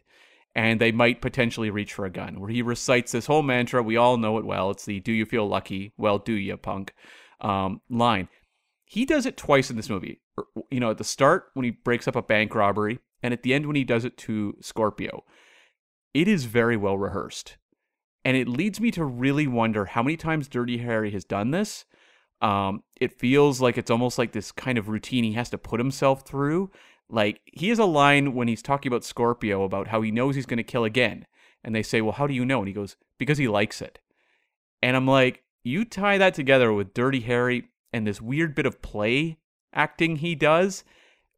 and 0.55 0.81
they 0.81 0.93
might 0.93 1.21
potentially 1.21 1.71
reach 1.71 1.93
for 1.93 2.05
a 2.05 2.11
gun, 2.11 2.39
where 2.39 2.51
he 2.51 2.63
recites 2.63 3.13
this 3.13 3.27
whole 3.27 3.43
mantra. 3.43 3.83
We 3.83 3.97
all 3.97 4.17
know 4.17 4.39
it 4.39 4.45
well. 4.45 4.71
It's 4.71 4.85
the 4.85 5.01
"Do 5.01 5.13
you 5.13 5.27
feel 5.27 5.49
lucky? 5.49 5.93
Well, 5.97 6.19
do 6.19 6.33
you, 6.33 6.57
punk?" 6.57 6.95
Um, 7.41 7.81
line. 7.91 8.29
He 8.95 9.05
does 9.05 9.27
it 9.27 9.37
twice 9.37 9.71
in 9.71 9.77
this 9.77 9.91
movie. 9.91 10.21
Er, 10.39 10.45
you 10.71 10.81
know, 10.81 10.91
at 10.91 10.99
the 10.99 11.05
start 11.05 11.51
when 11.55 11.65
he 11.65 11.71
breaks 11.71 12.07
up 12.07 12.17
a 12.17 12.23
bank 12.23 12.55
robbery, 12.55 13.01
and 13.23 13.35
at 13.35 13.43
the 13.43 13.53
end 13.53 13.67
when 13.67 13.77
he 13.77 13.85
does 13.85 14.05
it 14.05 14.17
to 14.19 14.57
Scorpio 14.61 15.25
it 16.15 16.29
is 16.29 16.45
very 16.45 16.77
well 16.77 16.97
rehearsed. 16.97 17.57
And 18.25 18.37
it 18.37 18.49
leads 18.49 18.81
me 18.81 18.91
to 18.93 19.05
really 19.05 19.47
wonder 19.47 19.85
how 19.85 20.03
many 20.03 20.17
times 20.17 20.49
Dirty 20.49 20.79
Harry 20.79 21.11
has 21.11 21.25
done 21.25 21.51
this. 21.51 21.85
Um, 22.41 22.85
it 22.99 23.19
feels 23.19 23.61
like 23.61 23.77
it's 23.77 23.91
almost 23.91 24.17
like 24.17 24.33
this 24.33 24.53
kind 24.53 24.79
of 24.79 24.89
routine 24.89 25.25
he 25.25 25.33
has 25.33 25.51
to 25.51 25.59
put 25.59 25.81
himself 25.81 26.23
through. 26.23 26.71
Like 27.11 27.41
he 27.45 27.69
has 27.69 27.79
a 27.79 27.85
line 27.85 28.35
when 28.35 28.49
he's 28.49 28.63
talking 28.63 28.91
about 28.91 29.05
Scorpio 29.05 29.65
about 29.65 29.89
how 29.89 30.01
he 30.01 30.11
knows 30.11 30.37
he's 30.37 30.47
going 30.47 30.59
to 30.59 30.63
kill 30.63 30.85
again. 30.85 31.27
And 31.63 31.75
they 31.75 31.83
say, 31.83 32.01
Well, 32.01 32.13
how 32.13 32.27
do 32.27 32.35
you 32.35 32.45
know? 32.45 32.61
And 32.61 32.69
he 32.69 32.75
goes, 32.75 32.97
Because 33.19 33.39
he 33.39 33.49
likes 33.49 33.83
it. 33.83 33.99
And 34.81 34.97
I'm 34.97 35.07
like, 35.07 35.43
You 35.63 35.85
tie 35.85 36.19
that 36.19 36.35
together 36.35 36.73
with 36.73 36.95
Dirty 36.95 37.21
Harry 37.21 37.69
and 37.95 38.07
this 38.07 38.21
weird 38.21 38.55
bit 38.55 38.67
of 38.67 38.83
play 38.83 39.39
acting 39.73 40.17
he 40.17 40.35
does, 40.35 40.85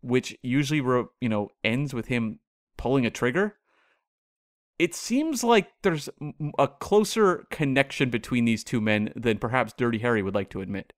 which 0.01 0.37
usually, 0.42 0.79
you 1.21 1.29
know, 1.29 1.49
ends 1.62 1.95
with 1.95 2.07
him 2.09 2.40
pulling 2.77 3.07
a 3.07 3.11
trigger 3.11 3.57
it 4.79 4.95
seems 4.95 5.42
like 5.42 5.69
there's 5.83 6.09
a 6.59 6.69
closer 6.69 7.47
connection 7.51 8.11
between 8.11 8.45
these 8.45 8.62
two 8.62 8.81
men 8.81 9.12
than 9.16 9.38
perhaps 9.38 9.73
Dirty 9.73 9.99
Harry 9.99 10.23
would 10.23 10.35
like 10.35 10.51
to 10.51 10.61
admit. 10.61 10.92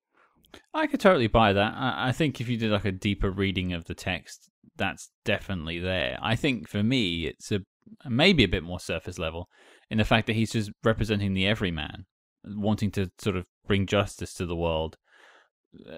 I 0.75 0.87
could 0.87 1.01
totally 1.01 1.29
buy 1.29 1.53
that. 1.53 1.75
I 1.77 2.13
think 2.13 2.41
if 2.41 2.49
you 2.49 2.57
did 2.57 2.71
like 2.71 2.87
a 2.87 2.93
deeper 2.93 3.31
reading 3.31 3.73
of 3.73 3.85
the 3.85 3.95
text, 3.95 4.51
that's 4.77 5.11
definitely 5.25 5.79
there. 5.79 6.19
I 6.21 6.35
think 6.37 6.69
for 6.69 6.83
me, 6.83 7.27
it's 7.27 7.53
a 7.53 7.61
maybe 8.09 8.45
a 8.45 8.49
bit 8.49 8.63
more 8.63 8.81
surface 8.81 9.19
level 9.19 9.49
in 9.91 9.99
the 9.99 10.05
fact 10.05 10.27
that 10.27 10.37
he's 10.37 10.53
just 10.53 10.71
representing 10.83 11.35
the 11.35 11.47
everyman, 11.47 12.07
wanting 12.45 12.91
to 12.93 13.11
sort 13.19 13.37
of 13.37 13.47
bring 13.67 13.87
justice 13.87 14.35
to 14.35 14.47
the 14.47 14.57
world, 14.57 14.97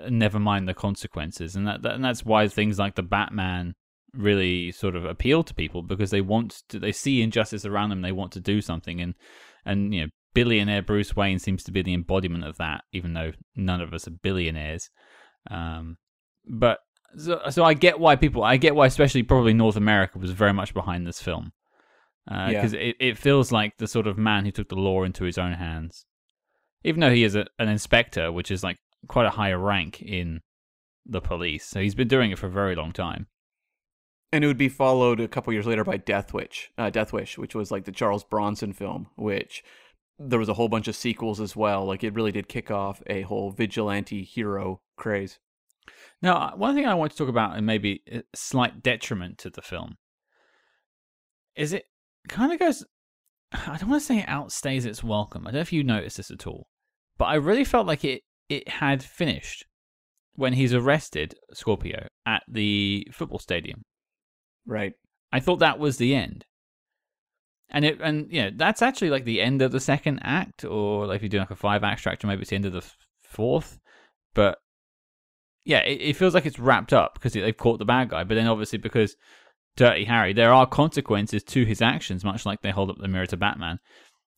never 0.08 0.38
mind 0.38 0.68
the 0.68 0.74
consequences, 0.74 1.56
and 1.56 1.66
that, 1.66 1.82
that 1.82 1.94
and 1.94 2.04
that's 2.04 2.24
why 2.24 2.48
things 2.48 2.78
like 2.78 2.94
the 2.94 3.02
Batman 3.02 3.74
really 4.14 4.72
sort 4.72 4.96
of 4.96 5.04
appeal 5.04 5.42
to 5.44 5.54
people 5.54 5.82
because 5.82 6.10
they 6.10 6.20
want 6.20 6.62
to, 6.68 6.78
they 6.78 6.92
see 6.92 7.22
injustice 7.22 7.64
around 7.64 7.90
them 7.90 8.02
they 8.02 8.12
want 8.12 8.32
to 8.32 8.40
do 8.40 8.60
something. 8.60 9.00
And 9.00 9.14
and 9.64 9.94
you 9.94 10.02
know 10.02 10.06
billionaire 10.34 10.82
Bruce 10.82 11.14
Wayne 11.16 11.38
seems 11.38 11.62
to 11.64 11.72
be 11.72 11.82
the 11.82 11.94
embodiment 11.94 12.44
of 12.44 12.56
that 12.58 12.82
even 12.92 13.14
though 13.14 13.32
none 13.54 13.80
of 13.80 13.92
us 13.92 14.06
are 14.06 14.12
billionaires. 14.22 14.90
Um, 15.50 15.96
but 16.46 16.78
so, 17.16 17.40
so 17.50 17.64
I 17.64 17.74
get 17.74 17.98
why 17.98 18.16
people 18.16 18.42
I 18.42 18.56
get 18.56 18.74
why 18.74 18.86
especially 18.86 19.22
probably 19.22 19.54
North 19.54 19.76
America 19.76 20.18
was 20.18 20.30
very 20.32 20.52
much 20.52 20.74
behind 20.74 21.06
this 21.06 21.22
film. 21.22 21.52
Because 22.26 22.74
uh, 22.74 22.78
yeah. 22.78 22.84
it, 22.84 22.96
it 23.00 23.18
feels 23.18 23.50
like 23.50 23.78
the 23.78 23.88
sort 23.88 24.06
of 24.06 24.18
man 24.18 24.44
who 24.44 24.50
took 24.50 24.68
the 24.68 24.76
law 24.76 25.02
into 25.02 25.24
his 25.24 25.38
own 25.38 25.54
hands. 25.54 26.04
Even 26.84 27.00
though 27.00 27.10
he 27.10 27.24
is 27.24 27.34
a, 27.34 27.46
an 27.58 27.68
inspector 27.68 28.30
which 28.30 28.50
is 28.50 28.62
like 28.62 28.78
quite 29.08 29.26
a 29.26 29.30
higher 29.30 29.58
rank 29.58 30.02
in 30.02 30.40
the 31.06 31.20
police 31.20 31.64
so 31.64 31.80
he's 31.80 31.94
been 31.94 32.08
doing 32.08 32.30
it 32.30 32.38
for 32.38 32.46
a 32.46 32.50
very 32.50 32.74
long 32.74 32.92
time 32.92 33.26
and 34.32 34.44
it 34.44 34.46
would 34.46 34.58
be 34.58 34.68
followed 34.68 35.20
a 35.20 35.28
couple 35.28 35.52
years 35.52 35.66
later 35.66 35.82
by 35.82 35.96
Death 35.96 36.32
Wish, 36.32 36.70
uh, 36.78 36.90
Death 36.90 37.12
Wish, 37.12 37.36
which 37.36 37.54
was 37.54 37.70
like 37.70 37.84
the 37.84 37.92
Charles 37.92 38.22
Bronson 38.22 38.72
film, 38.72 39.08
which 39.16 39.64
there 40.18 40.38
was 40.38 40.48
a 40.48 40.54
whole 40.54 40.68
bunch 40.68 40.86
of 40.86 40.94
sequels 40.94 41.40
as 41.40 41.56
well. 41.56 41.84
Like 41.84 42.04
it 42.04 42.14
really 42.14 42.32
did 42.32 42.48
kick 42.48 42.70
off 42.70 43.02
a 43.06 43.22
whole 43.22 43.50
vigilante 43.50 44.22
hero 44.22 44.82
craze. 44.96 45.38
Now, 46.22 46.36
uh, 46.36 46.50
one 46.56 46.74
thing 46.74 46.86
I 46.86 46.94
want 46.94 47.12
to 47.12 47.18
talk 47.18 47.28
about, 47.28 47.56
and 47.56 47.66
maybe 47.66 48.02
a 48.06 48.22
slight 48.34 48.82
detriment 48.82 49.38
to 49.38 49.50
the 49.50 49.62
film, 49.62 49.96
is 51.56 51.72
it 51.72 51.86
kind 52.28 52.52
of 52.52 52.58
goes. 52.58 52.84
I 53.52 53.78
don't 53.78 53.88
want 53.88 54.02
to 54.02 54.06
say 54.06 54.18
it 54.18 54.26
outstays 54.26 54.84
its 54.84 55.02
welcome. 55.02 55.46
I 55.46 55.50
don't 55.50 55.54
know 55.54 55.60
if 55.62 55.72
you 55.72 55.82
noticed 55.82 56.18
this 56.18 56.30
at 56.30 56.46
all, 56.46 56.68
but 57.18 57.24
I 57.24 57.34
really 57.34 57.64
felt 57.64 57.86
like 57.86 58.04
it 58.04 58.22
it 58.50 58.68
had 58.68 59.02
finished 59.02 59.64
when 60.34 60.52
he's 60.52 60.74
arrested 60.74 61.34
Scorpio 61.54 62.08
at 62.26 62.42
the 62.48 63.06
football 63.12 63.38
stadium 63.38 63.82
Right. 64.66 64.92
I 65.32 65.40
thought 65.40 65.58
that 65.58 65.78
was 65.78 65.96
the 65.96 66.14
end. 66.14 66.44
And 67.68 67.84
it 67.84 68.00
and 68.00 68.26
you 68.32 68.42
know, 68.42 68.50
that's 68.54 68.82
actually 68.82 69.10
like 69.10 69.24
the 69.24 69.40
end 69.40 69.62
of 69.62 69.70
the 69.70 69.80
second 69.80 70.20
act, 70.22 70.64
or 70.64 71.06
like 71.06 71.16
if 71.16 71.22
you're 71.22 71.28
doing 71.28 71.42
like 71.42 71.50
a 71.50 71.56
five 71.56 71.84
act 71.84 72.00
structure, 72.00 72.26
maybe 72.26 72.42
it's 72.42 72.50
the 72.50 72.56
end 72.56 72.66
of 72.66 72.72
the 72.72 72.84
fourth. 73.22 73.78
But 74.34 74.58
yeah, 75.64 75.80
it, 75.80 76.00
it 76.00 76.16
feels 76.16 76.34
like 76.34 76.46
it's 76.46 76.58
wrapped 76.58 76.92
up 76.92 77.14
because 77.14 77.32
they've 77.32 77.56
caught 77.56 77.78
the 77.78 77.84
bad 77.84 78.08
guy. 78.08 78.24
But 78.24 78.34
then 78.34 78.48
obviously 78.48 78.78
because 78.78 79.16
Dirty 79.76 80.04
Harry, 80.04 80.32
there 80.32 80.52
are 80.52 80.66
consequences 80.66 81.44
to 81.44 81.64
his 81.64 81.80
actions, 81.80 82.24
much 82.24 82.44
like 82.44 82.60
they 82.60 82.70
hold 82.70 82.90
up 82.90 82.96
the 82.98 83.08
mirror 83.08 83.26
to 83.26 83.36
Batman. 83.36 83.78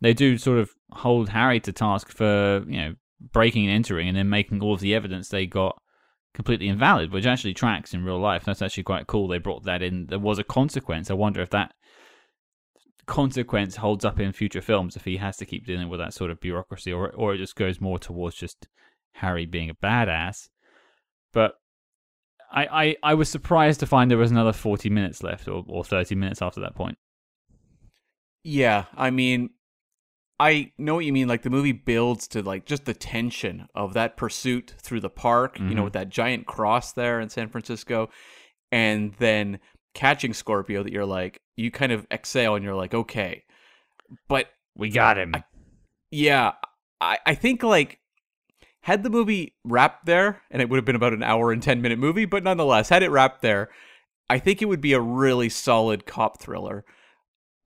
They 0.02 0.12
do 0.12 0.36
sort 0.36 0.58
of 0.58 0.70
hold 0.90 1.30
Harry 1.30 1.60
to 1.60 1.72
task 1.72 2.10
for 2.10 2.64
you 2.68 2.76
know 2.80 2.94
breaking 3.32 3.66
and 3.66 3.74
entering, 3.74 4.08
and 4.08 4.16
then 4.16 4.28
making 4.28 4.62
all 4.62 4.74
of 4.74 4.80
the 4.80 4.94
evidence 4.94 5.28
they 5.28 5.46
got 5.46 5.80
completely 6.34 6.68
invalid, 6.68 7.12
which 7.12 7.26
actually 7.26 7.54
tracks 7.54 7.94
in 7.94 8.04
real 8.04 8.18
life. 8.18 8.44
That's 8.44 8.62
actually 8.62 8.84
quite 8.84 9.06
cool. 9.06 9.28
They 9.28 9.38
brought 9.38 9.64
that 9.64 9.82
in. 9.82 10.06
There 10.06 10.18
was 10.18 10.38
a 10.38 10.44
consequence. 10.44 11.10
I 11.10 11.14
wonder 11.14 11.40
if 11.40 11.50
that 11.50 11.74
consequence 13.06 13.76
holds 13.76 14.04
up 14.04 14.20
in 14.20 14.32
future 14.32 14.62
films 14.62 14.96
if 14.96 15.04
he 15.04 15.16
has 15.16 15.36
to 15.36 15.44
keep 15.46 15.66
dealing 15.66 15.88
with 15.88 16.00
that 16.00 16.14
sort 16.14 16.30
of 16.30 16.40
bureaucracy, 16.40 16.92
or 16.92 17.10
or 17.10 17.34
it 17.34 17.38
just 17.38 17.56
goes 17.56 17.80
more 17.80 17.98
towards 17.98 18.36
just 18.36 18.68
Harry 19.14 19.46
being 19.46 19.70
a 19.70 19.74
badass. 19.74 20.48
But 21.32 21.54
I, 22.52 22.66
I, 22.66 22.96
I 23.02 23.14
was 23.14 23.28
surprised 23.28 23.80
to 23.80 23.86
find 23.86 24.10
there 24.10 24.18
was 24.18 24.30
another 24.30 24.52
40 24.52 24.90
minutes 24.90 25.22
left 25.22 25.48
or, 25.48 25.64
or 25.66 25.84
30 25.84 26.14
minutes 26.14 26.42
after 26.42 26.60
that 26.60 26.74
point. 26.74 26.98
Yeah, 28.44 28.84
I 28.94 29.10
mean, 29.10 29.50
I 30.42 30.72
know 30.76 30.96
what 30.96 31.04
you 31.04 31.12
mean. 31.12 31.28
Like 31.28 31.42
the 31.42 31.50
movie 31.50 31.70
builds 31.70 32.26
to 32.28 32.42
like 32.42 32.66
just 32.66 32.84
the 32.84 32.94
tension 32.94 33.68
of 33.76 33.94
that 33.94 34.16
pursuit 34.16 34.74
through 34.82 34.98
the 34.98 35.08
park, 35.08 35.54
mm-hmm. 35.54 35.68
you 35.68 35.74
know, 35.76 35.78
mm-hmm. 35.78 35.84
with 35.84 35.92
that 35.92 36.08
giant 36.08 36.46
cross 36.46 36.92
there 36.92 37.20
in 37.20 37.28
San 37.28 37.48
Francisco, 37.48 38.10
and 38.72 39.14
then 39.20 39.60
catching 39.94 40.34
Scorpio 40.34 40.82
that 40.82 40.92
you're 40.92 41.06
like, 41.06 41.40
you 41.54 41.70
kind 41.70 41.92
of 41.92 42.08
exhale 42.10 42.56
and 42.56 42.64
you're 42.64 42.74
like, 42.74 42.92
okay, 42.92 43.44
but 44.26 44.48
we 44.74 44.88
got 44.88 45.16
him. 45.16 45.30
I, 45.32 45.44
yeah, 46.10 46.54
I, 47.00 47.18
I 47.24 47.36
think 47.36 47.62
like 47.62 48.00
had 48.80 49.04
the 49.04 49.10
movie 49.10 49.54
wrapped 49.62 50.06
there, 50.06 50.42
and 50.50 50.60
it 50.60 50.68
would 50.68 50.76
have 50.76 50.84
been 50.84 50.96
about 50.96 51.12
an 51.12 51.22
hour 51.22 51.52
and 51.52 51.62
10 51.62 51.80
minute 51.80 52.00
movie, 52.00 52.24
but 52.24 52.42
nonetheless, 52.42 52.88
had 52.88 53.04
it 53.04 53.12
wrapped 53.12 53.42
there, 53.42 53.68
I 54.28 54.40
think 54.40 54.60
it 54.60 54.66
would 54.66 54.80
be 54.80 54.92
a 54.92 55.00
really 55.00 55.48
solid 55.48 56.04
cop 56.04 56.40
thriller. 56.40 56.84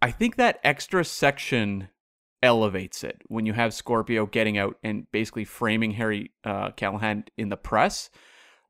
I 0.03 0.11
think 0.11 0.37
that 0.37 0.61
extra 0.62 1.07
section 1.07 1.89
elevates 2.42 3.03
it 3.05 3.22
when 3.27 3.46
you 3.46 3.53
have 3.53 3.75
Scorpio 3.75 4.27
getting 4.27 4.59
out 4.59 4.77
and 4.83 5.11
basically 5.12 5.44
framing 5.44 5.92
Harry 5.92 6.33
uh, 6.44 6.70
Callahan 6.72 7.25
in 7.37 7.49
the 7.49 7.57
press. 7.57 8.11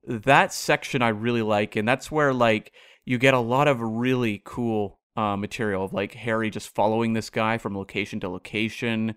That 0.05 0.52
section 0.52 1.02
I 1.02 1.09
really 1.09 1.42
like, 1.42 1.76
and 1.76 1.87
that's 1.87 2.11
where 2.11 2.33
like 2.33 2.72
you 3.05 3.18
get 3.18 3.35
a 3.35 3.40
lot 3.40 3.68
of 3.68 3.81
really 3.81 4.40
cool 4.44 5.00
uh, 5.16 5.37
material 5.37 5.85
of 5.85 5.92
like 5.92 6.14
Harry 6.14 6.50
just 6.50 6.74
following 6.74 7.12
this 7.12 7.31
guy 7.31 7.59
from 7.59 7.76
location 7.76 8.20
to 8.20 8.29
location. 8.29 9.16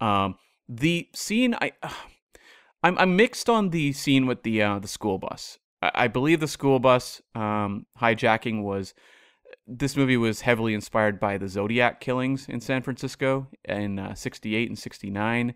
Um, 0.00 0.36
the 0.68 1.08
scene 1.14 1.54
I. 1.60 1.72
Uh, 1.82 1.90
I'm 2.82 2.96
I'm 2.98 3.16
mixed 3.16 3.48
on 3.48 3.70
the 3.70 3.92
scene 3.94 4.26
with 4.26 4.42
the 4.42 4.62
uh, 4.62 4.78
the 4.78 4.86
school 4.86 5.18
bus. 5.18 5.58
I, 5.82 5.90
I 5.94 6.08
believe 6.08 6.38
the 6.38 6.46
school 6.46 6.78
bus 6.78 7.20
um, 7.34 7.86
hijacking 8.00 8.62
was 8.62 8.94
this 9.66 9.96
movie 9.96 10.16
was 10.16 10.42
heavily 10.42 10.74
inspired 10.74 11.18
by 11.18 11.38
the 11.38 11.48
Zodiac 11.48 12.00
killings 12.00 12.48
in 12.48 12.60
San 12.60 12.82
Francisco 12.82 13.48
in 13.64 13.98
uh, 13.98 14.14
68 14.14 14.68
and 14.68 14.78
69. 14.78 15.54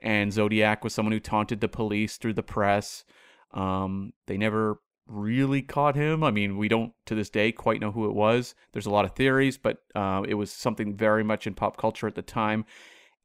And 0.00 0.32
Zodiac 0.32 0.82
was 0.82 0.92
someone 0.92 1.12
who 1.12 1.20
taunted 1.20 1.60
the 1.60 1.68
police 1.68 2.16
through 2.16 2.34
the 2.34 2.42
press. 2.42 3.04
Um, 3.52 4.12
they 4.26 4.36
never 4.36 4.80
really 5.06 5.62
caught 5.62 5.94
him. 5.94 6.24
I 6.24 6.30
mean, 6.30 6.56
we 6.56 6.68
don't 6.68 6.92
to 7.06 7.14
this 7.14 7.30
day 7.30 7.52
quite 7.52 7.80
know 7.80 7.92
who 7.92 8.06
it 8.06 8.14
was. 8.14 8.54
There's 8.72 8.86
a 8.86 8.90
lot 8.90 9.04
of 9.04 9.12
theories, 9.12 9.58
but 9.58 9.78
uh, 9.94 10.22
it 10.26 10.34
was 10.34 10.50
something 10.50 10.96
very 10.96 11.22
much 11.22 11.46
in 11.46 11.54
pop 11.54 11.76
culture 11.76 12.08
at 12.08 12.16
the 12.16 12.22
time. 12.22 12.64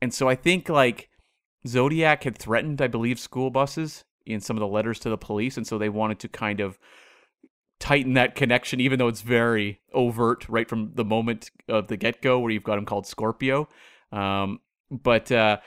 And 0.01 0.13
so 0.13 0.29
I 0.29 0.35
think 0.35 0.69
like 0.69 1.09
Zodiac 1.67 2.23
had 2.23 2.37
threatened, 2.37 2.81
I 2.81 2.87
believe, 2.87 3.19
school 3.19 3.49
buses 3.49 4.03
in 4.25 4.39
some 4.39 4.55
of 4.55 4.61
the 4.61 4.67
letters 4.67 4.99
to 4.99 5.09
the 5.09 5.17
police, 5.17 5.57
and 5.57 5.65
so 5.65 5.77
they 5.77 5.89
wanted 5.89 6.19
to 6.19 6.27
kind 6.27 6.59
of 6.59 6.77
tighten 7.79 8.13
that 8.13 8.35
connection, 8.35 8.79
even 8.79 8.99
though 8.99 9.07
it's 9.07 9.21
very 9.21 9.79
overt 9.93 10.47
right 10.49 10.67
from 10.67 10.91
the 10.95 11.05
moment 11.05 11.51
of 11.67 11.87
the 11.87 11.97
get 11.97 12.21
go, 12.21 12.39
where 12.39 12.51
you've 12.51 12.63
got 12.63 12.77
him 12.77 12.85
called 12.85 13.05
Scorpio. 13.05 13.69
Um, 14.11 14.59
but 14.89 15.31
uh, 15.31 15.57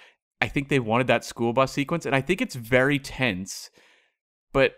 I 0.41 0.49
think 0.49 0.69
they 0.69 0.81
wanted 0.81 1.07
that 1.09 1.25
school 1.25 1.53
bus 1.53 1.73
sequence, 1.73 2.07
and 2.07 2.15
I 2.15 2.21
think 2.21 2.41
it's 2.41 2.55
very 2.55 2.99
tense, 2.99 3.71
but 4.53 4.75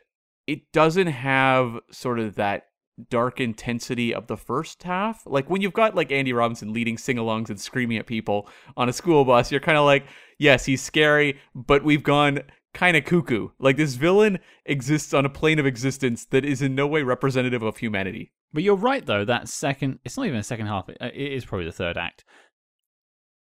it 0.47 0.73
doesn't 0.73 1.07
have 1.07 1.79
sort 1.91 2.19
of 2.19 2.35
that 2.35 2.67
dark 3.09 3.41
intensity 3.41 4.13
of 4.15 4.27
the 4.27 4.37
first 4.37 4.83
half. 4.83 5.23
Like 5.25 5.49
when 5.49 5.63
you've 5.63 5.73
got 5.73 5.95
like 5.95 6.13
Andy 6.13 6.33
Robinson 6.33 6.73
leading 6.73 6.99
sing-alongs 6.99 7.49
and 7.49 7.61
screaming 7.61 7.97
at 7.97 8.07
people 8.07 8.49
on 8.77 8.89
a 8.89 8.93
school 8.93 9.25
bus, 9.25 9.51
you're 9.51 9.61
kind 9.61 9.79
of 9.79 9.85
like, 9.85 10.05
yes, 10.39 10.67
he's 10.67 10.83
scary, 10.83 11.41
but 11.55 11.85
we've 11.85 12.03
gone 12.03 12.41
kind 12.75 12.97
of 12.97 13.05
cuckoo. 13.05 13.49
Like 13.59 13.77
this 13.77 13.95
villain 13.95 14.39
exists 14.65 15.13
on 15.13 15.27
a 15.27 15.31
plane 15.31 15.59
of 15.59 15.67
existence 15.67 16.25
that 16.27 16.45
is 16.45 16.63
in 16.63 16.75
no 16.75 16.87
way 16.87 17.03
representative 17.03 17.63
of 17.63 17.79
humanity. 17.79 18.33
But 18.53 18.63
you're 18.63 18.77
right 18.77 19.05
though, 19.05 19.25
that 19.25 19.49
second 19.49 19.99
it's 20.05 20.17
not 20.17 20.27
even 20.27 20.39
a 20.39 20.45
second 20.45 20.67
half, 20.67 20.89
uh, 20.89 20.93
it 21.01 21.33
is 21.33 21.45
probably 21.45 21.67
the 21.67 21.73
third 21.73 21.97
act. 21.97 22.25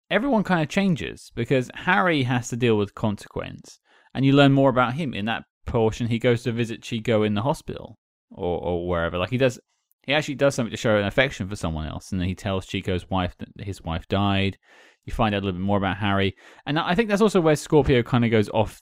Everyone 0.10 0.44
kind 0.44 0.62
of 0.62 0.68
changes 0.70 1.32
because 1.36 1.72
Harry 1.74 2.24
has 2.24 2.50
to 2.50 2.58
deal 2.58 2.78
with 2.78 2.96
consequence 2.96 3.80
and 4.14 4.26
you 4.26 4.34
learn 4.34 4.52
more 4.52 4.70
about 4.70 4.96
him 4.96 5.14
in 5.14 5.26
that 5.26 5.44
portion 5.66 6.08
he 6.08 6.20
goes 6.20 6.44
to 6.44 6.52
visit 6.52 6.82
Chico 6.82 7.24
in 7.24 7.34
the 7.34 7.42
hospital 7.42 7.98
or, 8.30 8.60
or 8.60 8.88
wherever. 8.88 9.18
Like 9.18 9.30
he 9.30 9.38
does, 9.38 9.60
he 10.04 10.14
actually 10.14 10.36
does 10.36 10.56
something 10.56 10.72
to 10.72 10.78
show 10.78 10.98
an 10.98 11.06
affection 11.06 11.48
for 11.48 11.56
someone 11.56 11.88
else, 11.88 12.12
and 12.12 12.20
then 12.20 12.28
he 12.28 12.36
tells 12.36 12.66
Chico's 12.66 13.10
wife 13.10 13.36
that 13.38 13.66
his 13.66 13.82
wife 13.82 14.08
died. 14.08 14.58
You 15.06 15.14
find 15.14 15.34
out 15.34 15.40
a 15.42 15.46
little 15.46 15.60
bit 15.60 15.66
more 15.66 15.78
about 15.78 15.98
Harry, 15.98 16.36
and 16.66 16.78
I 16.78 16.96
think 16.96 17.10
that's 17.10 17.22
also 17.22 17.42
where 17.42 17.56
Scorpio 17.56 18.04
kind 18.04 18.26
of 18.26 18.32
goes 18.32 18.50
off 18.50 18.82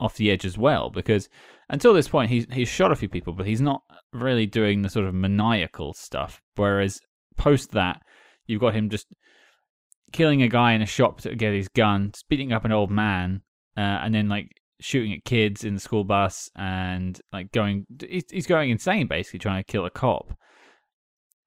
off 0.00 0.16
the 0.16 0.30
edge 0.30 0.44
as 0.44 0.56
well, 0.56 0.90
because 0.90 1.28
until 1.70 1.94
this 1.94 2.08
point 2.08 2.30
he's 2.30 2.46
he's 2.52 2.68
shot 2.68 2.92
a 2.92 2.96
few 2.96 3.08
people, 3.08 3.32
but 3.32 3.46
he's 3.46 3.60
not 3.60 3.82
really 4.12 4.46
doing 4.46 4.82
the 4.82 4.88
sort 4.88 5.06
of 5.06 5.14
maniacal 5.14 5.92
stuff. 5.94 6.40
Whereas 6.56 7.00
post 7.36 7.72
that, 7.72 8.02
you've 8.46 8.60
got 8.60 8.74
him 8.74 8.90
just 8.90 9.06
killing 10.12 10.42
a 10.42 10.48
guy 10.48 10.72
in 10.72 10.82
a 10.82 10.86
shop 10.86 11.20
to 11.22 11.34
get 11.34 11.52
his 11.52 11.68
gun, 11.68 12.12
beating 12.28 12.52
up 12.52 12.64
an 12.64 12.72
old 12.72 12.90
man, 12.90 13.42
uh, 13.76 13.80
and 13.80 14.14
then 14.14 14.28
like 14.28 14.50
shooting 14.80 15.12
at 15.12 15.24
kids 15.24 15.64
in 15.64 15.74
the 15.74 15.80
school 15.80 16.04
bus 16.04 16.50
and 16.56 17.20
like 17.32 17.50
going 17.52 17.84
he's 18.30 18.46
going 18.46 18.70
insane 18.70 19.06
basically 19.06 19.38
trying 19.38 19.60
to 19.62 19.66
kill 19.70 19.84
a 19.84 19.90
cop 19.90 20.32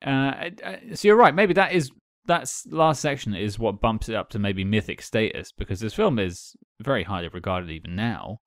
uh, 0.06 0.50
so 0.94 1.08
you're 1.08 1.16
right 1.16 1.34
maybe 1.34 1.54
that 1.54 1.72
is 1.72 1.92
that's 2.26 2.66
last 2.68 3.02
section 3.02 3.36
is 3.36 3.60
what 3.60 3.82
bumps 3.82 4.10
it 4.10 4.16
up 4.16 4.30
to 4.30 4.40
maybe 4.40 4.64
mythic 4.64 5.02
status 5.02 5.52
because 5.52 5.80
this 5.80 5.94
film 5.94 6.20
is 6.20 6.56
very 6.82 7.04
highly 7.04 7.28
regarded 7.30 7.70
even 7.70 7.96
now. 7.96 8.40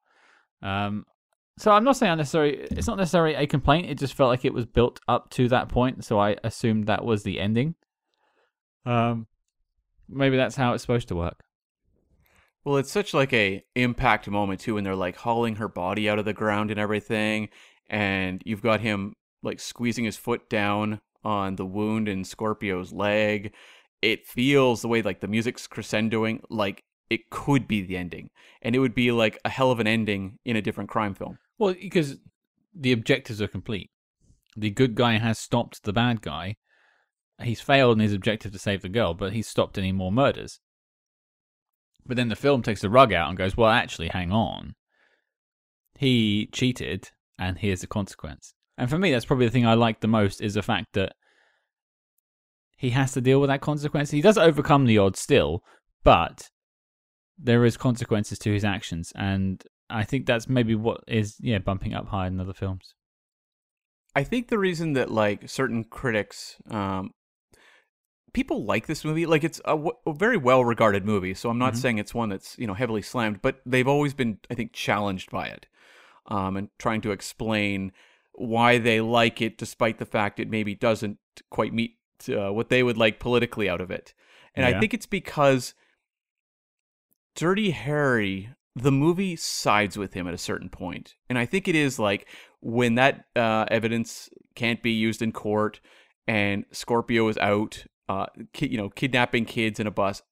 Um, 0.62 1.04
so 1.56 1.70
i'm 1.70 1.84
not 1.84 1.96
saying 1.96 2.10
unnecessary 2.10 2.66
it's 2.72 2.88
not 2.88 2.96
necessarily 2.96 3.36
a 3.36 3.46
complaint 3.46 3.88
it 3.88 3.96
just 3.96 4.14
felt 4.14 4.28
like 4.28 4.44
it 4.44 4.52
was 4.52 4.66
built 4.66 4.98
up 5.06 5.30
to 5.30 5.46
that 5.46 5.68
point 5.68 6.04
so 6.04 6.18
i 6.18 6.36
assumed 6.42 6.88
that 6.88 7.04
was 7.04 7.22
the 7.22 7.38
ending. 7.38 7.76
Um, 8.86 9.26
maybe 10.08 10.36
that's 10.36 10.56
how 10.56 10.74
it's 10.74 10.82
supposed 10.82 11.08
to 11.08 11.16
work. 11.16 11.42
Well, 12.64 12.76
it's 12.78 12.90
such 12.90 13.12
like 13.12 13.32
a 13.32 13.62
impact 13.74 14.28
moment 14.28 14.60
too 14.60 14.74
when 14.74 14.84
they're 14.84 14.96
like 14.96 15.16
hauling 15.16 15.56
her 15.56 15.68
body 15.68 16.08
out 16.08 16.18
of 16.18 16.24
the 16.24 16.32
ground 16.32 16.70
and 16.70 16.80
everything, 16.80 17.48
and 17.88 18.42
you've 18.44 18.62
got 18.62 18.80
him 18.80 19.14
like 19.42 19.60
squeezing 19.60 20.04
his 20.04 20.16
foot 20.16 20.48
down 20.48 21.00
on 21.24 21.56
the 21.56 21.66
wound 21.66 22.08
in 22.08 22.24
Scorpio's 22.24 22.92
leg. 22.92 23.52
It 24.02 24.26
feels 24.26 24.82
the 24.82 24.88
way 24.88 25.02
like 25.02 25.20
the 25.20 25.28
music's 25.28 25.66
crescendoing 25.66 26.40
like 26.50 26.84
it 27.10 27.30
could 27.30 27.68
be 27.68 27.82
the 27.82 27.96
ending, 27.96 28.30
and 28.62 28.74
it 28.74 28.78
would 28.78 28.94
be 28.94 29.12
like 29.12 29.38
a 29.44 29.50
hell 29.50 29.70
of 29.70 29.80
an 29.80 29.86
ending 29.86 30.38
in 30.44 30.56
a 30.56 30.62
different 30.62 30.90
crime 30.90 31.14
film. 31.14 31.38
Well, 31.58 31.74
because 31.74 32.16
the 32.74 32.92
objectives 32.92 33.40
are 33.40 33.48
complete. 33.48 33.90
The 34.56 34.70
good 34.70 34.94
guy 34.94 35.18
has 35.18 35.38
stopped 35.38 35.82
the 35.82 35.92
bad 35.92 36.22
guy. 36.22 36.56
He's 37.42 37.60
failed 37.60 37.96
in 37.96 38.02
his 38.02 38.12
objective 38.12 38.52
to 38.52 38.58
save 38.58 38.82
the 38.82 38.88
girl, 38.88 39.14
but 39.14 39.32
he's 39.32 39.48
stopped 39.48 39.78
any 39.78 39.92
more 39.92 40.12
murders. 40.12 40.60
But 42.06 42.16
then 42.16 42.28
the 42.28 42.36
film 42.36 42.62
takes 42.62 42.80
the 42.80 42.90
rug 42.90 43.12
out 43.12 43.28
and 43.28 43.38
goes, 43.38 43.56
well, 43.56 43.70
actually, 43.70 44.08
hang 44.08 44.30
on. 44.30 44.74
He 45.98 46.48
cheated, 46.52 47.10
and 47.38 47.58
here's 47.58 47.80
the 47.80 47.86
consequence. 47.86 48.54
And 48.76 48.90
for 48.90 48.98
me, 48.98 49.12
that's 49.12 49.24
probably 49.24 49.46
the 49.46 49.52
thing 49.52 49.66
I 49.66 49.74
like 49.74 50.00
the 50.00 50.08
most 50.08 50.40
is 50.40 50.54
the 50.54 50.62
fact 50.62 50.94
that 50.94 51.14
he 52.76 52.90
has 52.90 53.12
to 53.12 53.20
deal 53.20 53.40
with 53.40 53.48
that 53.48 53.60
consequence. 53.60 54.10
He 54.10 54.20
does 54.20 54.36
overcome 54.36 54.86
the 54.86 54.98
odds 54.98 55.20
still, 55.20 55.62
but 56.02 56.50
there 57.38 57.64
is 57.64 57.76
consequences 57.76 58.38
to 58.40 58.52
his 58.52 58.64
actions, 58.64 59.12
and 59.14 59.62
I 59.88 60.04
think 60.04 60.26
that's 60.26 60.48
maybe 60.48 60.74
what 60.74 61.00
is 61.06 61.36
yeah 61.40 61.58
bumping 61.58 61.94
up 61.94 62.08
higher 62.08 62.26
in 62.26 62.40
other 62.40 62.52
films. 62.52 62.94
I 64.16 64.24
think 64.24 64.48
the 64.48 64.58
reason 64.58 64.92
that 64.94 65.10
like 65.10 65.48
certain 65.48 65.84
critics 65.84 66.56
um, 66.70 67.10
people 68.34 68.64
like 68.64 68.86
this 68.86 69.04
movie. 69.04 69.24
Like 69.24 69.44
it's 69.44 69.60
a, 69.60 69.70
w- 69.70 69.96
a 70.06 70.12
very 70.12 70.36
well 70.36 70.62
regarded 70.62 71.06
movie, 71.06 71.32
so 71.32 71.48
I'm 71.48 71.58
not 71.58 71.72
mm-hmm. 71.72 71.80
saying 71.80 71.98
it's 71.98 72.12
one 72.12 72.28
that's 72.28 72.58
you 72.58 72.66
know 72.66 72.74
heavily 72.74 73.00
slammed, 73.00 73.40
but 73.40 73.60
they've 73.64 73.88
always 73.88 74.12
been, 74.12 74.38
I 74.50 74.54
think, 74.54 74.74
challenged 74.74 75.30
by 75.30 75.46
it, 75.46 75.66
um, 76.26 76.58
and 76.58 76.68
trying 76.78 77.00
to 77.02 77.12
explain 77.12 77.92
why 78.34 78.78
they 78.78 79.00
like 79.00 79.40
it, 79.40 79.58
despite 79.58 79.98
the 79.98 80.06
fact 80.06 80.40
it 80.40 80.48
maybe 80.48 80.74
doesn't 80.74 81.18
quite 81.50 81.72
meet 81.72 81.96
uh, 82.28 82.52
what 82.52 82.68
they 82.68 82.82
would 82.82 82.96
like 82.96 83.20
politically 83.20 83.68
out 83.68 83.80
of 83.80 83.90
it. 83.90 84.14
And 84.54 84.64
I 84.64 84.78
think 84.78 84.94
it's 84.94 85.06
because 85.06 85.74
Dirty 87.34 87.70
Harry, 87.70 88.50
the 88.76 88.92
movie 88.92 89.36
sides 89.36 89.98
with 89.98 90.14
him 90.14 90.28
at 90.28 90.34
a 90.34 90.38
certain 90.38 90.68
point. 90.68 91.14
And 91.28 91.38
I 91.38 91.46
think 91.46 91.66
it 91.66 91.74
is 91.74 91.98
like 91.98 92.28
when 92.60 92.94
that 92.94 93.24
uh, 93.34 93.66
evidence 93.68 94.28
can't 94.54 94.82
be 94.82 94.92
used 94.92 95.22
in 95.22 95.32
court 95.32 95.80
and 96.26 96.64
Scorpio 96.70 97.28
is 97.28 97.38
out, 97.38 97.84
uh, 98.08 98.26
ki- 98.52 98.68
you 98.68 98.76
know, 98.76 98.90
kidnapping 98.90 99.44
kids 99.44 99.80
in 99.80 99.86
a 99.86 99.90
bus. 99.90 100.22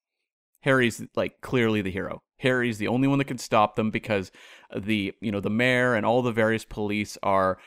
Harry's 0.60 1.02
like 1.16 1.40
clearly 1.40 1.82
the 1.82 1.90
hero. 1.90 2.22
Harry's 2.38 2.78
the 2.78 2.88
only 2.88 3.08
one 3.08 3.18
that 3.18 3.26
can 3.26 3.38
stop 3.38 3.76
them 3.76 3.90
because 3.90 4.30
the 4.76 5.12
you 5.20 5.32
know 5.32 5.40
the 5.40 5.50
mayor 5.50 5.94
and 5.94 6.06
all 6.06 6.22
the 6.22 6.32
various 6.32 6.64
police 6.64 7.18
are 7.22 7.58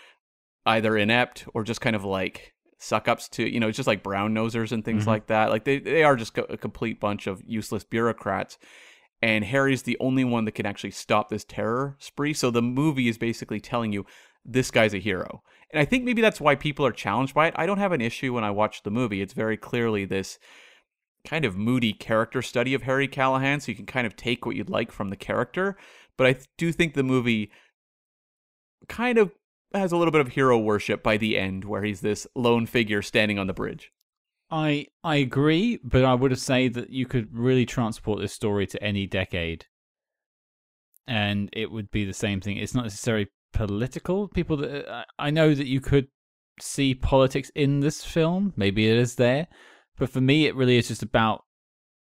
either 0.66 0.98
inept 0.98 1.46
or 1.54 1.64
just 1.64 1.82
kind 1.82 1.96
of 1.96 2.04
like 2.04 2.54
suck 2.78 3.08
ups 3.08 3.30
to 3.30 3.50
you 3.50 3.60
know 3.60 3.68
it's 3.68 3.78
just 3.78 3.88
like 3.88 4.04
brown 4.04 4.34
nosers 4.34 4.72
and 4.72 4.84
things 4.86 5.04
Mhm. 5.06 5.08
like 5.08 5.28
that. 5.28 5.50
Like 5.50 5.64
they 5.66 5.80
they 5.80 6.04
are 6.04 6.16
just 6.16 6.38
a 6.38 6.58
complete 6.58 7.00
bunch 7.00 7.28
of 7.28 7.42
useless 7.46 7.84
bureaucrats. 7.84 8.58
And 9.22 9.46
Harry's 9.46 9.84
the 9.84 9.98
only 10.00 10.24
one 10.26 10.46
that 10.46 10.52
can 10.52 10.66
actually 10.66 10.92
stop 10.92 11.30
this 11.30 11.46
terror 11.46 11.96
spree. 12.00 12.34
So 12.34 12.52
the 12.52 12.62
movie 12.62 13.08
is 13.08 13.18
basically 13.18 13.60
telling 13.62 13.92
you 13.94 14.06
this 14.44 14.70
guy's 14.70 14.94
a 14.94 15.00
hero. 15.00 15.42
And 15.72 15.80
I 15.80 15.86
think 15.86 16.04
maybe 16.04 16.22
that's 16.22 16.42
why 16.42 16.54
people 16.56 16.86
are 16.86 16.92
challenged 16.92 17.34
by 17.34 17.48
it. 17.48 17.54
I 17.58 17.66
don't 17.66 17.80
have 17.80 17.94
an 17.94 18.02
issue 18.02 18.34
when 18.34 18.44
I 18.44 18.52
watch 18.52 18.84
the 18.84 18.92
movie. 18.92 19.22
It's 19.22 19.34
very 19.34 19.58
clearly 19.58 20.06
this 20.06 20.38
kind 21.26 21.44
of 21.46 21.58
moody 21.58 21.92
character 21.94 22.42
study 22.44 22.74
of 22.76 22.84
Harry 22.84 23.08
Callahan, 23.08 23.62
so 23.62 23.72
you 23.72 23.76
can 23.76 23.88
kind 23.88 24.06
of 24.06 24.16
take 24.16 24.46
what 24.46 24.56
you'd 24.56 24.70
like 24.70 24.92
from 24.92 25.10
the 25.10 25.16
character. 25.16 25.76
But 26.18 26.28
I 26.28 26.36
do 26.58 26.72
think 26.72 26.94
the 26.94 27.02
movie 27.02 27.50
kind 28.88 29.18
of 29.18 29.32
has 29.78 29.92
a 29.92 29.98
little 29.98 30.12
bit 30.12 30.22
of 30.22 30.30
hero 30.30 30.58
worship 30.58 31.04
by 31.04 31.18
the 31.18 31.38
end, 31.38 31.66
where 31.66 31.84
he's 31.84 32.02
this 32.02 32.28
lone 32.36 32.66
figure 32.66 33.02
standing 33.02 33.40
on 33.40 33.48
the 33.48 33.54
bridge. 33.54 33.92
I 34.50 34.88
I 35.04 35.16
agree, 35.18 35.80
but 35.84 36.04
I 36.06 36.14
would 36.14 36.32
have 36.32 36.40
say 36.40 36.68
that 36.68 36.90
you 36.90 37.06
could 37.06 37.36
really 37.36 37.66
transport 37.66 38.20
this 38.20 38.34
story 38.34 38.68
to 38.68 38.84
any 38.84 39.08
decade, 39.08 39.66
and 41.08 41.50
it 41.54 41.72
would 41.72 41.92
be 41.92 42.06
the 42.06 42.14
same 42.14 42.42
thing. 42.42 42.58
It's 42.58 42.74
not 42.76 42.84
necessarily 42.84 43.28
political. 43.54 44.28
People 44.28 44.58
that 44.58 44.88
uh, 44.88 45.04
I- 45.18 45.28
I 45.28 45.30
know 45.32 45.54
that 45.54 45.68
you 45.68 45.82
could 45.82 46.08
see 46.62 46.94
politics 46.94 47.52
in 47.56 47.80
this 47.82 48.04
film. 48.04 48.54
Maybe 48.56 48.88
it 48.90 48.98
is 48.98 49.16
there, 49.16 49.48
but 49.98 50.10
for 50.10 50.22
me, 50.22 50.46
it 50.46 50.56
really 50.56 50.78
is 50.78 50.88
just 50.88 51.04
about 51.04 51.42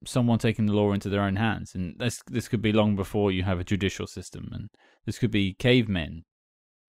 someone 0.05 0.37
taking 0.37 0.65
the 0.65 0.73
law 0.73 0.91
into 0.91 1.09
their 1.09 1.21
own 1.21 1.37
hands. 1.37 1.75
And 1.75 1.95
this 1.99 2.21
this 2.27 2.47
could 2.47 2.61
be 2.61 2.73
long 2.73 2.95
before 2.95 3.31
you 3.31 3.43
have 3.43 3.59
a 3.59 3.63
judicial 3.63 4.07
system, 4.07 4.49
and 4.51 4.69
this 5.05 5.19
could 5.19 5.31
be 5.31 5.53
cavemen 5.53 6.23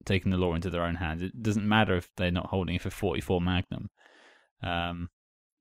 taking 0.04 0.30
the 0.30 0.38
law 0.38 0.54
into 0.54 0.70
their 0.70 0.84
own 0.84 0.96
hands. 0.96 1.22
It 1.22 1.42
doesn't 1.42 1.68
matter 1.68 1.96
if 1.96 2.10
they're 2.16 2.30
not 2.30 2.46
holding 2.46 2.76
it 2.76 2.82
for 2.82 2.90
44 2.90 3.40
Magnum. 3.40 3.90
Um, 4.62 5.08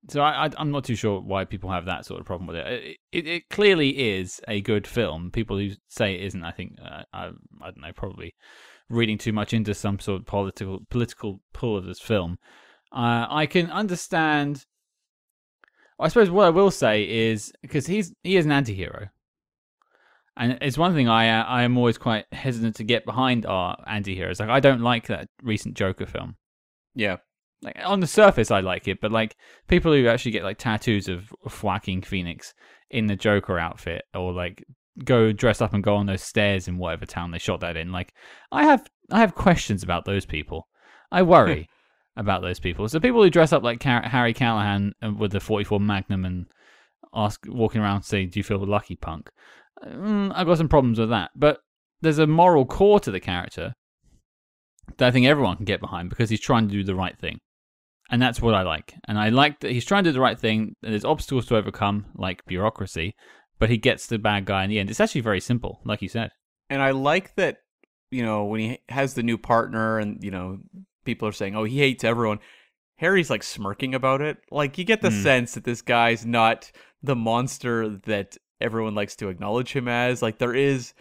so 0.10 0.22
I, 0.22 0.50
I'm 0.58 0.72
not 0.72 0.84
too 0.84 0.96
sure 0.96 1.22
why 1.22 1.46
people 1.46 1.72
have 1.72 1.86
that 1.86 2.06
sort 2.06 2.20
of 2.20 2.26
problem 2.26 2.48
with 2.48 2.58
it. 2.58 2.68
It, 2.68 2.98
it, 3.12 3.28
it 3.28 3.50
clearly 3.50 3.90
is 3.90 4.42
a 4.48 4.62
good 4.62 4.86
film. 4.86 5.32
People 5.32 5.58
who 5.58 5.72
say 5.88 6.16
it 6.16 6.24
isn't, 6.24 6.44
I 6.44 6.52
think, 6.52 6.78
uh, 6.84 7.04
I, 7.14 7.28
I 7.62 7.66
don't 7.66 7.82
know, 7.82 7.94
probably 7.96 8.36
reading 8.90 9.18
too 9.18 9.32
much 9.32 9.54
into 9.54 9.74
some 9.74 10.00
sort 10.00 10.22
of 10.22 10.26
political 10.26 10.82
political 10.90 11.42
pull 11.54 11.78
of 11.78 11.86
this 11.86 12.00
film. 12.00 12.38
Uh, 12.92 13.26
I 13.30 13.46
can 13.46 13.70
understand. 13.72 14.66
I 16.00 16.08
suppose 16.10 16.30
what 16.30 16.46
I 16.46 16.50
will 16.50 16.72
say 16.72 17.04
is 17.04 17.54
because 17.62 17.88
he's 17.88 18.14
he 18.24 18.36
is 18.36 18.46
an 18.46 18.52
anti-hero. 18.52 19.08
And 20.36 20.58
it's 20.62 20.78
one 20.78 20.94
thing 20.96 21.08
I 21.08 21.30
uh, 21.30 21.44
I 21.44 21.64
am 21.64 21.78
always 21.78 21.98
quite 21.98 22.26
hesitant 22.32 22.76
to 22.78 22.84
get 22.84 23.06
behind 23.06 23.46
our 23.46 23.78
anti-heroes. 23.88 24.40
Like 24.40 24.50
I 24.50 24.60
don't 24.60 24.82
like 24.82 25.08
that 25.08 25.28
recent 25.44 25.76
Joker 25.76 26.06
film 26.08 26.36
Yeah. 26.96 27.18
like 27.62 27.78
on 27.86 28.00
the 28.00 28.08
surface 28.08 28.50
I 28.50 28.62
like 28.62 28.88
it, 28.88 29.00
but 29.00 29.12
like 29.12 29.36
people 29.68 29.94
who 29.94 30.08
actually 30.08 30.32
get 30.32 30.44
like 30.44 30.58
tattoos 30.58 31.08
of, 31.08 31.32
of 31.46 31.62
Joaquin 31.64 32.02
Phoenix 32.02 32.54
in 32.90 33.06
the 33.08 33.16
Joker 33.16 33.60
outfit 33.60 34.04
or 34.16 34.34
like 34.34 34.64
go 35.06 35.32
dress 35.32 35.62
up 35.62 35.74
and 35.74 35.84
go 35.84 35.96
on 35.96 36.06
those 36.08 36.22
stairs 36.24 36.68
in 36.68 36.78
whatever 36.78 37.06
town 37.06 37.32
they 37.32 37.40
shot 37.40 37.60
that 37.62 37.78
in. 37.78 37.92
Like 37.92 38.14
I 38.52 38.64
have 38.64 38.90
I 39.12 39.20
have 39.20 39.36
questions 39.36 39.84
about 39.84 40.06
those 40.06 40.26
people. 40.26 40.68
I 41.12 41.22
worry 41.22 41.70
about 42.18 42.42
those 42.42 42.60
people. 42.60 42.88
So 42.90 43.00
people 43.00 43.22
who 43.22 43.30
dress 43.30 43.54
up 43.54 43.62
like 43.62 43.80
Car- 43.80 44.02
Harry 44.10 44.34
Callahan 44.34 44.94
uh, 45.04 45.12
with 45.12 45.32
the 45.32 45.40
44 45.40 45.80
Magnum 45.80 46.26
and 46.26 46.46
ask 47.14 47.40
walking 47.48 47.82
around 47.82 48.02
saying, 48.04 48.30
"Do 48.32 48.40
you 48.40 48.44
feel 48.44 48.66
lucky, 48.66 48.96
punk?" 48.96 49.30
Mm, 49.86 50.32
I've 50.36 50.48
got 50.48 50.58
some 50.58 50.70
problems 50.70 51.00
with 51.00 51.10
that, 51.10 51.32
but 51.36 51.60
there's 52.02 52.20
a 52.20 52.28
moral 52.28 52.66
core 52.66 53.00
to 53.02 53.12
the 53.12 53.20
character 53.20 53.74
that 54.98 55.08
I 55.08 55.12
think 55.12 55.26
everyone 55.26 55.56
can 55.58 55.66
get 55.66 55.80
behind 55.80 56.10
because 56.10 56.30
he's 56.30 56.42
trying 56.42 56.68
to 56.68 56.74
do 56.74 56.84
the 56.84 56.96
right 56.96 57.18
thing. 57.18 57.40
And 58.10 58.22
that's 58.22 58.42
what 58.42 58.54
I 58.54 58.62
like. 58.64 58.94
And 59.08 59.18
I 59.18 59.30
like 59.30 59.62
that 59.62 59.72
he's 59.72 59.86
trying 59.86 60.04
to 60.04 60.10
do 60.10 60.14
the 60.14 60.22
right 60.22 60.38
thing. 60.40 60.76
and 60.84 60.92
There's 60.92 61.06
obstacles 61.06 61.46
to 61.48 61.56
overcome, 61.56 62.06
like 62.16 62.46
bureaucracy, 62.46 63.16
but 63.60 63.70
he 63.70 63.78
gets 63.78 64.08
the 64.08 64.20
bad 64.20 64.46
guy 64.46 64.64
in 64.64 64.70
the 64.70 64.80
end. 64.80 64.90
It's 64.90 65.00
actually 65.00 65.22
very 65.22 65.40
simple, 65.40 65.80
like 65.86 66.02
you 66.02 66.10
said. 66.10 66.32
And 66.70 66.82
I 66.82 66.92
like 66.92 67.36
that, 67.36 67.58
you 68.12 68.24
know, 68.24 68.44
when 68.44 68.60
he 68.60 68.80
has 68.90 69.14
the 69.14 69.24
new 69.24 69.38
partner 69.38 70.00
and, 70.00 70.24
you 70.24 70.32
know, 70.32 70.60
people 71.06 71.28
are 71.28 71.32
saying, 71.34 71.56
oh, 71.56 71.64
he 71.64 71.80
hates 71.80 72.04
everyone. 72.04 72.40
Harry's 72.98 73.30
like 73.30 73.42
smirking 73.44 73.96
about 73.96 74.22
it. 74.22 74.38
Like, 74.52 74.78
you 74.78 74.84
get 74.84 75.02
the 75.02 75.10
Hmm. 75.10 75.24
sense 75.24 75.54
that 75.56 75.64
this 75.64 75.82
guy's 75.82 76.26
not 76.26 76.72
the 77.02 77.16
monster 77.16 77.90
that 77.90 78.38
everyone 78.64 78.96
likes 78.96 79.16
to 79.18 79.30
acknowledge 79.30 79.74
him 79.74 79.88
as. 79.88 80.22
Like, 80.22 80.38
there 80.40 80.56
is, 80.56 80.94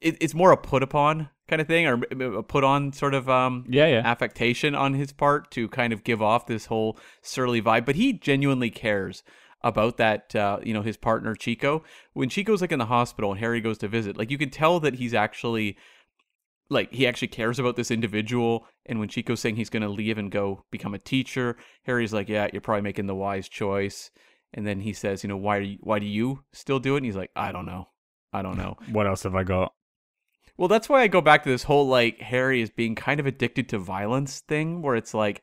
it, 0.00 0.16
it's 0.20 0.34
more 0.34 0.52
a 0.52 0.56
put 0.56 0.82
upon 0.82 1.30
kind 1.48 1.60
of 1.62 1.66
thing 1.66 1.86
or 1.86 2.02
a 2.38 2.42
put 2.42 2.62
on 2.62 2.92
sort 2.92 3.14
of 3.14 3.28
um, 3.28 3.64
Yeah, 3.68 3.86
yeah. 3.86 4.02
affectation 4.04 4.74
on 4.74 4.94
his 4.94 5.12
part 5.12 5.50
to 5.52 5.68
kind 5.68 5.92
of 5.92 6.04
give 6.04 6.20
off 6.22 6.46
this 6.46 6.66
whole 6.66 6.98
surly 7.22 7.62
vibe, 7.62 7.86
but 7.86 7.96
he 7.96 8.12
genuinely 8.12 8.70
cares 8.70 9.22
about 9.62 9.96
that 9.96 10.36
uh, 10.36 10.58
you 10.62 10.72
know 10.72 10.82
his 10.82 10.96
partner 10.96 11.34
Chico. 11.34 11.82
When 12.12 12.28
Chico's 12.28 12.60
like 12.60 12.70
in 12.70 12.78
the 12.78 12.86
hospital 12.86 13.32
and 13.32 13.40
Harry 13.40 13.60
goes 13.60 13.78
to 13.78 13.88
visit, 13.88 14.16
like 14.16 14.30
you 14.30 14.38
can 14.38 14.50
tell 14.50 14.78
that 14.80 14.94
he's 14.94 15.14
actually 15.14 15.76
like 16.70 16.92
he 16.92 17.06
actually 17.06 17.28
cares 17.28 17.58
about 17.58 17.76
this 17.76 17.90
individual 17.90 18.66
and 18.86 19.00
when 19.00 19.08
Chico's 19.08 19.40
saying 19.40 19.56
he's 19.56 19.70
going 19.70 19.82
to 19.82 19.88
leave 19.88 20.18
and 20.18 20.30
go 20.30 20.64
become 20.70 20.94
a 20.94 20.98
teacher, 20.98 21.56
Harry's 21.84 22.12
like, 22.12 22.28
"Yeah, 22.28 22.48
you're 22.52 22.60
probably 22.60 22.82
making 22.82 23.06
the 23.06 23.14
wise 23.14 23.48
choice." 23.48 24.10
And 24.54 24.66
then 24.66 24.80
he 24.80 24.92
says, 24.92 25.22
"You 25.22 25.28
know, 25.28 25.36
why 25.36 25.58
are 25.58 25.62
you, 25.62 25.78
why 25.80 25.98
do 25.98 26.06
you 26.06 26.44
still 26.52 26.78
do 26.78 26.94
it?" 26.94 26.98
And 26.98 27.06
he's 27.06 27.16
like, 27.16 27.30
"I 27.36 27.52
don't 27.52 27.66
know. 27.66 27.88
I 28.32 28.42
don't 28.42 28.56
know." 28.56 28.76
What 28.90 29.06
else 29.06 29.22
have 29.24 29.34
I 29.34 29.44
got? 29.44 29.72
Well, 30.56 30.68
that's 30.68 30.88
why 30.88 31.02
I 31.02 31.08
go 31.08 31.20
back 31.20 31.44
to 31.44 31.50
this 31.50 31.64
whole 31.64 31.86
like 31.86 32.18
Harry 32.18 32.60
is 32.60 32.70
being 32.70 32.94
kind 32.94 33.20
of 33.20 33.26
addicted 33.26 33.68
to 33.68 33.78
violence 33.78 34.40
thing 34.40 34.82
where 34.82 34.96
it's 34.96 35.14
like 35.14 35.42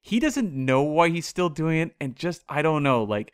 he 0.00 0.18
doesn't 0.18 0.52
know 0.52 0.82
why 0.82 1.08
he's 1.08 1.26
still 1.26 1.48
doing 1.48 1.78
it 1.78 1.94
and 2.00 2.16
just 2.16 2.42
I 2.48 2.62
don't 2.62 2.82
know, 2.82 3.04
like 3.04 3.32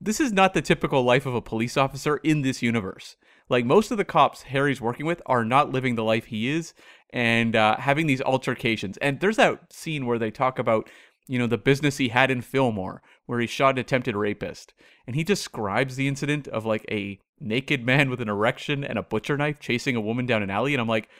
this 0.00 0.20
is 0.20 0.32
not 0.32 0.54
the 0.54 0.62
typical 0.62 1.02
life 1.02 1.26
of 1.26 1.34
a 1.34 1.42
police 1.42 1.76
officer 1.76 2.18
in 2.18 2.42
this 2.42 2.62
universe. 2.62 3.16
Like 3.48 3.64
most 3.64 3.90
of 3.90 3.96
the 3.96 4.04
cops 4.04 4.42
Harry's 4.42 4.80
working 4.80 5.06
with 5.06 5.22
are 5.26 5.44
not 5.44 5.72
living 5.72 5.94
the 5.94 6.04
life 6.04 6.26
he 6.26 6.48
is 6.48 6.74
and 7.10 7.56
uh, 7.56 7.76
having 7.78 8.06
these 8.06 8.20
altercations. 8.20 8.96
And 8.98 9.20
there's 9.20 9.36
that 9.36 9.72
scene 9.72 10.06
where 10.06 10.18
they 10.18 10.30
talk 10.30 10.58
about, 10.58 10.88
you 11.26 11.38
know, 11.38 11.46
the 11.46 11.58
business 11.58 11.96
he 11.96 12.08
had 12.08 12.30
in 12.30 12.42
Fillmore 12.42 13.02
where 13.28 13.40
he 13.40 13.46
shot 13.46 13.74
an 13.74 13.78
attempted 13.78 14.16
rapist. 14.16 14.72
And 15.06 15.14
he 15.14 15.22
describes 15.22 15.96
the 15.96 16.08
incident 16.08 16.48
of 16.48 16.64
like 16.64 16.86
a 16.90 17.20
naked 17.38 17.84
man 17.84 18.08
with 18.08 18.22
an 18.22 18.28
erection 18.30 18.82
and 18.82 18.98
a 18.98 19.02
butcher 19.02 19.36
knife 19.36 19.60
chasing 19.60 19.94
a 19.94 20.00
woman 20.00 20.24
down 20.24 20.42
an 20.42 20.48
alley. 20.48 20.72
And 20.72 20.80
I'm 20.80 20.88
like, 20.88 21.10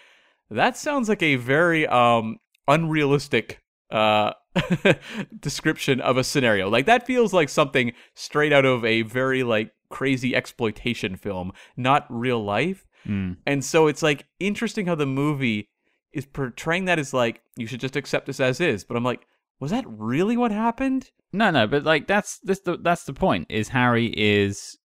that 0.50 0.74
sounds 0.78 1.06
like 1.06 1.22
a 1.22 1.36
very 1.36 1.86
um, 1.86 2.38
unrealistic 2.66 3.60
uh, 3.90 4.32
description 5.38 6.00
of 6.00 6.16
a 6.16 6.24
scenario. 6.24 6.70
Like 6.70 6.86
that 6.86 7.06
feels 7.06 7.34
like 7.34 7.50
something 7.50 7.92
straight 8.14 8.54
out 8.54 8.64
of 8.64 8.86
a 8.86 9.02
very 9.02 9.42
like 9.42 9.72
crazy 9.90 10.34
exploitation 10.34 11.14
film, 11.14 11.52
not 11.76 12.06
real 12.08 12.42
life. 12.42 12.86
Mm. 13.06 13.36
And 13.46 13.62
so 13.62 13.86
it's 13.86 14.02
like 14.02 14.24
interesting 14.40 14.86
how 14.86 14.94
the 14.94 15.04
movie 15.04 15.68
is 16.14 16.24
portraying 16.24 16.86
that 16.86 16.98
as 16.98 17.12
like 17.12 17.42
you 17.58 17.66
should 17.66 17.80
just 17.80 17.96
accept 17.96 18.24
this 18.24 18.40
as 18.40 18.62
is. 18.62 18.82
But 18.82 18.96
I'm 18.96 19.04
like, 19.04 19.26
was 19.60 19.70
that 19.70 19.84
really 19.86 20.36
what 20.36 20.50
happened? 20.52 21.10
No, 21.32 21.50
no, 21.50 21.66
but 21.66 21.84
like 21.84 22.06
that's 22.06 22.38
this 22.42 22.60
the 22.60 22.76
that's 22.78 23.04
the 23.04 23.12
point. 23.12 23.46
Is 23.50 23.68
Harry 23.68 24.12
is 24.16 24.78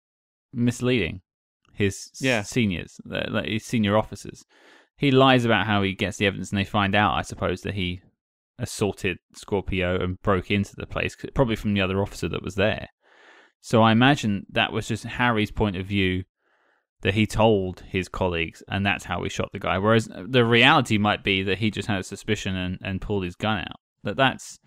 misleading 0.53 1.21
his 1.73 2.11
Yeah. 2.21 2.43
seniors, 2.43 3.01
uh, 3.11 3.25
like 3.29 3.49
his 3.49 3.65
senior 3.65 3.97
officers. 3.97 4.45
He 4.97 5.11
lies 5.11 5.45
about 5.45 5.67
how 5.67 5.83
he 5.83 5.95
gets 5.95 6.19
the 6.19 6.27
evidence, 6.27 6.51
and 6.51 6.59
they 6.59 6.65
find 6.65 6.95
out, 6.95 7.15
I 7.15 7.23
suppose, 7.23 7.63
that 7.63 7.75
he 7.75 8.03
assaulted 8.59 9.19
Scorpio 9.35 9.99
and 10.01 10.21
broke 10.23 10.51
into 10.51 10.75
the 10.77 10.87
place, 10.87 11.17
probably 11.35 11.57
from 11.57 11.75
the 11.75 11.81
other 11.81 12.01
officer 12.01 12.29
that 12.29 12.43
was 12.43 12.55
there. 12.55 12.89
So 13.61 13.83
I 13.83 13.93
imagine 13.93 14.47
that 14.51 14.73
was 14.73 14.89
just 14.89 15.05
Harry's 15.05 15.51
point 15.51 15.77
of 15.77 15.87
view 15.87 16.25
that 17.01 17.15
he 17.15 17.27
told 17.27 17.81
his 17.89 18.09
colleagues, 18.09 18.63
and 18.69 18.85
that's 18.87 19.05
how 19.05 19.23
he 19.23 19.29
shot 19.29 19.49
the 19.53 19.59
guy. 19.59 19.79
Whereas 19.79 20.09
the 20.29 20.45
reality 20.45 20.99
might 20.99 21.25
be 21.25 21.43
that 21.43 21.59
he 21.59 21.71
just 21.71 21.89
had 21.89 22.01
a 22.01 22.05
suspicion 22.05 22.55
and, 22.55 22.79
and 22.83 23.01
pulled 23.01 23.25
his 23.25 23.35
gun 23.35 23.59
out. 23.61 23.81
That 24.05 24.17
that's. 24.17 24.59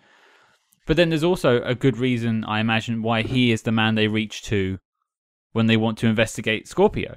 But 0.86 0.96
then 0.96 1.10
there's 1.10 1.24
also 1.24 1.60
a 1.62 1.74
good 1.74 1.98
reason, 1.98 2.44
I 2.44 2.60
imagine, 2.60 3.02
why 3.02 3.22
he 3.22 3.50
is 3.50 3.62
the 3.62 3.72
man 3.72 3.96
they 3.96 4.08
reach 4.08 4.42
to 4.44 4.78
when 5.52 5.66
they 5.66 5.76
want 5.76 5.98
to 5.98 6.06
investigate 6.06 6.68
Scorpio. 6.68 7.16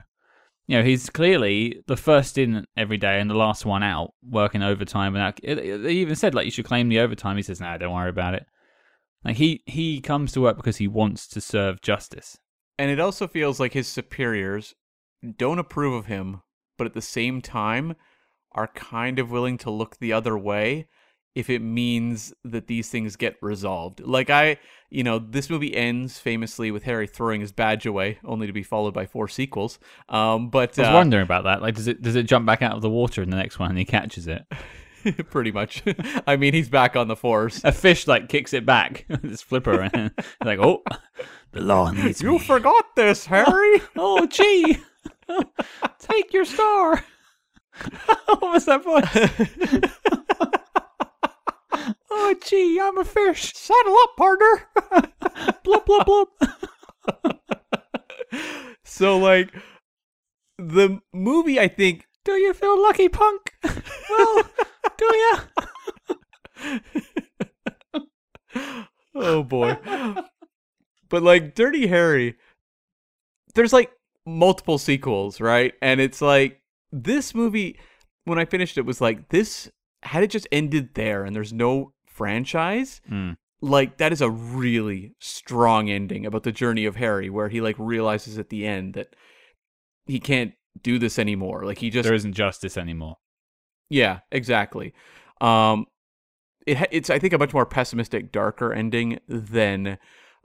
You 0.65 0.77
know, 0.77 0.83
he's 0.83 1.09
clearly 1.09 1.81
the 1.87 1.97
first 1.97 2.37
in 2.37 2.65
every 2.75 2.97
day 2.97 3.19
and 3.19 3.29
the 3.29 3.35
last 3.35 3.65
one 3.65 3.83
out, 3.83 4.13
working 4.23 4.61
overtime. 4.61 5.15
And 5.15 5.33
they 5.43 5.93
even 5.93 6.15
said 6.15 6.35
like 6.35 6.45
you 6.45 6.51
should 6.51 6.65
claim 6.65 6.89
the 6.89 6.99
overtime. 6.99 7.37
He 7.37 7.43
says, 7.43 7.59
"No, 7.59 7.75
don't 7.77 7.93
worry 7.93 8.09
about 8.09 8.35
it. 8.35 8.45
Like 9.23 9.37
he 9.37 9.63
he 9.65 9.99
comes 9.99 10.31
to 10.33 10.41
work 10.41 10.57
because 10.57 10.77
he 10.77 10.87
wants 10.87 11.27
to 11.27 11.41
serve 11.41 11.81
justice. 11.81 12.37
And 12.77 12.89
it 12.89 12.99
also 12.99 13.27
feels 13.27 13.59
like 13.59 13.73
his 13.73 13.87
superiors 13.87 14.75
don't 15.37 15.59
approve 15.59 15.93
of 15.93 16.05
him, 16.05 16.41
but 16.77 16.87
at 16.87 16.93
the 16.93 17.01
same 17.01 17.41
time 17.41 17.95
are 18.53 18.67
kind 18.67 19.19
of 19.19 19.31
willing 19.31 19.57
to 19.59 19.69
look 19.69 19.97
the 19.97 20.13
other 20.13 20.37
way 20.37 20.87
if 21.35 21.49
it 21.49 21.59
means 21.59 22.33
that 22.43 22.67
these 22.67 22.89
things 22.89 23.15
get 23.15 23.37
resolved. 23.41 23.99
Like 24.01 24.29
I, 24.29 24.57
you 24.89 25.03
know, 25.03 25.19
this 25.19 25.49
movie 25.49 25.75
ends 25.75 26.19
famously 26.19 26.71
with 26.71 26.83
Harry 26.83 27.07
throwing 27.07 27.41
his 27.41 27.51
badge 27.51 27.85
away, 27.85 28.19
only 28.25 28.47
to 28.47 28.53
be 28.53 28.63
followed 28.63 28.93
by 28.93 29.05
four 29.05 29.27
sequels. 29.27 29.79
Um, 30.09 30.49
but 30.49 30.77
I 30.77 30.81
was 30.83 30.89
uh, 30.89 30.93
wondering 30.93 31.23
about 31.23 31.43
that. 31.45 31.61
Like, 31.61 31.75
does 31.75 31.87
it 31.87 32.01
does 32.01 32.15
it 32.15 32.23
jump 32.23 32.45
back 32.45 32.61
out 32.61 32.75
of 32.75 32.81
the 32.81 32.89
water 32.89 33.21
in 33.21 33.29
the 33.29 33.37
next 33.37 33.59
one 33.59 33.69
and 33.69 33.77
he 33.77 33.85
catches 33.85 34.27
it? 34.27 34.43
pretty 35.29 35.51
much. 35.51 35.83
I 36.27 36.35
mean, 36.35 36.53
he's 36.53 36.69
back 36.69 36.95
on 36.95 37.07
the 37.07 37.15
force. 37.15 37.61
A 37.63 37.71
fish 37.71 38.07
like 38.07 38.27
kicks 38.29 38.53
it 38.53 38.65
back, 38.65 39.05
this 39.23 39.41
flipper, 39.41 39.89
and 39.93 40.11
like, 40.43 40.59
oh, 40.59 40.83
the 41.51 41.61
law 41.61 41.91
needs 41.91 42.21
You 42.21 42.33
me. 42.33 42.39
forgot 42.39 42.95
this, 42.95 43.25
Harry. 43.27 43.81
oh, 43.95 44.25
gee, 44.25 44.77
take 45.99 46.33
your 46.33 46.45
star. 46.45 47.03
what 48.25 48.41
was 48.41 48.65
that 48.65 48.83
voice? 48.83 50.18
Oh, 52.21 52.35
gee, 52.45 52.79
I'm 52.81 52.97
a 52.97 53.05
fish. 53.05 53.53
Saddle 53.55 53.95
up, 54.03 54.15
partner. 54.17 54.67
Blub 55.63 55.85
blub 55.85 56.05
blub. 56.05 56.27
so, 58.83 59.17
like, 59.17 59.53
the 60.57 60.99
movie, 61.13 61.59
I 61.59 61.67
think, 61.67 62.05
Do 62.25 62.33
you 62.33 62.53
feel 62.53 62.81
lucky, 62.81 63.09
punk? 63.09 63.53
well, 63.63 64.43
do 64.97 65.15
ya? 65.15 65.39
oh 69.15 69.43
boy. 69.43 69.77
but 71.09 71.23
like 71.23 71.55
Dirty 71.55 71.87
Harry, 71.87 72.35
there's 73.55 73.73
like 73.73 73.91
multiple 74.25 74.77
sequels, 74.77 75.39
right? 75.39 75.73
And 75.81 75.99
it's 76.01 76.21
like 76.21 76.61
this 76.91 77.33
movie, 77.33 77.79
when 78.25 78.39
I 78.39 78.45
finished 78.45 78.77
it, 78.77 78.85
was 78.85 79.01
like 79.01 79.29
this 79.29 79.69
had 80.03 80.23
it 80.23 80.29
just 80.29 80.47
ended 80.51 80.93
there 80.93 81.25
and 81.25 81.35
there's 81.35 81.51
no 81.53 81.91
franchise. 82.19 83.01
Hmm. 83.07 83.31
Like 83.61 83.97
that 83.97 84.13
is 84.13 84.21
a 84.21 84.29
really 84.29 85.15
strong 85.19 85.89
ending 85.89 86.25
about 86.25 86.43
the 86.43 86.51
journey 86.51 86.85
of 86.85 86.95
Harry, 86.97 87.29
where 87.29 87.49
he 87.49 87.61
like 87.61 87.75
realizes 87.79 88.37
at 88.37 88.49
the 88.49 88.67
end 88.67 88.93
that 88.93 89.15
he 90.05 90.19
can't 90.19 90.53
do 90.81 90.99
this 90.99 91.17
anymore. 91.17 91.65
Like 91.65 91.79
he 91.79 91.89
just 91.89 92.05
There 92.05 92.13
isn't 92.15 92.33
justice 92.33 92.77
anymore. 92.77 93.17
yeah, 93.89 94.19
exactly. 94.31 94.93
Um, 95.41 95.87
it 96.67 96.77
it's 96.91 97.09
I 97.09 97.19
think 97.19 97.33
a 97.33 97.37
much 97.37 97.53
more 97.53 97.65
pessimistic, 97.65 98.31
darker 98.31 98.73
ending 98.73 99.19
than 99.27 99.97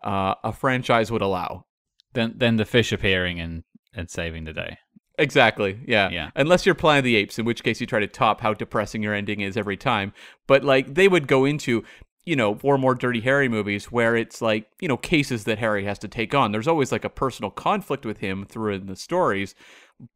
uh, 0.03 0.35
a 0.43 0.53
franchise 0.53 1.11
would 1.13 1.23
allow. 1.23 1.67
Then 2.15 2.35
then 2.37 2.57
the 2.57 2.65
fish 2.65 2.93
appearing 2.93 3.41
and 3.41 3.65
and 3.93 4.11
saving 4.11 4.45
the 4.45 4.53
day. 4.53 4.79
Exactly. 5.19 5.81
Yeah. 5.87 6.11
Yeah. 6.11 6.31
Unless 6.35 6.67
you're 6.67 6.75
Planet 6.75 7.01
of 7.01 7.05
the 7.05 7.17
Apes, 7.17 7.39
in 7.39 7.45
which 7.45 7.63
case 7.63 7.81
you 7.81 7.87
try 7.87 8.01
to 8.01 8.07
top 8.07 8.41
how 8.41 8.55
depressing 8.55 9.03
your 9.03 9.15
ending 9.15 9.41
is 9.41 9.57
every 9.57 9.77
time. 9.77 10.13
But 10.47 10.65
like 10.65 10.95
they 10.95 11.09
would 11.09 11.29
go 11.29 11.45
into, 11.45 11.85
you 12.25 12.37
know, 12.37 12.55
four 12.57 12.79
more 12.79 12.95
Dirty 12.95 13.21
Harry 13.21 13.49
movies 13.49 13.93
where 13.93 14.17
it's 14.17 14.43
like, 14.43 14.69
you 14.81 14.89
know, 14.89 14.97
cases 14.97 15.45
that 15.45 15.59
Harry 15.59 15.85
has 15.85 15.99
to 16.01 16.09
take 16.09 16.35
on. 16.35 16.53
There's 16.53 16.69
always 16.69 16.91
like 16.91 17.05
a 17.05 17.11
personal 17.11 17.51
conflict 17.51 18.05
with 18.05 18.19
him 18.19 18.45
through 18.45 18.75
in 18.75 18.87
the 18.87 18.97
stories, 18.97 19.55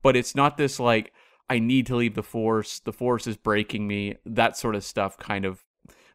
but 0.03 0.17
it's 0.17 0.35
not 0.35 0.57
this 0.57 0.81
like 0.81 1.13
I 1.49 1.59
need 1.59 1.87
to 1.87 1.97
leave 1.97 2.15
the 2.15 2.23
force, 2.23 2.81
the 2.81 2.93
force 2.93 3.27
is 3.27 3.37
breaking 3.37 3.87
me, 3.87 4.17
that 4.27 4.57
sort 4.57 4.75
of 4.75 4.85
stuff 4.85 5.17
kind 5.17 5.45
of 5.45 5.65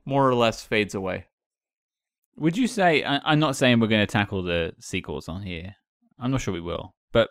more 0.06 0.28
or 0.28 0.36
less 0.36 0.64
fades 0.64 0.94
away. 0.94 1.26
Would 2.36 2.58
you 2.58 2.68
say? 2.68 3.04
I, 3.04 3.20
I'm 3.24 3.40
not 3.40 3.56
saying 3.56 3.80
we're 3.80 3.88
going 3.88 4.06
to 4.06 4.12
tackle 4.12 4.44
the 4.44 4.74
sequels 4.80 5.30
on 5.30 5.44
here. 5.44 5.76
I'm 6.20 6.32
not 6.32 6.42
sure 6.42 6.54
we 6.54 6.62
will. 6.62 6.96
But 7.12 7.30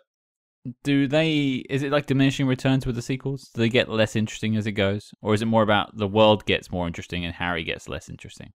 do 0.83 1.07
they? 1.07 1.63
Is 1.69 1.83
it 1.83 1.91
like 1.91 2.05
diminishing 2.05 2.47
returns 2.47 2.85
with 2.85 2.95
the 2.95 3.01
sequels? 3.01 3.49
Do 3.53 3.61
they 3.61 3.69
get 3.69 3.89
less 3.89 4.15
interesting 4.15 4.55
as 4.55 4.65
it 4.65 4.71
goes, 4.73 5.11
or 5.21 5.33
is 5.33 5.41
it 5.41 5.45
more 5.45 5.63
about 5.63 5.97
the 5.97 6.07
world 6.07 6.45
gets 6.45 6.71
more 6.71 6.87
interesting 6.87 7.25
and 7.25 7.33
Harry 7.35 7.63
gets 7.63 7.89
less 7.89 8.09
interesting? 8.09 8.53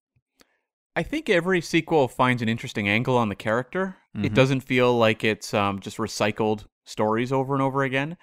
I 0.97 1.03
think 1.03 1.29
every 1.31 1.61
sequel 1.61 2.09
finds 2.09 2.42
an 2.42 2.49
interesting 2.49 2.88
angle 2.88 3.16
on 3.16 3.29
the 3.29 3.37
character. 3.37 3.97
It 4.14 4.33
Mhm. 4.33 4.35
doesn't 4.35 4.61
feel 4.62 4.97
like 4.99 5.23
it's 5.23 5.55
um, 5.55 5.79
just 5.79 5.99
recycled 5.99 6.66
stories 6.85 7.31
over 7.31 7.55
and 7.55 7.62
over 7.62 7.85
again. 7.85 8.16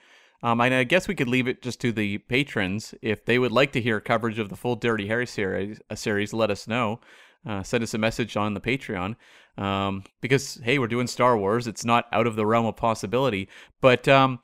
Um, 0.43 0.59
and 0.59 0.73
I 0.73 0.83
guess 0.83 1.07
we 1.07 1.15
could 1.15 1.29
leave 1.29 1.47
it 1.47 1.61
just 1.61 1.79
to 1.81 1.91
the 1.91 2.17
patrons 2.17 2.93
if 3.01 3.23
they 3.23 3.39
would 3.39 3.53
like 3.53 3.71
to 3.73 3.81
hear 3.81 4.01
coverage 4.01 4.39
of 4.39 4.49
the 4.49 4.57
full 4.57 4.75
Dirty 4.75 5.07
Harry 5.07 5.25
series. 5.25 5.79
A 5.89 5.95
series, 5.95 6.33
let 6.33 6.51
us 6.51 6.67
know. 6.67 6.99
Uh, 7.45 7.61
send 7.61 7.83
us 7.83 7.93
a 7.93 7.97
message 7.97 8.35
on 8.35 8.55
the 8.55 8.59
Patreon 8.59 9.15
um, 9.57 10.03
because 10.21 10.59
hey, 10.63 10.79
we're 10.79 10.87
doing 10.87 11.07
Star 11.07 11.37
Wars. 11.37 11.67
It's 11.67 11.85
not 11.85 12.05
out 12.11 12.27
of 12.27 12.35
the 12.35 12.45
realm 12.45 12.65
of 12.65 12.75
possibility, 12.75 13.47
but 13.81 14.07
um, 14.07 14.39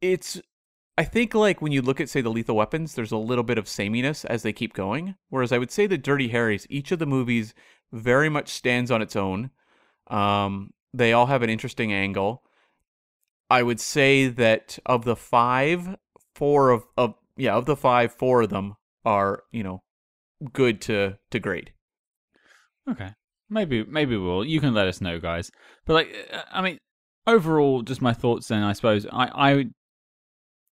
it's 0.00 0.40
I 0.98 1.04
think 1.04 1.34
like 1.34 1.62
when 1.62 1.72
you 1.72 1.80
look 1.80 2.00
at 2.00 2.08
say 2.08 2.20
the 2.20 2.30
Lethal 2.30 2.56
Weapons, 2.56 2.94
there's 2.94 3.12
a 3.12 3.16
little 3.16 3.44
bit 3.44 3.58
of 3.58 3.68
sameness 3.68 4.24
as 4.24 4.42
they 4.42 4.52
keep 4.52 4.74
going. 4.74 5.14
Whereas 5.30 5.52
I 5.52 5.58
would 5.58 5.70
say 5.70 5.86
the 5.86 5.96
Dirty 5.96 6.28
Harrys, 6.28 6.66
each 6.68 6.92
of 6.92 6.98
the 6.98 7.06
movies 7.06 7.54
very 7.92 8.28
much 8.28 8.48
stands 8.48 8.90
on 8.90 9.00
its 9.00 9.16
own. 9.16 9.50
Um, 10.08 10.72
they 10.92 11.12
all 11.12 11.26
have 11.26 11.42
an 11.42 11.50
interesting 11.50 11.92
angle. 11.92 12.42
I 13.48 13.62
would 13.62 13.80
say 13.80 14.28
that 14.28 14.78
of 14.84 15.04
the 15.04 15.16
five, 15.16 15.96
four 16.34 16.70
of, 16.70 16.84
of 16.96 17.14
yeah 17.36 17.54
of 17.54 17.66
the 17.66 17.76
five, 17.76 18.12
four 18.12 18.42
of 18.42 18.50
them 18.50 18.76
are 19.04 19.44
you 19.50 19.62
know 19.62 19.82
good 20.52 20.80
to 20.82 21.18
to 21.30 21.38
great. 21.38 21.70
Okay, 22.90 23.10
maybe 23.48 23.84
maybe 23.84 24.16
we'll. 24.16 24.44
You 24.44 24.60
can 24.60 24.74
let 24.74 24.88
us 24.88 25.00
know, 25.00 25.18
guys. 25.18 25.50
But 25.86 25.94
like, 25.94 26.28
uh, 26.32 26.42
I 26.52 26.62
mean, 26.62 26.78
overall, 27.26 27.82
just 27.82 28.02
my 28.02 28.12
thoughts. 28.12 28.48
Then 28.48 28.62
I 28.62 28.72
suppose 28.72 29.06
I 29.06 29.26
I, 29.50 29.64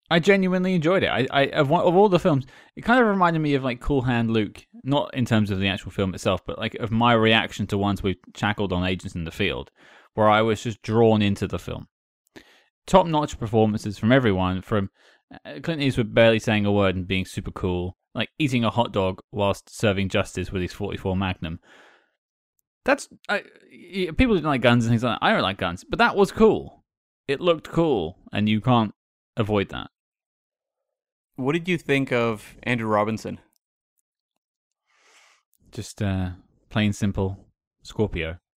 I 0.10 0.19
genuinely 0.19 0.75
enjoyed 0.75 1.04
it. 1.04 1.10
I, 1.10 1.28
I 1.32 1.47
of 1.47 1.71
of 1.71 1.95
all 1.95 2.10
the 2.10 2.19
films, 2.19 2.45
it 2.75 2.82
kind 2.82 3.01
of 3.01 3.08
reminded 3.08 3.39
me 3.39 3.56
of 3.56 3.63
like 3.63 3.80
Cool 3.80 4.04
Hand 4.04 4.32
Luke, 4.32 4.65
not 4.84 5.13
in 5.13 5.25
terms 5.25 5.49
of 5.49 5.60
the 5.60 5.67
actual 5.67 5.91
film 5.91 6.13
itself, 6.13 6.41
but 6.45 6.60
like 6.60 6.75
of 6.75 6.91
my 6.91 7.13
reaction 7.13 7.65
to 7.67 7.78
ones 7.78 8.04
we've 8.04 8.17
tackled 8.34 8.71
on 8.71 8.86
Agents 8.86 9.15
in 9.15 9.23
the 9.23 9.32
Field, 9.32 9.71
where 10.13 10.30
I 10.30 10.41
was 10.41 10.63
just 10.63 10.82
drawn 10.82 11.21
into 11.21 11.47
the 11.47 11.60
film. 11.60 11.88
Top 12.86 13.08
notch 13.08 13.39
performances 13.39 13.97
from 13.97 14.12
everyone, 14.12 14.62
from 14.62 14.91
uh, 15.34 15.60
Clint 15.63 15.82
Eastwood 15.82 16.13
barely 16.13 16.38
saying 16.38 16.67
a 16.67 16.71
word 16.71 16.95
and 16.95 17.08
being 17.08 17.25
super 17.25 17.49
cool, 17.49 17.97
like 18.15 18.30
eating 18.39 18.63
a 18.63 18.71
hot 18.71 18.91
dog 18.91 19.19
whilst 19.32 19.69
serving 19.69 20.10
justice 20.10 20.51
with 20.51 20.62
his 20.62 20.73
44 20.73 21.15
Magnum. 21.15 21.60
That's 22.86 23.10
I, 23.30 23.43
people 24.17 24.36
didn't 24.36 24.45
like 24.45 24.62
guns 24.62 24.86
and 24.86 24.91
things 24.91 25.04
like 25.04 25.19
that. 25.19 25.25
I 25.25 25.32
don't 25.32 25.41
like 25.41 25.58
guns, 25.58 25.84
but 25.88 25.99
that 25.99 26.15
was 26.15 26.32
cool. 26.32 26.84
It 27.28 27.41
looked 27.41 27.69
cool, 27.69 28.19
and 28.32 28.47
you 28.47 28.62
can't 28.62 28.93
avoid 29.36 29.69
that. 29.69 29.89
What 31.36 31.54
did 31.54 31.67
you 31.67 31.78
think 31.78 32.12
of 32.12 32.56
Andrew 32.63 32.88
Robinson? 32.88 33.39
Just 35.71 36.01
uh, 36.01 36.30
plain 36.69 36.93
simple 36.93 37.38
Scorpio. 37.84 38.38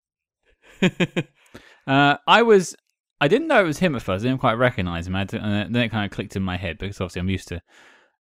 Uh, 1.89 2.19
I 2.27 2.43
was, 2.43 2.77
I 3.19 3.29
didn't 3.29 3.49
know 3.49 3.61
it 3.61 3.67
was 3.67 3.79
him 3.79 3.97
at 3.97 4.03
first. 4.03 4.23
I 4.23 4.29
didn't 4.29 4.41
quite 4.41 4.59
recognize 4.59 5.07
him. 5.07 5.15
To, 5.15 5.43
and 5.43 5.75
then 5.75 5.83
it 5.83 5.89
kind 5.89 6.05
of 6.05 6.15
clicked 6.15 6.37
in 6.37 6.43
my 6.43 6.59
head 6.59 6.77
because 6.77 7.01
obviously 7.01 7.21
I'm 7.21 7.31
used 7.31 7.49
to 7.49 7.63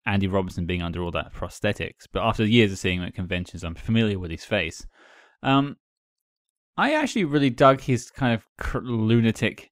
Andy 0.06 0.28
Robinson 0.28 0.66
being 0.66 0.82
under 0.82 1.02
all 1.02 1.12
that 1.12 1.34
prosthetics. 1.34 2.08
But 2.12 2.24
after 2.24 2.46
years 2.46 2.72
of 2.72 2.78
seeing 2.78 3.00
him 3.00 3.06
at 3.06 3.16
conventions, 3.16 3.64
I'm 3.64 3.76
familiar 3.76 4.20
with 4.20 4.32
his 4.32 4.46
face. 4.46 4.86
Um, 5.42 5.78
I 6.78 6.94
actually 6.94 7.26
really 7.26 7.50
dug 7.50 7.82
his 7.82 8.12
kind 8.12 8.34
of 8.34 8.46
cr- 8.58 8.80
lunatic, 8.80 9.72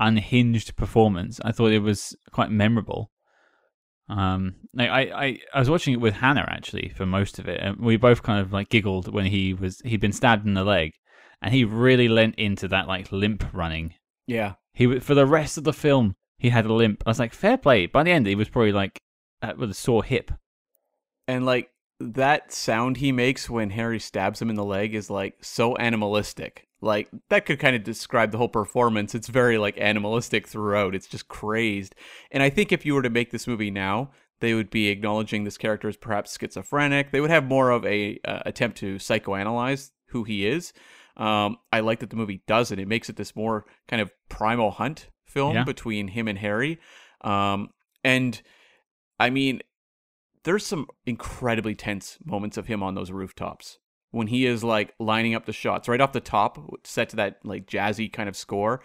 unhinged 0.00 0.76
performance. 0.76 1.40
I 1.44 1.52
thought 1.52 1.72
it 1.72 1.80
was 1.80 2.16
quite 2.32 2.50
memorable. 2.50 3.10
Um, 4.08 4.56
like 4.74 4.88
I, 4.88 5.00
I, 5.00 5.38
I 5.54 5.58
was 5.58 5.68
watching 5.68 5.92
it 5.94 6.00
with 6.00 6.14
Hannah 6.14 6.46
actually 6.48 6.92
for 6.96 7.04
most 7.04 7.38
of 7.38 7.48
it, 7.48 7.60
and 7.60 7.78
we 7.78 7.96
both 7.96 8.22
kind 8.22 8.40
of 8.40 8.52
like 8.52 8.70
giggled 8.70 9.12
when 9.12 9.26
he 9.26 9.52
was 9.52 9.80
he'd 9.84 10.00
been 10.00 10.12
stabbed 10.12 10.46
in 10.46 10.54
the 10.54 10.64
leg, 10.64 10.92
and 11.42 11.52
he 11.52 11.64
really 11.64 12.08
lent 12.08 12.34
into 12.36 12.68
that 12.68 12.88
like 12.88 13.12
limp 13.12 13.44
running. 13.52 13.94
yeah, 14.26 14.54
He 14.72 14.98
for 15.00 15.14
the 15.14 15.26
rest 15.26 15.58
of 15.58 15.64
the 15.64 15.74
film 15.74 16.16
he 16.38 16.48
had 16.50 16.64
a 16.64 16.72
limp. 16.72 17.02
I 17.04 17.10
was 17.10 17.18
like, 17.18 17.34
fair 17.34 17.58
play. 17.58 17.86
By 17.86 18.02
the 18.02 18.12
end, 18.12 18.26
he 18.26 18.34
was 18.34 18.48
probably 18.48 18.72
like 18.72 19.00
uh, 19.42 19.52
with 19.56 19.70
a 19.70 19.74
sore 19.74 20.04
hip. 20.04 20.30
and 21.26 21.44
like 21.46 21.70
that 22.00 22.52
sound 22.52 22.98
he 22.98 23.10
makes 23.10 23.50
when 23.50 23.70
Harry 23.70 23.98
stabs 23.98 24.40
him 24.40 24.50
in 24.50 24.56
the 24.56 24.64
leg 24.64 24.94
is 24.94 25.10
like 25.10 25.34
so 25.42 25.74
animalistic. 25.76 26.66
Like 26.80 27.08
that 27.28 27.44
could 27.44 27.58
kind 27.58 27.74
of 27.74 27.82
describe 27.82 28.30
the 28.30 28.38
whole 28.38 28.48
performance. 28.48 29.14
It's 29.16 29.26
very 29.26 29.58
like 29.58 29.76
animalistic 29.80 30.46
throughout. 30.46 30.94
It's 30.94 31.08
just 31.08 31.26
crazed. 31.26 31.96
And 32.30 32.40
I 32.40 32.50
think 32.50 32.70
if 32.70 32.86
you 32.86 32.94
were 32.94 33.02
to 33.02 33.10
make 33.10 33.32
this 33.32 33.48
movie 33.48 33.72
now, 33.72 34.12
they 34.38 34.54
would 34.54 34.70
be 34.70 34.86
acknowledging 34.88 35.42
this 35.42 35.58
character 35.58 35.88
as 35.88 35.96
perhaps 35.96 36.38
schizophrenic. 36.38 37.10
They 37.10 37.20
would 37.20 37.30
have 37.30 37.44
more 37.44 37.70
of 37.70 37.84
a 37.84 38.20
uh, 38.24 38.42
attempt 38.46 38.78
to 38.78 38.94
psychoanalyze 38.96 39.90
who 40.10 40.22
he 40.22 40.46
is. 40.46 40.72
Um, 41.16 41.56
I 41.72 41.80
like 41.80 41.98
that 41.98 42.10
the 42.10 42.16
movie 42.16 42.42
does 42.46 42.70
it. 42.70 42.78
It 42.78 42.86
makes 42.86 43.08
it 43.08 43.16
this 43.16 43.34
more 43.34 43.64
kind 43.88 44.00
of 44.00 44.12
primal 44.28 44.70
hunt 44.70 45.08
film 45.24 45.56
Yeah. 45.56 45.64
between 45.64 46.06
him 46.06 46.28
and 46.28 46.38
Harry. 46.38 46.78
Um, 47.22 47.70
and 48.04 48.40
I 49.18 49.30
mean, 49.30 49.60
there's 50.44 50.64
some 50.64 50.86
incredibly 51.06 51.74
tense 51.74 52.18
moments 52.24 52.56
of 52.56 52.66
him 52.66 52.82
on 52.82 52.94
those 52.94 53.10
rooftops. 53.10 53.78
when 54.10 54.28
he 54.28 54.46
is 54.46 54.64
like 54.64 54.94
lining 54.98 55.34
up 55.34 55.44
the 55.44 55.52
shots 55.52 55.86
right 55.86 56.00
off 56.00 56.12
the 56.14 56.20
top, 56.20 56.58
set 56.84 57.10
to 57.10 57.16
that 57.16 57.38
like 57.44 57.66
jazzy 57.66 58.10
kind 58.10 58.26
of 58.26 58.34
score. 58.34 58.80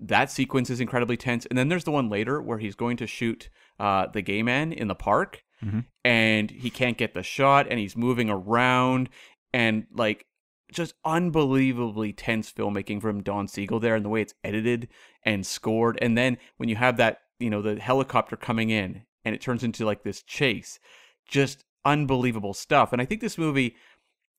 That 0.00 0.32
sequence 0.32 0.68
is 0.68 0.80
incredibly 0.80 1.16
tense. 1.16 1.46
And 1.46 1.56
then 1.56 1.68
there's 1.68 1.84
the 1.84 1.92
one 1.92 2.08
later 2.08 2.42
where 2.42 2.58
he's 2.58 2.74
going 2.74 2.96
to 2.96 3.06
shoot 3.06 3.50
uh, 3.78 4.08
the 4.08 4.20
gay 4.20 4.42
man 4.42 4.72
in 4.72 4.88
the 4.88 4.94
park, 4.96 5.44
Mhm. 5.62 5.84
and 6.04 6.50
he 6.50 6.70
can't 6.70 6.98
get 6.98 7.14
the 7.14 7.22
shot, 7.22 7.68
and 7.70 7.78
he's 7.78 7.96
moving 7.96 8.28
around, 8.28 9.10
and 9.52 9.86
like 9.92 10.26
just 10.72 10.94
unbelievably 11.04 12.12
tense 12.14 12.52
filmmaking 12.52 13.00
from 13.00 13.22
Don 13.22 13.46
Siegel 13.46 13.78
there, 13.78 13.94
and 13.94 14.04
the 14.04 14.08
way 14.08 14.22
it's 14.22 14.34
edited 14.42 14.88
and 15.22 15.46
scored. 15.46 15.98
And 16.02 16.18
then 16.18 16.36
when 16.56 16.68
you 16.68 16.74
have 16.76 16.96
that, 16.96 17.18
you 17.38 17.48
know, 17.50 17.62
the 17.62 17.78
helicopter 17.80 18.36
coming 18.36 18.70
in, 18.70 19.02
and 19.24 19.34
it 19.34 19.40
turns 19.40 19.64
into 19.64 19.84
like 19.84 20.02
this 20.02 20.22
chase, 20.22 20.78
just 21.26 21.64
unbelievable 21.84 22.54
stuff. 22.54 22.92
And 22.92 23.00
I 23.00 23.04
think 23.04 23.20
this 23.20 23.38
movie 23.38 23.76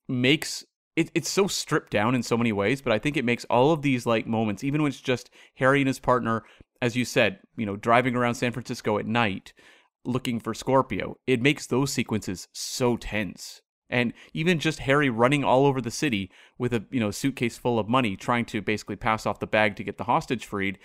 makes 0.07 0.63
it, 0.95 1.11
it's 1.13 1.29
so 1.29 1.47
stripped 1.47 1.91
down 1.91 2.15
in 2.15 2.23
so 2.23 2.37
many 2.37 2.51
ways, 2.51 2.81
but 2.81 2.93
I 2.93 2.99
think 2.99 3.17
it 3.17 3.25
makes 3.25 3.45
all 3.45 3.71
of 3.71 3.81
these 3.81 4.05
like 4.05 4.27
moments, 4.27 4.63
even 4.63 4.81
when 4.81 4.89
it's 4.89 5.01
just 5.01 5.29
Harry 5.55 5.81
and 5.81 5.87
his 5.87 5.99
partner, 5.99 6.43
as 6.81 6.95
you 6.95 7.05
said, 7.05 7.39
you 7.57 7.65
know, 7.65 7.75
driving 7.75 8.15
around 8.15 8.35
San 8.35 8.51
Francisco 8.51 8.97
at 8.97 9.05
night 9.05 9.53
looking 10.05 10.39
for 10.39 10.53
Scorpio, 10.53 11.17
it 11.27 11.41
makes 11.41 11.67
those 11.67 11.91
sequences 11.91 12.47
so 12.53 12.95
tense. 12.95 13.61
And 13.89 14.13
even 14.33 14.59
just 14.59 14.79
Harry 14.79 15.09
running 15.09 15.43
all 15.43 15.65
over 15.65 15.81
the 15.81 15.91
city 15.91 16.31
with 16.57 16.73
a 16.73 16.85
you 16.91 16.99
know 16.99 17.11
suitcase 17.11 17.57
full 17.57 17.77
of 17.77 17.87
money, 17.87 18.15
trying 18.15 18.45
to 18.45 18.61
basically 18.61 18.95
pass 18.95 19.25
off 19.25 19.39
the 19.39 19.47
bag 19.47 19.75
to 19.75 19.83
get 19.83 19.97
the 19.97 20.05
hostage 20.05 20.45
freed, 20.45 20.79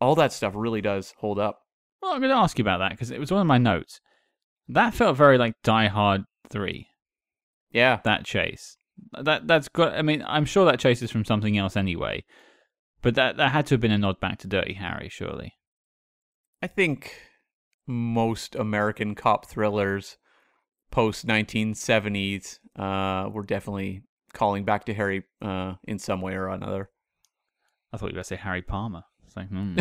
all 0.00 0.14
that 0.14 0.32
stuff 0.32 0.54
really 0.56 0.80
does 0.80 1.14
hold 1.18 1.38
up. 1.38 1.65
Well, 2.00 2.12
I'm 2.12 2.20
going 2.20 2.30
to 2.30 2.36
ask 2.36 2.58
you 2.58 2.62
about 2.62 2.78
that 2.78 2.90
because 2.90 3.10
it 3.10 3.20
was 3.20 3.30
one 3.30 3.40
of 3.40 3.46
my 3.46 3.58
notes. 3.58 4.00
That 4.68 4.94
felt 4.94 5.16
very 5.16 5.38
like 5.38 5.54
Die 5.62 5.86
Hard 5.86 6.24
3, 6.50 6.88
Yeah, 7.70 8.00
that 8.04 8.24
chase. 8.24 8.76
That 9.12 9.46
that's 9.46 9.68
got 9.68 9.92
I 9.92 10.02
mean, 10.02 10.24
I'm 10.26 10.46
sure 10.46 10.64
that 10.64 10.80
chase 10.80 11.02
is 11.02 11.10
from 11.10 11.24
something 11.24 11.58
else 11.58 11.76
anyway. 11.76 12.24
But 13.02 13.14
that 13.14 13.36
that 13.36 13.52
had 13.52 13.66
to 13.66 13.74
have 13.74 13.80
been 13.80 13.92
a 13.92 13.98
nod 13.98 14.20
back 14.20 14.38
to 14.38 14.48
Dirty 14.48 14.74
Harry, 14.74 15.08
surely. 15.10 15.52
I 16.62 16.66
think 16.66 17.14
most 17.86 18.54
American 18.54 19.14
cop 19.14 19.46
thrillers 19.46 20.16
post 20.90 21.26
1970s 21.26 22.58
uh, 22.76 23.28
were 23.30 23.42
definitely 23.42 24.02
calling 24.32 24.64
back 24.64 24.84
to 24.86 24.94
Harry 24.94 25.24
uh, 25.42 25.74
in 25.84 25.98
some 25.98 26.20
way 26.20 26.34
or 26.34 26.48
another. 26.48 26.90
I 27.92 27.96
thought 27.96 28.06
you 28.06 28.12
were 28.12 28.16
going 28.16 28.24
to 28.24 28.28
say 28.28 28.36
Harry 28.36 28.62
Palmer. 28.62 29.04
It's 29.36 29.36
like, 29.36 29.48
hmm. 29.48 29.78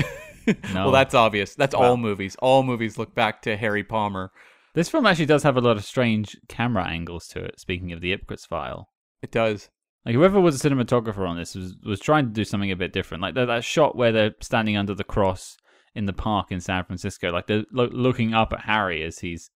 No. 0.74 0.86
Well, 0.86 0.92
that's 0.92 1.16
obvious. 1.16 1.56
That's 1.56 1.74
all 1.74 1.98
movies. 1.98 2.36
All 2.40 2.62
movies 2.62 3.00
look 3.00 3.16
back 3.16 3.42
to 3.44 3.58
Harry 3.58 3.84
Palmer. 3.84 4.32
This 4.76 4.90
film 4.90 5.06
actually 5.06 5.26
does 5.26 5.44
have 5.44 5.58
a 5.58 5.62
lot 5.62 5.78
of 5.78 5.86
strange 5.86 6.38
camera 6.48 6.88
angles 6.88 7.28
to 7.30 7.44
it, 7.44 7.60
speaking 7.60 7.92
of 7.92 8.02
the 8.02 8.16
Ipcress 8.16 8.46
file. 8.46 8.90
It 9.24 9.32
does. 9.32 9.70
Like 10.06 10.14
whoever 10.14 10.40
was 10.40 10.64
a 10.64 10.70
cinematographer 10.70 11.28
on 11.28 11.38
this 11.38 11.56
was 11.56 11.76
was 11.84 12.00
trying 12.00 12.26
to 12.26 12.32
do 12.32 12.44
something 12.44 12.72
a 12.72 12.76
bit 12.76 12.94
different. 12.94 13.24
Like 13.24 13.34
that, 13.34 13.46
that 13.46 13.64
shot 13.64 13.96
where 13.96 14.12
they're 14.12 14.36
standing 14.42 14.78
under 14.78 14.94
the 14.94 15.04
cross 15.04 15.58
in 15.96 16.06
the 16.06 16.14
park 16.14 16.52
in 16.52 16.60
San 16.60 16.84
Francisco, 16.84 17.32
like 17.32 17.48
they're 17.48 17.64
lo- 17.72 17.90
looking 17.92 18.34
up 18.34 18.54
at 18.54 18.62
Harry 18.62 19.02
as 19.02 19.20
he's 19.20 19.50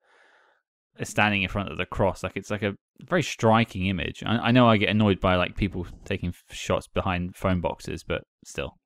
standing 1.04 1.44
in 1.44 1.50
front 1.50 1.72
of 1.72 1.78
the 1.78 1.86
cross. 1.86 2.24
Like 2.24 2.36
it's 2.36 2.50
like 2.50 2.64
a 2.64 2.76
very 3.02 3.24
striking 3.24 3.86
image. 3.86 4.24
I, 4.26 4.38
I 4.38 4.52
know 4.52 4.68
I 4.68 4.78
get 4.78 4.90
annoyed 4.90 5.20
by 5.20 5.36
like 5.36 5.56
people 5.56 5.86
taking 6.06 6.34
shots 6.50 6.88
behind 6.88 7.36
phone 7.36 7.62
boxes, 7.62 8.04
but 8.04 8.24
still, 8.44 8.78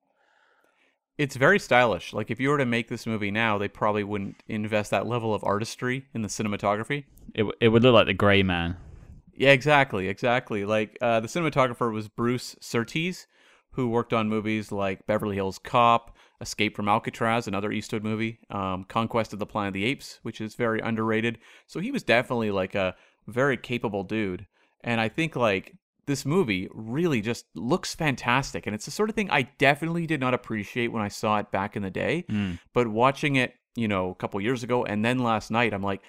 It's 1.16 1.36
very 1.36 1.58
stylish. 1.58 2.12
Like 2.12 2.30
if 2.30 2.40
you 2.40 2.48
were 2.48 2.58
to 2.58 2.66
make 2.66 2.88
this 2.88 3.06
movie 3.06 3.30
now, 3.30 3.56
they 3.56 3.68
probably 3.68 4.02
wouldn't 4.02 4.42
invest 4.48 4.90
that 4.90 5.06
level 5.06 5.32
of 5.32 5.44
artistry 5.44 6.06
in 6.12 6.22
the 6.22 6.28
cinematography. 6.28 7.04
it 7.34 7.46
it 7.60 7.68
would 7.68 7.82
look 7.82 7.94
like 7.94 8.06
the 8.06 8.14
Gray 8.14 8.42
Man. 8.42 8.76
Yeah, 9.36 9.50
exactly, 9.50 10.08
exactly. 10.08 10.64
Like 10.64 10.96
uh, 11.00 11.20
the 11.20 11.28
cinematographer 11.28 11.92
was 11.92 12.08
Bruce 12.08 12.56
Surtees, 12.60 13.26
who 13.72 13.88
worked 13.88 14.12
on 14.12 14.28
movies 14.28 14.70
like 14.72 15.06
Beverly 15.06 15.34
Hills 15.34 15.58
Cop, 15.58 16.16
Escape 16.40 16.76
from 16.76 16.88
Alcatraz, 16.88 17.46
another 17.46 17.72
Eastwood 17.72 18.04
movie, 18.04 18.38
um, 18.50 18.84
Conquest 18.84 19.32
of 19.32 19.38
the 19.38 19.46
Planet 19.46 19.68
of 19.68 19.74
the 19.74 19.84
Apes, 19.84 20.20
which 20.22 20.40
is 20.40 20.54
very 20.54 20.80
underrated. 20.80 21.38
So 21.66 21.80
he 21.80 21.90
was 21.90 22.02
definitely 22.02 22.50
like 22.50 22.74
a 22.74 22.94
very 23.26 23.56
capable 23.56 24.04
dude, 24.04 24.46
and 24.82 25.00
I 25.00 25.08
think 25.08 25.36
like 25.36 25.74
this 26.06 26.24
movie 26.24 26.68
really 26.72 27.20
just 27.20 27.46
looks 27.54 27.94
fantastic, 27.94 28.66
and 28.66 28.74
it's 28.74 28.84
the 28.84 28.90
sort 28.90 29.08
of 29.08 29.14
thing 29.14 29.30
I 29.30 29.42
definitely 29.58 30.06
did 30.06 30.20
not 30.20 30.34
appreciate 30.34 30.88
when 30.88 31.02
I 31.02 31.08
saw 31.08 31.38
it 31.38 31.50
back 31.50 31.76
in 31.76 31.82
the 31.82 31.90
day. 31.90 32.24
Mm. 32.28 32.58
But 32.72 32.88
watching 32.88 33.36
it, 33.36 33.54
you 33.76 33.88
know, 33.88 34.10
a 34.10 34.14
couple 34.14 34.40
years 34.40 34.62
ago, 34.62 34.84
and 34.84 35.04
then 35.04 35.18
last 35.18 35.50
night, 35.50 35.74
I'm 35.74 35.82
like, 35.82 36.02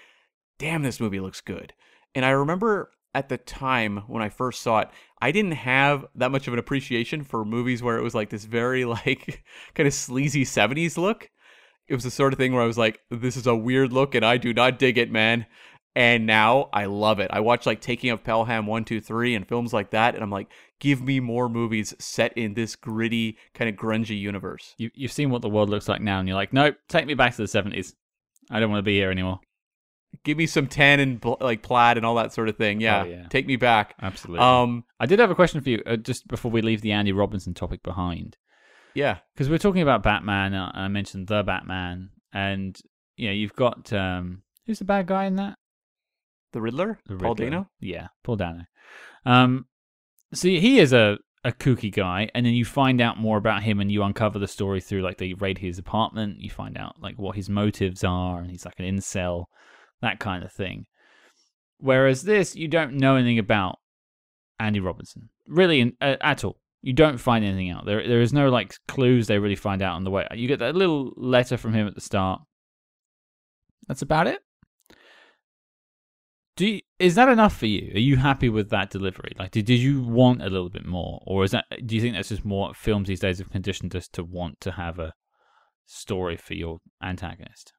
damn, 0.59 0.83
this 0.83 0.99
movie 0.99 1.19
looks 1.19 1.41
good. 1.41 1.73
And 2.13 2.25
I 2.25 2.29
remember 2.29 2.91
at 3.13 3.29
the 3.29 3.37
time 3.37 4.03
when 4.07 4.21
I 4.21 4.29
first 4.29 4.61
saw 4.61 4.79
it, 4.79 4.89
I 5.21 5.31
didn't 5.31 5.53
have 5.53 6.05
that 6.15 6.31
much 6.31 6.47
of 6.47 6.53
an 6.53 6.59
appreciation 6.59 7.23
for 7.23 7.45
movies 7.45 7.81
where 7.81 7.97
it 7.97 8.03
was 8.03 8.13
like 8.13 8.29
this 8.29 8.45
very 8.45 8.85
like 8.85 9.43
kind 9.73 9.87
of 9.87 9.93
sleazy 9.93 10.43
70s 10.43 10.97
look. 10.97 11.29
It 11.87 11.93
was 11.93 12.03
the 12.03 12.11
sort 12.11 12.33
of 12.33 12.39
thing 12.39 12.51
where 12.51 12.63
I 12.63 12.67
was 12.67 12.77
like, 12.77 12.99
this 13.11 13.37
is 13.37 13.47
a 13.47 13.55
weird 13.55 13.93
look 13.93 14.15
and 14.15 14.25
I 14.25 14.37
do 14.37 14.53
not 14.53 14.79
dig 14.79 14.97
it, 14.97 15.11
man. 15.11 15.45
And 15.97 16.25
now 16.25 16.69
I 16.73 16.85
love 16.85 17.19
it. 17.19 17.31
I 17.31 17.39
watch 17.39 17.65
like 17.65 17.79
Taking 17.79 18.09
of 18.09 18.21
Pelham 18.23 18.67
1, 18.67 18.83
2, 18.83 18.99
3 18.99 19.35
and 19.35 19.47
films 19.47 19.71
like 19.71 19.91
that. 19.91 20.13
And 20.13 20.21
I'm 20.21 20.29
like, 20.29 20.49
give 20.81 21.01
me 21.01 21.21
more 21.21 21.47
movies 21.47 21.93
set 21.99 22.37
in 22.37 22.53
this 22.53 22.75
gritty, 22.75 23.37
kind 23.53 23.69
of 23.69 23.77
grungy 23.77 24.19
universe. 24.19 24.75
You 24.77 24.91
you've 24.93 25.13
seen 25.13 25.29
what 25.29 25.41
the 25.41 25.49
world 25.49 25.69
looks 25.69 25.87
like 25.87 26.01
now, 26.01 26.19
and 26.19 26.27
you're 26.27 26.35
like, 26.35 26.51
nope, 26.51 26.75
take 26.89 27.05
me 27.05 27.13
back 27.13 27.31
to 27.35 27.41
the 27.41 27.47
seventies. 27.47 27.95
I 28.51 28.59
don't 28.59 28.69
want 28.69 28.79
to 28.79 28.83
be 28.83 28.97
here 28.97 29.09
anymore. 29.09 29.39
Give 30.23 30.37
me 30.37 30.47
some 30.47 30.67
tan 30.67 30.99
and 30.99 31.19
bl- 31.21 31.33
like 31.39 31.61
plaid 31.61 31.97
and 31.97 32.05
all 32.05 32.15
that 32.15 32.33
sort 32.33 32.49
of 32.49 32.57
thing. 32.57 32.79
Yeah, 32.81 33.03
Oh, 33.03 33.05
yeah. 33.05 33.27
take 33.29 33.47
me 33.47 33.55
back. 33.55 33.95
Absolutely. 34.01 34.43
Um, 34.45 34.83
I 34.99 35.05
did 35.05 35.19
have 35.19 35.31
a 35.31 35.35
question 35.35 35.61
for 35.61 35.69
you 35.69 35.81
uh, 35.85 35.95
just 35.97 36.27
before 36.27 36.51
we 36.51 36.61
leave 36.61 36.81
the 36.81 36.91
Andy 36.93 37.11
Robinson 37.13 37.53
topic 37.53 37.83
behind. 37.83 38.37
yeah. 38.93 39.17
because 39.33 39.49
we're 39.49 39.57
talking 39.57 39.81
about 39.81 40.03
Batman. 40.03 40.53
Uh, 40.53 40.71
I 40.73 40.87
mentioned 40.89 41.27
the 41.27 41.41
Batman, 41.43 42.09
and 42.33 42.77
you 43.15 43.27
know 43.27 43.33
you've 43.33 43.55
got 43.55 43.91
um, 43.93 44.43
who's 44.65 44.79
the 44.79 44.85
bad 44.85 45.07
guy 45.07 45.25
in 45.25 45.35
that? 45.37 45.57
The 46.55 46.61
Riddler, 46.61 46.97
The 47.05 47.17
Paul 47.17 47.35
Dano. 47.35 47.69
Yeah, 47.81 48.07
Paul 48.23 48.37
Dano. 48.37 48.63
Um, 49.25 49.65
see, 50.33 50.61
he 50.61 50.79
is 50.79 50.93
a 50.93 51.17
a 51.43 51.51
kooky 51.51 51.93
guy, 51.93 52.29
and 52.33 52.45
then 52.45 52.53
you 52.53 52.63
find 52.63 53.01
out 53.01 53.19
more 53.19 53.37
about 53.37 53.63
him, 53.63 53.81
and 53.81 53.91
you 53.91 54.01
uncover 54.03 54.39
the 54.39 54.47
story 54.47 54.79
through 54.79 55.01
like 55.01 55.17
they 55.17 55.33
raid 55.33 55.57
his 55.57 55.77
apartment. 55.77 56.39
You 56.39 56.49
find 56.49 56.77
out 56.77 56.95
like 57.01 57.19
what 57.19 57.35
his 57.35 57.49
motives 57.49 58.05
are, 58.05 58.39
and 58.39 58.49
he's 58.49 58.63
like 58.63 58.79
an 58.79 58.85
incel, 58.85 59.47
that 60.01 60.21
kind 60.21 60.45
of 60.45 60.53
thing. 60.53 60.85
Whereas 61.79 62.23
this, 62.23 62.55
you 62.55 62.69
don't 62.69 62.93
know 62.93 63.17
anything 63.17 63.37
about 63.37 63.79
Andy 64.57 64.79
Robinson, 64.79 65.27
really, 65.49 65.81
in, 65.81 65.97
uh, 65.99 66.15
at 66.21 66.45
all. 66.45 66.61
You 66.81 66.93
don't 66.93 67.17
find 67.17 67.43
anything 67.43 67.69
out. 67.69 67.85
There, 67.85 68.07
there 68.07 68.21
is 68.21 68.31
no 68.31 68.47
like 68.47 68.75
clues 68.87 69.27
they 69.27 69.39
really 69.39 69.57
find 69.57 69.81
out 69.81 69.95
on 69.95 70.05
the 70.05 70.09
way. 70.09 70.25
You 70.33 70.47
get 70.47 70.59
that 70.59 70.73
little 70.73 71.11
letter 71.17 71.57
from 71.57 71.73
him 71.73 71.85
at 71.85 71.95
the 71.95 72.01
start. 72.01 72.39
That's 73.89 74.03
about 74.03 74.27
it. 74.27 74.39
Do 76.55 76.67
you, 76.67 76.81
is 76.99 77.15
that 77.15 77.27
enough 77.27 77.57
for 77.57 77.65
you? 77.65 77.91
Are 77.93 77.99
you 77.99 78.15
happy 78.15 78.47
with 78.47 78.69
that 78.69 78.89
delivery? 78.89 79.33
Like, 79.37 79.51
did, 79.51 79.65
did 79.65 79.79
you 79.79 80.01
want 80.01 80.41
a 80.41 80.49
little 80.49 80.69
bit 80.69 80.85
more, 80.85 81.21
or 81.25 81.43
is 81.43 81.51
that? 81.51 81.65
Do 81.85 81.95
you 81.95 82.01
think 82.01 82.15
that's 82.15 82.29
just 82.29 82.45
more 82.45 82.73
films 82.73 83.09
these 83.09 83.19
days 83.19 83.39
have 83.39 83.51
conditioned 83.51 83.95
us 83.95 84.07
to 84.09 84.23
want 84.23 84.61
to 84.61 84.71
have 84.71 84.97
a 84.97 85.13
story 85.85 86.37
for 86.37 86.53
your 86.53 86.79
antagonist? 87.03 87.73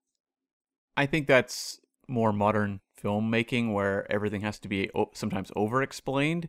I 0.96 1.06
think 1.06 1.26
that's 1.26 1.80
more 2.08 2.32
modern 2.32 2.80
filmmaking 3.02 3.72
where 3.72 4.10
everything 4.12 4.42
has 4.42 4.58
to 4.60 4.68
be 4.68 4.90
sometimes 5.14 5.50
over 5.56 5.82
explained. 5.82 6.48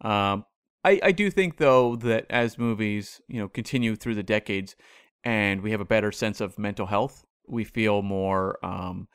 Um, 0.00 0.44
I, 0.84 1.00
I 1.02 1.12
do 1.12 1.30
think 1.30 1.58
though 1.58 1.96
that 1.96 2.26
as 2.30 2.58
movies 2.58 3.20
you 3.28 3.40
know 3.40 3.48
continue 3.48 3.96
through 3.96 4.14
the 4.14 4.22
decades 4.22 4.76
and 5.24 5.60
we 5.60 5.70
have 5.72 5.80
a 5.80 5.84
better 5.84 6.12
sense 6.12 6.40
of 6.40 6.58
mental 6.58 6.86
health, 6.86 7.24
we 7.46 7.64
feel 7.64 8.02
more 8.02 8.64
um, 8.64 9.08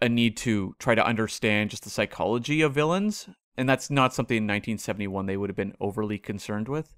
a- 0.00 0.08
need 0.08 0.36
to 0.38 0.74
try 0.78 0.94
to 0.94 1.06
understand 1.06 1.70
just 1.70 1.84
the 1.84 1.90
psychology 1.90 2.62
of 2.62 2.74
villains, 2.74 3.28
and 3.56 3.68
that's 3.68 3.90
not 3.90 4.14
something 4.14 4.36
in 4.36 4.44
1971 4.44 5.26
they 5.26 5.36
would 5.36 5.50
have 5.50 5.56
been 5.56 5.74
overly 5.80 6.18
concerned 6.18 6.68
with. 6.68 6.94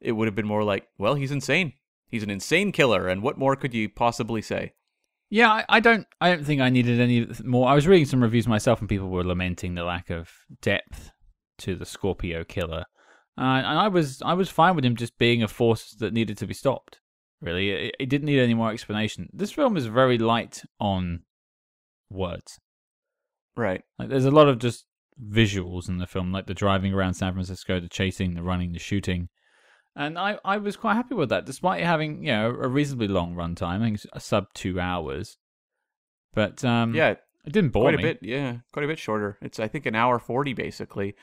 It 0.00 0.12
would 0.12 0.26
have 0.26 0.34
been 0.34 0.46
more 0.46 0.64
like, 0.64 0.86
well, 0.98 1.14
he's 1.14 1.32
insane. 1.32 1.72
He's 2.08 2.22
an 2.22 2.30
insane 2.30 2.72
killer, 2.72 3.08
and 3.08 3.22
what 3.22 3.38
more 3.38 3.56
could 3.56 3.74
you 3.74 3.88
possibly 3.88 4.40
say? 4.40 4.72
Yeah, 5.30 5.50
I, 5.50 5.64
I 5.68 5.80
don't. 5.80 6.06
I 6.20 6.30
don't 6.30 6.44
think 6.44 6.60
I 6.60 6.70
needed 6.70 7.00
any 7.00 7.26
more. 7.44 7.68
I 7.68 7.74
was 7.74 7.86
reading 7.86 8.06
some 8.06 8.22
reviews 8.22 8.48
myself, 8.48 8.80
and 8.80 8.88
people 8.88 9.10
were 9.10 9.24
lamenting 9.24 9.74
the 9.74 9.84
lack 9.84 10.08
of 10.08 10.30
depth 10.62 11.10
to 11.58 11.74
the 11.74 11.84
Scorpio 11.84 12.44
killer, 12.44 12.84
uh, 13.36 13.42
and 13.42 13.78
I 13.78 13.88
was 13.88 14.22
I 14.22 14.32
was 14.32 14.48
fine 14.48 14.74
with 14.74 14.86
him 14.86 14.96
just 14.96 15.18
being 15.18 15.42
a 15.42 15.48
force 15.48 15.94
that 15.98 16.14
needed 16.14 16.38
to 16.38 16.46
be 16.46 16.54
stopped. 16.54 17.00
Really, 17.42 17.70
it, 17.70 17.96
it 18.00 18.08
didn't 18.08 18.26
need 18.26 18.40
any 18.40 18.54
more 18.54 18.72
explanation. 18.72 19.28
This 19.32 19.52
film 19.52 19.76
is 19.76 19.86
very 19.86 20.16
light 20.16 20.62
on 20.80 21.24
words. 22.10 22.58
Right. 23.56 23.82
Like, 23.98 24.08
there's 24.08 24.24
a 24.24 24.30
lot 24.30 24.48
of 24.48 24.58
just 24.58 24.86
visuals 25.20 25.88
in 25.88 25.98
the 25.98 26.06
film, 26.06 26.30
like 26.32 26.46
the 26.46 26.54
driving 26.54 26.94
around 26.94 27.14
San 27.14 27.32
Francisco, 27.32 27.80
the 27.80 27.88
chasing, 27.88 28.34
the 28.34 28.42
running, 28.42 28.72
the 28.72 28.78
shooting. 28.78 29.28
And 29.96 30.16
I, 30.16 30.38
I 30.44 30.58
was 30.58 30.76
quite 30.76 30.94
happy 30.94 31.14
with 31.16 31.28
that, 31.30 31.44
despite 31.44 31.82
having, 31.82 32.24
you 32.24 32.32
know, 32.32 32.50
a 32.50 32.68
reasonably 32.68 33.08
long 33.08 33.34
runtime. 33.34 33.80
I 33.80 33.84
think 33.86 34.00
a 34.12 34.20
sub 34.20 34.46
two 34.54 34.78
hours. 34.78 35.36
But 36.34 36.64
um, 36.64 36.94
Yeah, 36.94 37.10
it 37.44 37.52
didn't 37.52 37.70
bore 37.70 37.84
quite 37.84 37.96
me. 37.96 38.02
a 38.02 38.06
bit. 38.06 38.18
Yeah, 38.22 38.58
quite 38.72 38.84
a 38.84 38.88
bit 38.88 38.98
shorter. 38.98 39.38
It's 39.42 39.58
I 39.58 39.66
think 39.66 39.86
an 39.86 39.96
hour 39.96 40.20
forty 40.20 40.54
basically, 40.54 41.16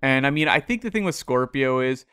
And 0.00 0.26
I 0.26 0.30
mean, 0.30 0.46
I 0.46 0.60
think 0.60 0.82
the 0.82 0.90
thing 0.90 1.02
with 1.02 1.16
Scorpio 1.16 1.80
is 1.80 2.04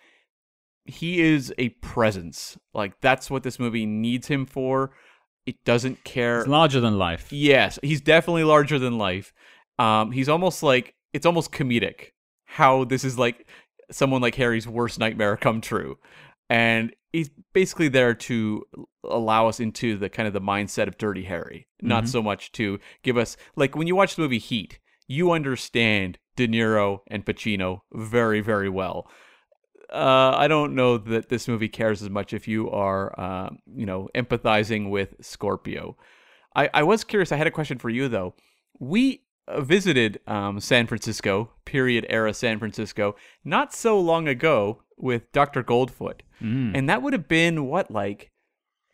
he 0.86 1.20
is 1.22 1.54
a 1.60 1.70
presence. 1.70 2.58
Like 2.74 3.00
that's 3.02 3.30
what 3.30 3.44
this 3.44 3.60
movie 3.60 3.86
needs 3.86 4.28
him 4.28 4.48
for. 4.48 4.94
It 5.48 5.56
doesn't 5.66 6.04
care. 6.04 6.42
It's 6.42 6.48
larger 6.48 6.80
than 6.80 7.00
life. 7.00 7.32
Yes, 7.32 7.80
he's 7.82 8.02
definitely 8.02 8.44
larger 8.44 8.78
than 8.78 8.98
life. 9.00 9.34
Um, 9.80 10.12
he's 10.12 10.30
almost 10.30 10.62
like 10.62 10.94
it's 11.14 11.26
almost 11.26 11.52
comedic 11.52 12.10
how 12.46 12.84
this 12.84 13.04
is 13.04 13.18
like 13.18 13.48
someone 13.90 14.22
like 14.22 14.36
Harry's 14.36 14.68
worst 14.68 15.00
nightmare 15.00 15.38
come 15.38 15.62
true, 15.62 15.98
and 16.50 16.94
he's 17.14 17.30
basically 17.54 17.88
there 17.88 18.14
to 18.14 18.64
allow 19.04 19.48
us 19.48 19.60
into 19.62 19.98
the 19.98 20.10
kind 20.10 20.28
of 20.28 20.34
the 20.34 20.42
mindset 20.42 20.88
of 20.88 20.98
Dirty 20.98 21.24
Harry, 21.24 21.68
not 21.82 22.04
Mhm. 22.04 22.08
so 22.10 22.22
much 22.22 22.52
to 22.54 22.80
give 23.04 23.18
us 23.18 23.38
like 23.56 23.76
when 23.76 23.88
you 23.88 23.96
watch 23.96 24.16
the 24.16 24.22
movie 24.22 24.38
Heat, 24.40 24.80
you 25.08 25.32
understand 25.32 26.18
De 26.36 26.48
Niro 26.48 27.00
and 27.08 27.26
Pacino 27.26 27.80
very 27.94 28.42
very 28.42 28.70
well. 28.70 29.10
Uh, 29.92 30.34
I 30.36 30.48
don't 30.48 30.76
know 30.76 30.98
that 30.98 31.30
this 31.30 31.48
movie 31.48 31.70
cares 31.70 32.02
as 32.02 32.10
much 32.10 32.34
if 32.34 32.48
you 32.48 32.70
are, 32.72 33.18
uh, 33.20 33.50
you 33.74 33.86
know, 33.86 34.10
empathizing 34.16 34.90
with 34.90 35.16
Scorpio. 35.22 35.96
I, 36.56 36.70
I 36.74 36.84
was 36.84 37.04
curious. 37.04 37.32
I 37.32 37.38
had 37.38 37.48
a 37.48 37.52
question 37.52 37.78
for 37.78 37.90
you 37.90 38.08
though. 38.10 38.34
We 38.80 39.24
uh, 39.48 39.62
visited 39.62 40.20
um, 40.28 40.60
San 40.60 40.88
Francisco, 40.88 41.52
period 41.66 42.06
era 42.10 42.34
San 42.34 42.60
Francisco, 42.60 43.16
not 43.46 43.74
so 43.74 43.98
long 44.00 44.28
ago 44.28 44.84
with 44.98 45.32
Dr. 45.32 45.64
Goldfoot, 45.64 46.22
Mm. 46.42 46.78
and 46.78 46.88
that 46.90 47.02
would 47.02 47.14
have 47.14 47.28
been 47.28 47.66
what 47.66 47.90
like, 47.90 48.32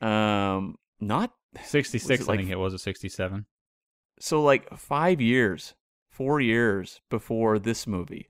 um, 0.02 0.78
not 1.00 1.34
66, 1.64 2.20
was 2.20 2.30
I 2.30 2.32
like- 2.32 2.40
think 2.40 2.52
it 2.52 2.56
was, 2.58 2.74
or 2.74 2.78
67. 2.78 3.46
so 4.20 4.42
like 4.44 4.70
five 4.78 5.20
years, 5.20 5.74
four 6.10 6.40
years 6.40 7.02
before 7.10 7.60
this 7.60 7.86
movie. 7.88 8.28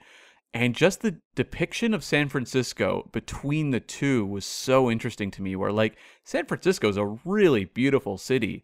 And 0.54 0.76
just 0.76 1.02
the 1.02 1.18
depiction 1.34 1.96
of 1.96 2.04
San 2.04 2.30
Francisco 2.30 3.10
between 3.12 3.72
the 3.72 3.80
two 3.80 4.24
was 4.26 4.46
so 4.46 4.92
interesting 4.92 5.32
to 5.32 5.42
me. 5.42 5.56
Where 5.56 5.72
like 5.72 5.98
San 6.24 6.46
Francisco 6.46 6.90
is 6.90 6.98
a 6.98 7.18
really 7.26 7.66
beautiful 7.66 8.20
city, 8.20 8.64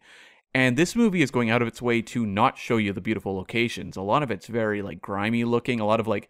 and 0.54 0.76
this 0.76 0.94
movie 0.94 1.20
is 1.22 1.32
going 1.32 1.50
out 1.50 1.62
of 1.62 1.68
its 1.68 1.82
way 1.82 2.00
to 2.02 2.24
not 2.24 2.56
show 2.56 2.76
you 2.76 2.92
the 2.92 3.00
beautiful 3.00 3.34
locations. 3.34 3.96
A 3.96 4.02
lot 4.02 4.22
of 4.22 4.30
it's 4.30 4.46
very 4.46 4.82
like 4.82 5.00
grimy 5.00 5.42
looking. 5.42 5.80
A 5.80 5.86
lot 5.86 5.98
of 5.98 6.06
like 6.06 6.28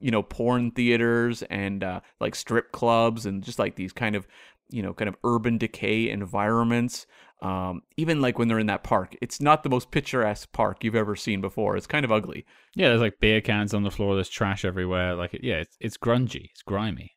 you 0.00 0.10
know 0.10 0.22
porn 0.22 0.70
theaters 0.72 1.42
and 1.44 1.82
uh, 1.82 2.00
like 2.20 2.34
strip 2.34 2.70
clubs 2.72 3.24
and 3.24 3.42
just 3.42 3.58
like 3.58 3.76
these 3.76 3.92
kind 3.92 4.14
of 4.14 4.26
you 4.70 4.82
know 4.82 4.92
kind 4.92 5.08
of 5.08 5.16
urban 5.24 5.58
decay 5.58 6.10
environments 6.10 7.06
um, 7.40 7.82
even 7.96 8.20
like 8.20 8.38
when 8.38 8.48
they're 8.48 8.58
in 8.58 8.66
that 8.66 8.82
park 8.82 9.14
it's 9.20 9.40
not 9.40 9.62
the 9.62 9.68
most 9.68 9.90
picturesque 9.90 10.50
park 10.52 10.82
you've 10.82 10.94
ever 10.96 11.14
seen 11.14 11.40
before 11.40 11.76
it's 11.76 11.86
kind 11.86 12.04
of 12.04 12.10
ugly 12.12 12.44
Yeah, 12.74 12.88
there's 12.88 13.00
like 13.00 13.20
beer 13.20 13.40
cans 13.40 13.72
on 13.74 13.84
the 13.84 13.90
floor. 13.90 14.14
There's 14.14 14.28
trash 14.28 14.64
everywhere. 14.64 15.14
Like, 15.14 15.38
yeah, 15.42 15.56
it's, 15.56 15.76
it's 15.80 15.96
grungy. 15.96 16.46
It's 16.50 16.62
grimy. 16.62 17.12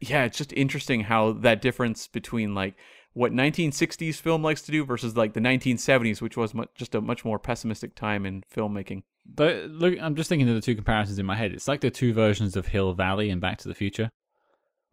yeah 0.00 0.24
it's 0.24 0.36
just 0.38 0.52
interesting 0.52 1.00
how 1.04 1.32
that 1.32 1.62
difference 1.62 2.06
between 2.06 2.54
like 2.54 2.74
what 3.14 3.32
1960s 3.32 4.16
film 4.16 4.42
likes 4.42 4.60
to 4.60 4.70
do 4.72 4.84
versus 4.84 5.16
like 5.16 5.32
the 5.32 5.40
1970s 5.40 6.20
which 6.20 6.36
was 6.36 6.52
mu- 6.52 6.66
just 6.74 6.94
a 6.94 7.00
much 7.00 7.24
more 7.24 7.38
pessimistic 7.38 7.94
time 7.94 8.26
in 8.26 8.42
filmmaking 8.54 9.04
But 9.24 9.70
look, 9.70 9.94
I'm 9.98 10.16
just 10.16 10.28
thinking 10.28 10.48
of 10.50 10.54
the 10.54 10.60
two 10.60 10.74
comparisons 10.74 11.18
in 11.18 11.24
my 11.24 11.34
head. 11.34 11.52
It's 11.52 11.66
like 11.66 11.80
the 11.80 11.90
two 11.90 12.12
versions 12.12 12.56
of 12.56 12.66
Hill 12.66 12.92
Valley 12.92 13.30
and 13.30 13.40
Back 13.40 13.56
to 13.58 13.68
the 13.68 13.74
Future. 13.74 14.10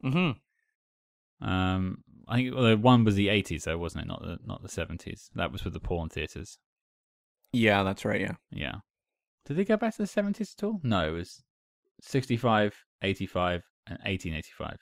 hmm 0.01 0.31
Um, 1.41 2.03
I 2.27 2.37
think 2.37 2.55
well, 2.55 2.75
one 2.77 3.03
was 3.03 3.15
the 3.15 3.27
80s, 3.27 3.63
though, 3.63 3.77
wasn't 3.77 4.05
it? 4.05 4.07
Not 4.07 4.21
the 4.21 4.37
not 4.45 4.61
the 4.61 4.69
70s. 4.69 5.29
That 5.35 5.51
was 5.51 5.63
with 5.63 5.73
the 5.73 5.79
porn 5.79 6.09
theaters. 6.09 6.57
yeah 7.51 7.83
that's 7.83 8.05
right 8.05 8.21
yeah 8.21 8.35
Yeah. 8.51 8.75
Did 9.45 9.57
they 9.57 9.65
go 9.65 9.75
back 9.77 9.95
to 9.95 10.01
the 10.01 10.07
70s 10.07 10.53
at 10.57 10.63
all? 10.63 10.79
No, 10.83 11.09
it 11.09 11.11
was 11.11 11.43
65, 12.01 12.73
85, 13.01 13.63
and 13.87 13.97
1885. 13.99 14.77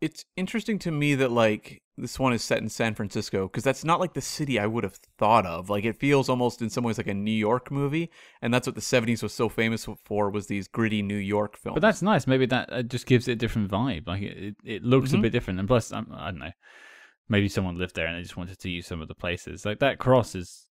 It's 0.00 0.24
interesting 0.36 0.78
to 0.80 0.90
me 0.90 1.14
that 1.14 1.30
like 1.30 1.82
this 1.96 2.18
one 2.18 2.32
is 2.32 2.42
set 2.42 2.58
in 2.58 2.68
San 2.68 2.94
Francisco 2.94 3.46
because 3.46 3.62
that's 3.62 3.84
not 3.84 4.00
like 4.00 4.14
the 4.14 4.20
city 4.20 4.58
I 4.58 4.66
would 4.66 4.84
have 4.84 4.98
thought 5.18 5.46
of. 5.46 5.70
Like 5.70 5.84
it 5.84 5.96
feels 5.96 6.28
almost 6.28 6.60
in 6.60 6.68
some 6.68 6.84
ways 6.84 6.98
like 6.98 7.06
a 7.06 7.14
New 7.14 7.30
York 7.30 7.70
movie, 7.70 8.10
and 8.42 8.52
that's 8.52 8.66
what 8.66 8.74
the 8.74 8.80
'70s 8.82 9.22
was 9.22 9.32
so 9.32 9.48
famous 9.48 9.86
for 10.04 10.30
was 10.30 10.46
these 10.48 10.68
gritty 10.68 11.02
New 11.02 11.16
York 11.16 11.56
films. 11.56 11.76
But 11.76 11.82
that's 11.82 12.02
nice. 12.02 12.26
Maybe 12.26 12.46
that 12.46 12.72
uh, 12.72 12.82
just 12.82 13.06
gives 13.06 13.28
it 13.28 13.32
a 13.32 13.36
different 13.36 13.70
vibe. 13.70 14.06
Like 14.06 14.22
it, 14.22 14.56
it, 14.64 14.82
looks 14.82 15.12
Mhm. 15.12 15.18
a 15.18 15.22
bit 15.22 15.32
different. 15.32 15.58
And 15.60 15.68
plus, 15.68 15.92
I'm, 15.92 16.08
I 16.12 16.30
don't 16.30 16.40
know. 16.40 16.52
Maybe 17.28 17.48
someone 17.48 17.78
lived 17.78 17.94
there 17.94 18.06
and 18.06 18.18
they 18.18 18.22
just 18.22 18.36
wanted 18.36 18.58
to 18.58 18.70
use 18.70 18.86
some 18.86 19.00
of 19.00 19.08
the 19.08 19.14
places. 19.14 19.64
Like 19.64 19.78
that 19.78 19.98
cross 19.98 20.34
is, 20.34 20.66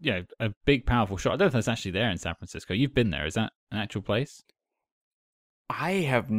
yeah, 0.00 0.20
a 0.38 0.50
big, 0.64 0.86
powerful 0.86 1.16
shot. 1.16 1.32
I 1.32 1.36
don't 1.36 1.40
know 1.40 1.46
if 1.46 1.52
that's 1.54 1.68
actually 1.68 1.90
there 1.92 2.10
in 2.10 2.18
San 2.18 2.34
Francisco. 2.36 2.74
You've 2.74 2.94
been 2.94 3.10
there. 3.10 3.26
Is 3.26 3.34
that 3.34 3.52
an 3.72 3.78
actual 3.78 4.02
place? 4.02 4.44
I 5.70 5.92
have 5.92 6.30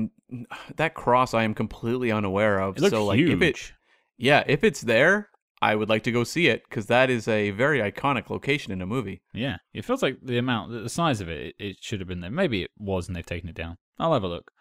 that 0.75 0.93
cross 0.93 1.33
I 1.33 1.43
am 1.43 1.53
completely 1.53 2.11
unaware 2.11 2.59
of. 2.59 2.77
It 2.77 2.81
looks 2.81 2.91
so 2.91 3.05
like 3.05 3.19
huge. 3.19 3.31
if 3.31 3.41
it, 3.41 3.73
yeah, 4.17 4.43
if 4.47 4.63
it's 4.63 4.81
there, 4.81 5.29
I 5.61 5.75
would 5.75 5.89
like 5.89 6.03
to 6.03 6.11
go 6.11 6.23
see 6.23 6.47
it 6.47 6.63
because 6.69 6.87
that 6.87 7.09
is 7.09 7.27
a 7.27 7.51
very 7.51 7.79
iconic 7.79 8.29
location 8.29 8.71
in 8.71 8.81
a 8.81 8.85
movie. 8.85 9.21
Yeah, 9.33 9.57
it 9.73 9.85
feels 9.85 10.03
like 10.03 10.17
the 10.21 10.37
amount, 10.37 10.71
the 10.71 10.89
size 10.89 11.21
of 11.21 11.29
it, 11.29 11.55
it, 11.57 11.77
should 11.81 11.99
have 11.99 12.07
been 12.07 12.21
there. 12.21 12.31
Maybe 12.31 12.61
it 12.63 12.71
was, 12.77 13.07
and 13.07 13.15
they've 13.15 13.25
taken 13.25 13.49
it 13.49 13.55
down. 13.55 13.77
I'll 13.97 14.13
have 14.13 14.23
a 14.23 14.27
look. 14.27 14.51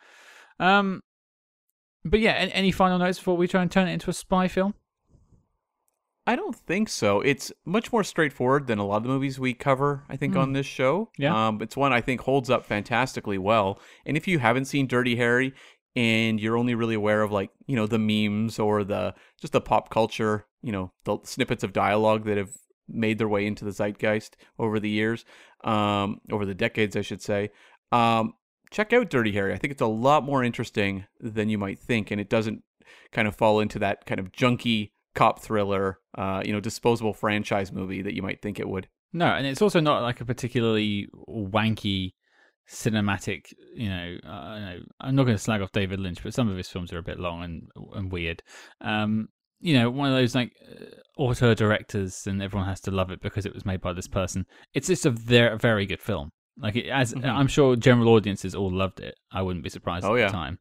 Um, 0.58 1.02
but 2.04 2.20
yeah, 2.20 2.32
any 2.32 2.70
final 2.70 2.98
notes 2.98 3.18
before 3.18 3.36
we 3.36 3.48
try 3.48 3.62
and 3.62 3.70
turn 3.70 3.88
it 3.88 3.92
into 3.92 4.10
a 4.10 4.14
spy 4.14 4.48
film? 4.48 4.74
I 6.26 6.36
don't 6.36 6.56
think 6.56 6.88
so. 6.88 7.20
It's 7.20 7.52
much 7.66 7.92
more 7.92 8.02
straightforward 8.02 8.66
than 8.66 8.78
a 8.78 8.86
lot 8.86 8.98
of 8.98 9.02
the 9.02 9.10
movies 9.10 9.38
we 9.38 9.52
cover, 9.52 10.04
I 10.08 10.16
think, 10.16 10.36
on 10.36 10.52
this 10.54 10.64
show. 10.64 11.10
Yeah. 11.18 11.48
Um, 11.48 11.60
it's 11.60 11.76
one 11.76 11.92
I 11.92 12.00
think 12.00 12.22
holds 12.22 12.48
up 12.48 12.64
fantastically 12.64 13.36
well. 13.36 13.78
And 14.06 14.16
if 14.16 14.26
you 14.26 14.38
haven't 14.38 14.64
seen 14.64 14.86
Dirty 14.86 15.16
Harry 15.16 15.52
and 15.94 16.40
you're 16.40 16.56
only 16.56 16.74
really 16.74 16.94
aware 16.94 17.20
of 17.20 17.30
like, 17.30 17.50
you 17.66 17.76
know, 17.76 17.86
the 17.86 17.98
memes 17.98 18.58
or 18.58 18.84
the 18.84 19.14
just 19.38 19.52
the 19.52 19.60
pop 19.60 19.90
culture, 19.90 20.46
you 20.62 20.72
know, 20.72 20.92
the 21.04 21.18
snippets 21.24 21.62
of 21.62 21.74
dialogue 21.74 22.24
that 22.24 22.38
have 22.38 22.52
made 22.88 23.18
their 23.18 23.28
way 23.28 23.46
into 23.46 23.66
the 23.66 23.72
zeitgeist 23.72 24.36
over 24.58 24.80
the 24.80 24.88
years, 24.90 25.26
um, 25.62 26.20
over 26.32 26.46
the 26.46 26.54
decades, 26.54 26.96
I 26.96 27.02
should 27.02 27.20
say. 27.20 27.50
Um, 27.92 28.32
check 28.70 28.94
out 28.94 29.10
Dirty 29.10 29.32
Harry. 29.32 29.52
I 29.52 29.58
think 29.58 29.72
it's 29.72 29.82
a 29.82 29.86
lot 29.86 30.24
more 30.24 30.42
interesting 30.42 31.04
than 31.20 31.50
you 31.50 31.58
might 31.58 31.78
think, 31.78 32.10
and 32.10 32.20
it 32.20 32.30
doesn't 32.30 32.62
kind 33.12 33.28
of 33.28 33.36
fall 33.36 33.60
into 33.60 33.78
that 33.78 34.06
kind 34.06 34.18
of 34.18 34.32
junky 34.32 34.90
cop 35.14 35.40
thriller, 35.40 35.98
uh, 36.16 36.42
you 36.44 36.52
know, 36.52 36.60
disposable 36.60 37.12
franchise 37.14 37.72
movie 37.72 38.02
that 38.02 38.14
you 38.14 38.22
might 38.22 38.42
think 38.42 38.58
it 38.58 38.68
would. 38.68 38.88
No, 39.12 39.26
and 39.26 39.46
it's 39.46 39.62
also 39.62 39.80
not 39.80 40.02
like 40.02 40.20
a 40.20 40.24
particularly 40.24 41.08
wanky 41.28 42.12
cinematic. 42.68 43.52
You 43.74 43.88
know, 43.88 44.16
uh, 44.26 44.28
I 44.30 44.58
know 44.60 44.78
I'm 45.00 45.14
not 45.14 45.24
going 45.24 45.36
to 45.36 45.42
slag 45.42 45.60
off 45.62 45.72
David 45.72 46.00
Lynch, 46.00 46.22
but 46.22 46.34
some 46.34 46.48
of 46.48 46.56
his 46.56 46.68
films 46.68 46.92
are 46.92 46.98
a 46.98 47.02
bit 47.02 47.18
long 47.20 47.42
and 47.42 47.68
and 47.94 48.10
weird. 48.12 48.42
Um, 48.80 49.28
you 49.60 49.74
know, 49.74 49.90
one 49.90 50.08
of 50.10 50.14
those 50.16 50.34
like 50.34 50.52
uh, 50.70 50.84
auteur 51.16 51.54
directors, 51.54 52.26
and 52.26 52.42
everyone 52.42 52.68
has 52.68 52.80
to 52.82 52.90
love 52.90 53.10
it 53.10 53.20
because 53.22 53.46
it 53.46 53.54
was 53.54 53.64
made 53.64 53.80
by 53.80 53.92
this 53.92 54.08
person. 54.08 54.46
It's 54.74 54.88
just 54.88 55.06
a 55.06 55.10
very 55.10 55.56
very 55.58 55.86
good 55.86 56.02
film. 56.02 56.30
Like 56.56 56.76
it, 56.76 56.88
as 56.88 57.14
Mhm. 57.14 57.24
I'm 57.28 57.48
sure 57.48 57.74
general 57.76 58.08
audiences 58.10 58.54
all 58.54 58.70
loved 58.72 59.00
it. 59.00 59.14
I 59.32 59.42
wouldn't 59.42 59.64
be 59.64 59.70
surprised 59.70 60.04
Oh, 60.04 60.14
at 60.14 60.20
yeah. 60.20 60.26
the 60.26 60.32
time. 60.32 60.58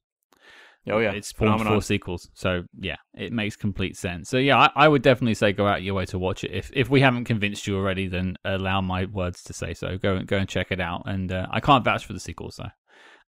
Oh 0.90 1.00
yeah, 1.00 1.12
It's 1.14 1.32
phenomenon. 1.32 1.74
four 1.74 1.82
sequels, 1.82 2.30
so 2.34 2.64
yeah, 2.78 2.98
it 3.14 3.32
makes 3.32 3.56
complete 3.56 3.96
sense. 3.96 4.30
So 4.30 4.38
yeah, 4.38 4.58
I, 4.58 4.70
I 4.76 4.88
would 4.90 5.02
definitely 5.02 5.36
say 5.36 5.54
go 5.54 5.66
out 5.66 5.82
your 5.82 5.94
way 5.94 6.06
to 6.08 6.20
watch 6.20 6.44
it. 6.44 6.52
If 6.52 6.72
if 6.74 6.90
we 6.90 7.00
haven't 7.00 7.24
convinced 7.26 7.68
you 7.68 7.78
already, 7.78 8.08
then 8.08 8.36
allow 8.44 8.82
my 8.82 9.06
words 9.06 9.44
to 9.46 9.54
say 9.54 9.74
so. 9.74 9.98
Go 9.98 10.16
and 10.18 10.28
go 10.28 10.38
and 10.38 10.50
check 10.50 10.72
it 10.72 10.82
out. 10.82 11.04
And 11.06 11.32
uh, 11.32 11.48
I 11.52 11.62
can't 11.62 11.86
vouch 11.86 12.06
for 12.06 12.12
the 12.14 12.20
sequels 12.20 12.58
though, 12.58 12.72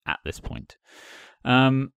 at 0.06 0.20
this 0.26 0.39
point. 0.41 0.76
Um, 1.45 1.93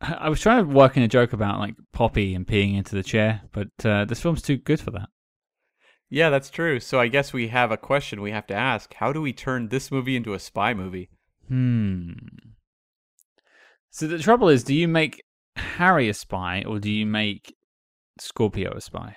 I 0.00 0.14
I 0.14 0.28
was 0.28 0.40
trying 0.40 0.64
to 0.66 0.74
work 0.74 0.96
in 0.96 1.04
a 1.04 1.08
joke 1.08 1.32
about 1.32 1.60
like 1.60 1.74
Poppie 1.92 2.34
and 2.34 2.44
peeing 2.46 2.76
into 2.76 2.96
the 2.96 3.02
chair, 3.04 3.42
but 3.52 3.68
uh, 3.84 4.04
this 4.04 4.20
film's 4.20 4.42
too 4.42 4.56
good 4.56 4.80
for 4.80 4.90
that. 4.92 5.10
Yeah, 6.08 6.28
that's 6.28 6.50
true. 6.50 6.80
So 6.80 6.98
I 6.98 7.06
guess 7.06 7.32
we 7.32 7.48
have 7.48 7.70
a 7.70 7.76
question 7.76 8.20
we 8.20 8.32
have 8.32 8.48
to 8.48 8.54
ask: 8.54 8.94
How 8.94 9.12
do 9.12 9.20
we 9.22 9.32
turn 9.32 9.68
this 9.68 9.92
movie 9.92 10.16
into 10.16 10.34
a 10.34 10.40
spy 10.40 10.74
movie? 10.74 11.08
Hmm. 11.46 12.12
So 13.90 14.06
the 14.06 14.18
trouble 14.18 14.48
is, 14.48 14.62
do 14.64 14.74
you 14.74 14.86
make 14.88 15.22
Harry 15.56 16.08
a 16.08 16.14
spy 16.14 16.62
or 16.66 16.78
do 16.78 16.90
you 16.90 17.06
make 17.06 17.54
Scorpio 18.18 18.72
a 18.72 18.80
spy? 18.80 19.16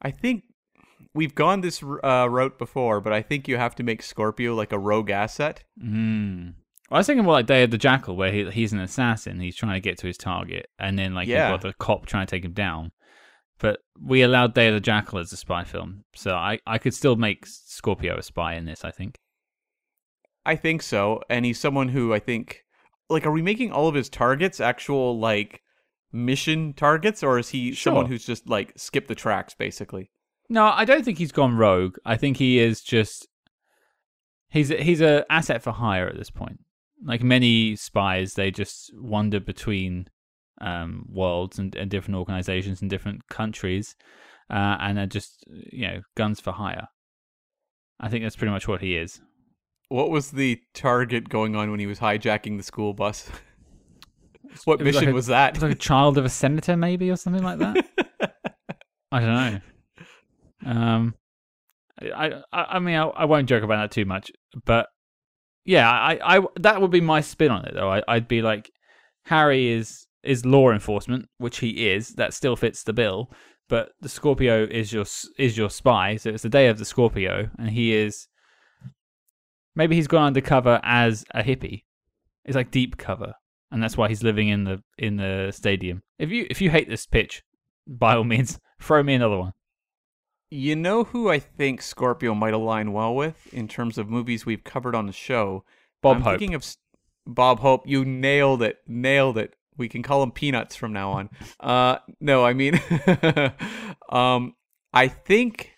I 0.00 0.10
think 0.10 0.44
we've 1.14 1.34
gone 1.34 1.60
this 1.60 1.82
uh, 1.82 2.26
route 2.28 2.58
before, 2.58 3.00
but 3.00 3.12
I 3.12 3.22
think 3.22 3.46
you 3.46 3.56
have 3.56 3.74
to 3.76 3.82
make 3.82 4.02
Scorpio 4.02 4.54
like 4.54 4.72
a 4.72 4.78
rogue 4.78 5.10
asset. 5.10 5.62
Mm. 5.82 6.54
Well, 6.90 6.96
I 6.96 7.00
was 7.00 7.06
thinking 7.06 7.24
more 7.24 7.34
like 7.34 7.46
Day 7.46 7.62
of 7.62 7.70
the 7.70 7.78
Jackal, 7.78 8.16
where 8.16 8.32
he, 8.32 8.50
he's 8.50 8.72
an 8.72 8.80
assassin. 8.80 9.40
He's 9.40 9.56
trying 9.56 9.74
to 9.74 9.80
get 9.80 9.98
to 9.98 10.06
his 10.06 10.18
target, 10.18 10.66
and 10.78 10.98
then 10.98 11.14
like 11.14 11.28
Yeah. 11.28 11.50
you've 11.50 11.60
got 11.60 11.68
the 11.68 11.74
cop 11.74 12.06
trying 12.06 12.26
to 12.26 12.30
take 12.30 12.44
him 12.44 12.52
down. 12.52 12.90
But 13.58 13.78
we 14.00 14.22
allowed 14.22 14.54
Day 14.54 14.66
of 14.68 14.74
the 14.74 14.80
Jackal 14.80 15.20
as 15.20 15.32
a 15.32 15.36
spy 15.36 15.62
film, 15.62 16.04
so 16.16 16.34
I, 16.34 16.58
I 16.66 16.78
could 16.78 16.94
still 16.94 17.14
make 17.14 17.46
Scorpio 17.46 18.18
a 18.18 18.22
spy 18.22 18.54
in 18.54 18.64
this. 18.64 18.84
I 18.84 18.90
think. 18.90 19.18
I 20.44 20.56
think 20.56 20.82
so, 20.82 21.22
and 21.30 21.44
he's 21.44 21.60
someone 21.60 21.88
who 21.88 22.12
I 22.12 22.18
think, 22.18 22.64
like, 23.08 23.26
are 23.26 23.30
we 23.30 23.42
making 23.42 23.72
all 23.72 23.88
of 23.88 23.94
his 23.94 24.08
targets 24.08 24.60
actual 24.60 25.18
like 25.18 25.62
mission 26.12 26.72
targets, 26.74 27.22
or 27.22 27.38
is 27.38 27.50
he 27.50 27.74
someone 27.74 28.06
who's 28.06 28.26
just 28.26 28.48
like 28.48 28.72
skip 28.76 29.06
the 29.08 29.14
tracks 29.14 29.54
basically? 29.54 30.10
No, 30.48 30.66
I 30.66 30.84
don't 30.84 31.04
think 31.04 31.18
he's 31.18 31.32
gone 31.32 31.56
rogue. 31.56 31.96
I 32.04 32.16
think 32.16 32.36
he 32.36 32.58
is 32.58 32.82
just 32.82 33.28
He's 34.52 34.70
a, 34.70 34.76
he's 34.76 35.00
a 35.00 35.24
asset 35.32 35.62
for 35.62 35.72
hire 35.72 36.06
at 36.06 36.18
this 36.18 36.28
point. 36.28 36.60
Like 37.02 37.22
many 37.22 37.74
spies, 37.74 38.34
they 38.34 38.50
just 38.50 38.92
wander 38.94 39.40
between 39.40 40.08
um, 40.60 41.06
worlds 41.08 41.58
and, 41.58 41.74
and 41.74 41.90
different 41.90 42.18
organizations 42.18 42.82
and 42.82 42.90
different 42.90 43.26
countries, 43.28 43.96
uh, 44.50 44.76
and 44.78 44.98
are 44.98 45.06
just 45.06 45.46
you 45.48 45.88
know 45.88 46.02
guns 46.16 46.38
for 46.38 46.52
hire. 46.52 46.88
I 47.98 48.10
think 48.10 48.24
that's 48.24 48.36
pretty 48.36 48.52
much 48.52 48.68
what 48.68 48.82
he 48.82 48.94
is. 48.94 49.22
What 49.92 50.08
was 50.08 50.30
the 50.30 50.58
target 50.72 51.28
going 51.28 51.54
on 51.54 51.70
when 51.70 51.78
he 51.78 51.84
was 51.84 51.98
hijacking 51.98 52.56
the 52.56 52.62
school 52.62 52.94
bus? 52.94 53.28
what 54.64 54.78
was 54.78 54.86
mission 54.86 55.02
like 55.02 55.08
a- 55.08 55.14
was 55.14 55.26
that? 55.26 55.52
It's 55.52 55.62
like 55.62 55.72
a 55.72 55.74
child 55.74 56.16
of 56.16 56.24
a 56.24 56.30
senator, 56.30 56.78
maybe, 56.78 57.10
or 57.10 57.16
something 57.16 57.42
like 57.42 57.58
that. 57.58 57.84
I 59.12 59.20
don't 59.20 59.34
know. 59.34 59.60
Um, 60.64 61.14
I, 62.00 62.40
I, 62.50 62.62
I 62.62 62.78
mean, 62.78 62.96
I, 62.96 63.02
I 63.04 63.24
won't 63.26 63.50
joke 63.50 63.64
about 63.64 63.82
that 63.82 63.90
too 63.90 64.06
much, 64.06 64.32
but 64.64 64.86
yeah, 65.66 65.90
I, 65.90 66.38
I, 66.38 66.46
that 66.60 66.80
would 66.80 66.90
be 66.90 67.02
my 67.02 67.20
spin 67.20 67.50
on 67.50 67.66
it, 67.66 67.74
though. 67.74 67.92
I, 67.92 68.02
I'd 68.08 68.28
be 68.28 68.40
like, 68.40 68.70
Harry 69.26 69.68
is 69.68 70.06
is 70.22 70.46
law 70.46 70.70
enforcement, 70.70 71.28
which 71.36 71.58
he 71.58 71.90
is. 71.90 72.14
That 72.14 72.32
still 72.32 72.56
fits 72.56 72.82
the 72.82 72.94
bill. 72.94 73.30
But 73.68 73.90
the 74.00 74.08
Scorpio 74.08 74.64
is 74.64 74.90
your 74.90 75.04
is 75.38 75.58
your 75.58 75.68
spy, 75.68 76.16
so 76.16 76.30
it's 76.30 76.44
the 76.44 76.48
day 76.48 76.68
of 76.68 76.78
the 76.78 76.86
Scorpio, 76.86 77.50
and 77.58 77.68
he 77.68 77.94
is. 77.94 78.26
Maybe 79.74 79.96
he's 79.96 80.08
gone 80.08 80.26
undercover 80.26 80.80
as 80.82 81.24
a 81.34 81.42
hippie. 81.42 81.84
It's 82.44 82.56
like 82.56 82.70
deep 82.70 82.96
cover, 82.96 83.34
and 83.70 83.82
that's 83.82 83.96
why 83.96 84.08
he's 84.08 84.22
living 84.22 84.48
in 84.48 84.64
the 84.64 84.82
in 84.98 85.16
the 85.16 85.52
stadium. 85.52 86.02
If 86.18 86.30
you 86.30 86.46
if 86.50 86.60
you 86.60 86.70
hate 86.70 86.88
this 86.88 87.06
pitch, 87.06 87.42
by 87.86 88.16
all 88.16 88.24
means, 88.24 88.58
throw 88.80 89.02
me 89.02 89.14
another 89.14 89.38
one. 89.38 89.52
You 90.50 90.76
know 90.76 91.04
who 91.04 91.30
I 91.30 91.38
think 91.38 91.80
Scorpio 91.80 92.34
might 92.34 92.52
align 92.52 92.92
well 92.92 93.14
with 93.14 93.52
in 93.54 93.68
terms 93.68 93.96
of 93.96 94.10
movies 94.10 94.44
we've 94.44 94.64
covered 94.64 94.94
on 94.94 95.06
the 95.06 95.12
show? 95.12 95.64
Bob 96.02 96.16
I'm 96.16 96.22
Hope. 96.22 96.38
thinking 96.38 96.54
of 96.54 96.66
Bob 97.26 97.60
Hope. 97.60 97.86
You 97.86 98.04
nailed 98.04 98.62
it. 98.62 98.78
Nailed 98.86 99.38
it. 99.38 99.54
We 99.78 99.88
can 99.88 100.02
call 100.02 100.22
him 100.22 100.30
Peanuts 100.30 100.76
from 100.76 100.92
now 100.92 101.12
on. 101.12 101.30
Uh, 101.60 101.98
no, 102.20 102.44
I 102.44 102.52
mean, 102.54 102.80
um, 104.10 104.54
I 104.92 105.08
think 105.08 105.70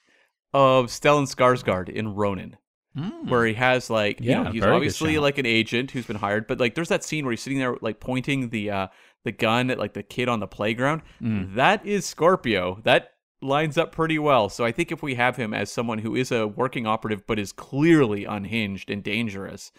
of 0.55 0.87
Stellan 0.87 1.27
Skarsgård 1.33 1.91
in 1.91 2.15
Ronin, 2.15 2.57
Mm. 2.97 3.29
where 3.29 3.45
he 3.45 3.55
has 3.55 3.91
like, 3.91 4.21
you 4.21 4.31
Yeah, 4.31 4.43
know, 4.45 4.53
he's 4.53 4.63
obviously 4.63 5.19
like 5.19 5.39
an 5.39 5.47
agent 5.47 5.91
who's 5.91 6.07
been 6.07 6.15
hired, 6.17 6.47
but 6.47 6.61
like, 6.61 6.77
there's 6.77 6.91
that 6.91 7.03
scene 7.03 7.25
where 7.25 7.33
he's 7.33 7.43
sitting 7.43 7.59
there 7.59 7.77
like 7.81 7.99
pointing 7.99 8.51
the 8.51 8.71
uh 8.71 8.87
the 9.25 9.33
gun 9.33 9.71
at 9.71 9.79
like 9.79 9.95
the 9.95 10.03
kid 10.03 10.29
on 10.29 10.39
the 10.39 10.47
playground. 10.47 11.03
Mm. 11.21 11.55
That 11.57 11.85
is 11.85 12.07
Scorpio. 12.07 12.81
That 12.85 13.11
lines 13.43 13.77
up 13.77 13.91
pretty 13.91 14.19
well. 14.19 14.49
So 14.49 14.65
I 14.65 14.71
think 14.73 14.93
if 14.93 15.03
we 15.03 15.17
have 15.17 15.37
him 15.37 15.53
as 15.53 15.73
someone 15.73 15.99
who 15.99 16.15
is 16.15 16.31
a 16.31 16.47
working 16.47 16.87
operative 16.87 17.27
but 17.27 17.39
is 17.39 17.51
clearly 17.53 18.25
unhinged 18.25 18.91
and 18.91 19.03
dangerous, 19.03 19.73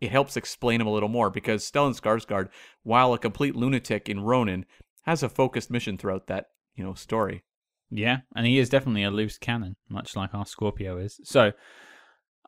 it 0.00 0.10
helps 0.10 0.36
explain 0.36 0.80
him 0.80 0.86
a 0.86 0.92
little 0.92 1.08
more 1.08 1.30
because 1.30 1.70
Stellan 1.70 1.98
Skarsgård, 1.98 2.48
while 2.82 3.14
a 3.14 3.18
complete 3.18 3.54
lunatic 3.54 4.08
in 4.08 4.20
Ronin, 4.20 4.66
has 5.02 5.22
a 5.22 5.28
focused 5.28 5.70
mission 5.70 5.96
throughout 5.96 6.26
that, 6.26 6.46
you 6.74 6.82
know, 6.84 6.94
story. 6.94 7.44
Yeah, 7.90 8.18
and 8.34 8.44
he 8.46 8.58
is 8.58 8.68
definitely 8.68 9.04
a 9.04 9.10
loose 9.10 9.38
cannon, 9.38 9.76
much 9.88 10.16
like 10.16 10.34
our 10.34 10.44
Scorpio 10.44 10.98
is. 10.98 11.20
So, 11.22 11.52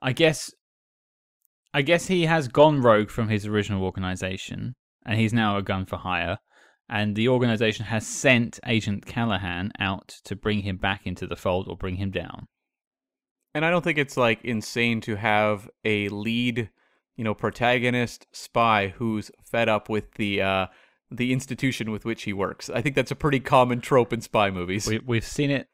I 0.00 0.12
guess, 0.12 0.50
I 1.74 1.82
guess 1.82 2.06
he 2.06 2.26
has 2.26 2.48
gone 2.48 2.80
rogue 2.80 3.10
from 3.10 3.28
his 3.28 3.46
original 3.46 3.82
organization, 3.82 4.74
and 5.04 5.18
he's 5.18 5.32
now 5.32 5.56
a 5.56 5.62
gun 5.62 5.86
for 5.86 5.96
hire. 5.96 6.38
And 6.90 7.16
the 7.16 7.28
organization 7.28 7.84
has 7.84 8.06
sent 8.06 8.58
Agent 8.66 9.04
Callahan 9.04 9.72
out 9.78 10.08
to 10.24 10.34
bring 10.34 10.62
him 10.62 10.78
back 10.78 11.06
into 11.06 11.26
the 11.26 11.36
fold 11.36 11.68
or 11.68 11.76
bring 11.76 11.96
him 11.96 12.10
down. 12.10 12.46
And 13.54 13.64
I 13.64 13.70
don't 13.70 13.84
think 13.84 13.98
it's 13.98 14.16
like 14.16 14.42
insane 14.42 15.00
to 15.02 15.16
have 15.16 15.68
a 15.84 16.08
lead, 16.08 16.70
you 17.16 17.24
know, 17.24 17.34
protagonist 17.34 18.26
spy 18.32 18.94
who's 18.96 19.30
fed 19.44 19.68
up 19.68 19.88
with 19.88 20.14
the 20.14 20.40
uh 20.40 20.66
the 21.10 21.32
institution 21.32 21.90
with 21.90 22.04
which 22.04 22.22
he 22.22 22.32
works. 22.32 22.70
I 22.70 22.82
think 22.82 22.94
that's 22.94 23.10
a 23.10 23.16
pretty 23.16 23.40
common 23.40 23.80
trope 23.80 24.12
in 24.12 24.20
spy 24.20 24.50
movies. 24.50 24.86
We, 24.86 24.98
we've 24.98 25.26
seen 25.26 25.50
it 25.50 25.68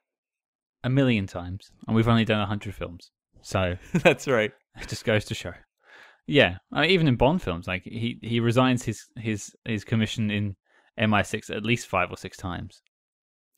a 0.82 0.90
million 0.90 1.26
times, 1.26 1.70
and 1.86 1.94
we've 1.94 2.08
only 2.08 2.24
done 2.24 2.40
a 2.40 2.46
hundred 2.46 2.74
films. 2.74 3.10
So 3.44 3.76
that's 3.92 4.26
right. 4.26 4.50
It 4.80 4.88
just 4.88 5.04
goes 5.04 5.24
to 5.26 5.34
show. 5.34 5.52
Yeah, 6.26 6.56
I 6.72 6.80
mean, 6.80 6.90
even 6.90 7.06
in 7.06 7.16
Bond 7.16 7.42
films, 7.42 7.68
like 7.68 7.84
he 7.84 8.18
he 8.22 8.40
resigns 8.40 8.82
his 8.82 9.06
his 9.16 9.54
his 9.64 9.84
commission 9.84 10.30
in 10.30 10.56
MI6 10.98 11.54
at 11.54 11.64
least 11.64 11.86
five 11.86 12.10
or 12.10 12.16
six 12.16 12.36
times. 12.36 12.82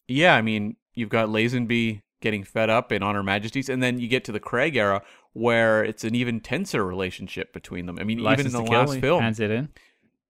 Yeah, 0.08 0.34
I 0.34 0.42
mean, 0.42 0.76
you've 0.94 1.08
got 1.08 1.28
Lazenby 1.28 2.02
getting 2.20 2.42
fed 2.42 2.68
up 2.68 2.90
in 2.90 3.02
On 3.02 3.14
Her 3.14 3.22
Majesty's, 3.22 3.68
and 3.68 3.82
then 3.82 3.98
you 3.98 4.08
get 4.08 4.24
to 4.24 4.32
the 4.32 4.40
Craig 4.40 4.76
era 4.76 5.02
where 5.32 5.84
it's 5.84 6.02
an 6.02 6.14
even 6.14 6.40
tenser 6.40 6.84
relationship 6.84 7.52
between 7.52 7.86
them. 7.86 7.98
I 8.00 8.04
mean, 8.04 8.18
License 8.18 8.48
even 8.48 8.60
in 8.60 8.64
the 8.64 8.70
Kill, 8.70 8.80
last 8.80 9.00
film, 9.00 9.22
hands 9.22 9.40
it 9.40 9.50
in. 9.50 9.68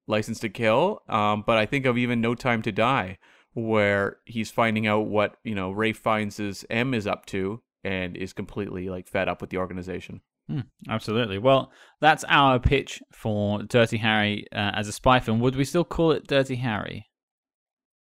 License 0.07 0.41
to 0.41 0.49
Kill. 0.51 1.01
Um, 1.09 1.43
but 1.47 1.57
I 1.57 1.65
think 1.65 1.87
of 1.87 1.97
even 1.97 2.21
No 2.21 2.35
Time 2.35 2.61
to 2.63 2.73
Die, 2.73 3.17
where 3.55 4.19
he's 4.27 4.51
finding 4.51 4.87
out 4.87 5.07
what 5.07 5.37
you 5.43 5.55
know 5.55 5.71
Ralph 5.71 5.97
Fiennes's 5.97 6.67
M 6.69 6.93
is 6.93 7.07
up 7.07 7.25
to, 7.27 7.63
and 7.87 8.17
is 8.17 8.33
completely 8.33 8.89
like 8.89 9.09
fed 9.09 9.29
up 9.29 9.41
with 9.41 9.51
the 9.51 9.59
organization. 9.59 10.21
Hmm, 10.49 10.61
absolutely. 10.89 11.39
Well, 11.39 11.73
that's 12.01 12.25
our 12.29 12.59
pitch 12.59 13.01
for 13.13 13.63
Dirty 13.63 13.97
Harry 13.99 14.47
uh, 14.53 14.73
as 14.75 14.89
a 14.89 14.93
spy 14.93 15.21
film. 15.21 15.41
Would 15.41 15.57
we 15.57 15.65
still 15.65 15.85
call 15.85 16.13
it 16.13 16.27
Dirty 16.27 16.57
Harry, 16.57 17.07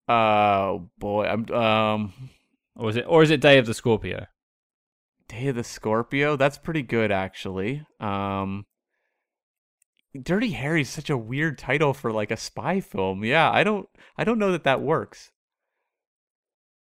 Oh 0.09 0.91
boy, 0.99 1.27
I'm 1.27 1.51
um 1.51 2.13
or 2.77 2.91
is 2.91 2.97
it 2.97 3.07
or 3.09 3.23
is 3.23 3.31
it 3.31 3.41
Day 3.41 3.59
of 3.59 3.67
the 3.67 3.75
Scorpio? 3.75 4.27
Day 5.29 5.49
of 5.49 5.57
the 5.57 5.65
Scorpio. 5.65 6.37
That's 6.37 6.59
pretty 6.59 6.83
good 6.83 7.11
actually. 7.11 7.87
Um 8.01 8.67
Dirty 10.21 10.51
Harry's 10.51 10.91
such 10.91 11.11
a 11.11 11.17
weird 11.17 11.59
title 11.59 11.93
for 11.95 12.13
like 12.13 12.31
a 12.31 12.37
spy 12.37 12.81
film. 12.81 13.25
Yeah, 13.25 13.51
I 13.51 13.65
don't 13.65 13.89
I 14.19 14.25
don't 14.25 14.39
know 14.39 14.53
that 14.53 14.65
that 14.65 14.83
works. 14.83 15.31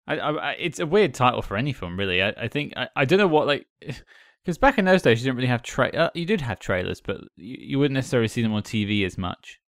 I, 0.07 0.17
I, 0.17 0.53
it's 0.53 0.81
a 0.81 0.87
weird 0.87 1.15
title 1.15 1.43
for 1.43 1.57
any 1.57 1.73
film, 1.73 1.99
really. 1.99 2.23
I, 2.23 2.31
I 2.31 2.49
think 2.49 2.73
I, 2.77 2.89
I 2.97 3.05
don't 3.05 3.19
know 3.19 3.29
what 3.29 3.47
like 3.47 3.67
because 4.45 4.59
back 4.59 4.79
in 4.79 4.85
those 4.85 5.03
days 5.03 5.21
you 5.21 5.25
didn't 5.25 5.37
really 5.37 5.49
have 5.49 5.63
tra- 5.63 5.95
uh, 5.95 6.11
you 6.15 6.27
did 6.27 6.41
have 6.41 6.59
trailers, 6.59 7.01
but 7.01 7.19
you, 7.37 7.57
you 7.61 7.79
wouldn't 7.79 7.95
necessarily 7.95 8.29
see 8.29 8.43
them 8.43 8.53
on 8.53 8.63
TV 8.63 9.07
as 9.07 9.17
much. 9.17 9.59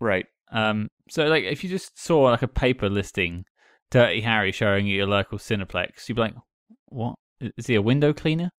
Right. 0.00 0.26
Um, 0.52 0.88
so 1.08 1.26
like 1.26 1.44
if 1.44 1.64
you 1.64 1.70
just 1.70 1.98
saw 1.98 2.22
like 2.22 2.42
a 2.42 2.48
paper 2.48 2.88
listing 2.88 3.44
Dirty 3.90 4.20
Harry 4.20 4.52
showing 4.52 4.86
you 4.86 4.96
your 4.96 5.06
local 5.06 5.38
Cineplex, 5.38 6.08
you'd 6.08 6.16
be 6.16 6.20
like, 6.20 6.34
"What 6.86 7.14
is 7.40 7.66
he 7.66 7.74
a 7.74 7.82
window 7.82 8.12
cleaner?" 8.12 8.50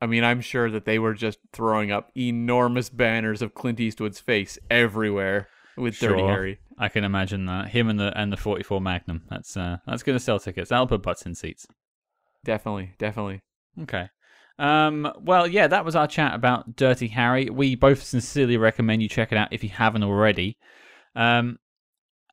I 0.00 0.06
mean, 0.06 0.22
I'm 0.22 0.40
sure 0.40 0.70
that 0.70 0.84
they 0.84 0.98
were 0.98 1.14
just 1.14 1.38
throwing 1.52 1.90
up 1.90 2.10
enormous 2.16 2.88
banners 2.88 3.42
of 3.42 3.54
Clint 3.54 3.80
Eastwood's 3.80 4.20
face 4.20 4.58
everywhere 4.70 5.48
with 5.78 5.98
Dirty 5.98 6.22
Harry. 6.22 6.58
I 6.78 6.88
can 6.88 7.04
imagine 7.04 7.46
that 7.46 7.68
him 7.68 7.88
and 7.88 7.98
the 7.98 8.16
and 8.18 8.32
the 8.32 8.36
44 8.36 8.80
Magnum. 8.80 9.22
That's 9.28 9.56
uh 9.56 9.78
that's 9.86 10.02
gonna 10.02 10.20
sell 10.20 10.38
tickets. 10.38 10.70
That'll 10.70 10.86
put 10.86 11.02
butts 11.02 11.22
in 11.26 11.34
seats. 11.34 11.66
Definitely, 12.44 12.94
definitely. 12.98 13.42
Okay. 13.82 14.08
Um, 14.58 15.12
well, 15.20 15.46
yeah, 15.46 15.68
that 15.68 15.84
was 15.84 15.94
our 15.94 16.08
chat 16.08 16.34
about 16.34 16.74
Dirty 16.74 17.08
Harry. 17.08 17.48
We 17.48 17.76
both 17.76 18.02
sincerely 18.02 18.56
recommend 18.56 19.02
you 19.02 19.08
check 19.08 19.30
it 19.30 19.38
out 19.38 19.52
if 19.52 19.62
you 19.62 19.70
haven't 19.70 20.02
already. 20.02 20.58
Um, 21.14 21.58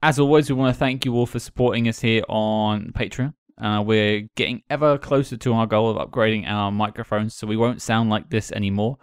as 0.02 0.20
always, 0.20 0.50
we 0.50 0.56
want 0.56 0.74
to 0.74 0.80
thank 0.80 1.06
you 1.06 1.14
all 1.14 1.26
for 1.26 1.40
supporting 1.40 1.88
us 1.88 2.00
here 2.00 2.24
on 2.28 2.92
Patreon. 2.94 3.34
Uh, 3.62 3.82
we're 3.86 4.28
getting 4.36 4.64
ever 4.70 4.98
closer 4.98 5.38
to 5.38 5.54
our 5.54 5.66
goal 5.66 5.90
of 5.90 5.98
upgrading 5.98 6.46
our 6.48 6.72
microphones, 6.72 7.36
so 7.36 7.48
we 7.48 7.58
won't 7.58 7.82
sound 7.82 8.10
like 8.10 8.30
this 8.30 8.52
anymore. 8.52 8.98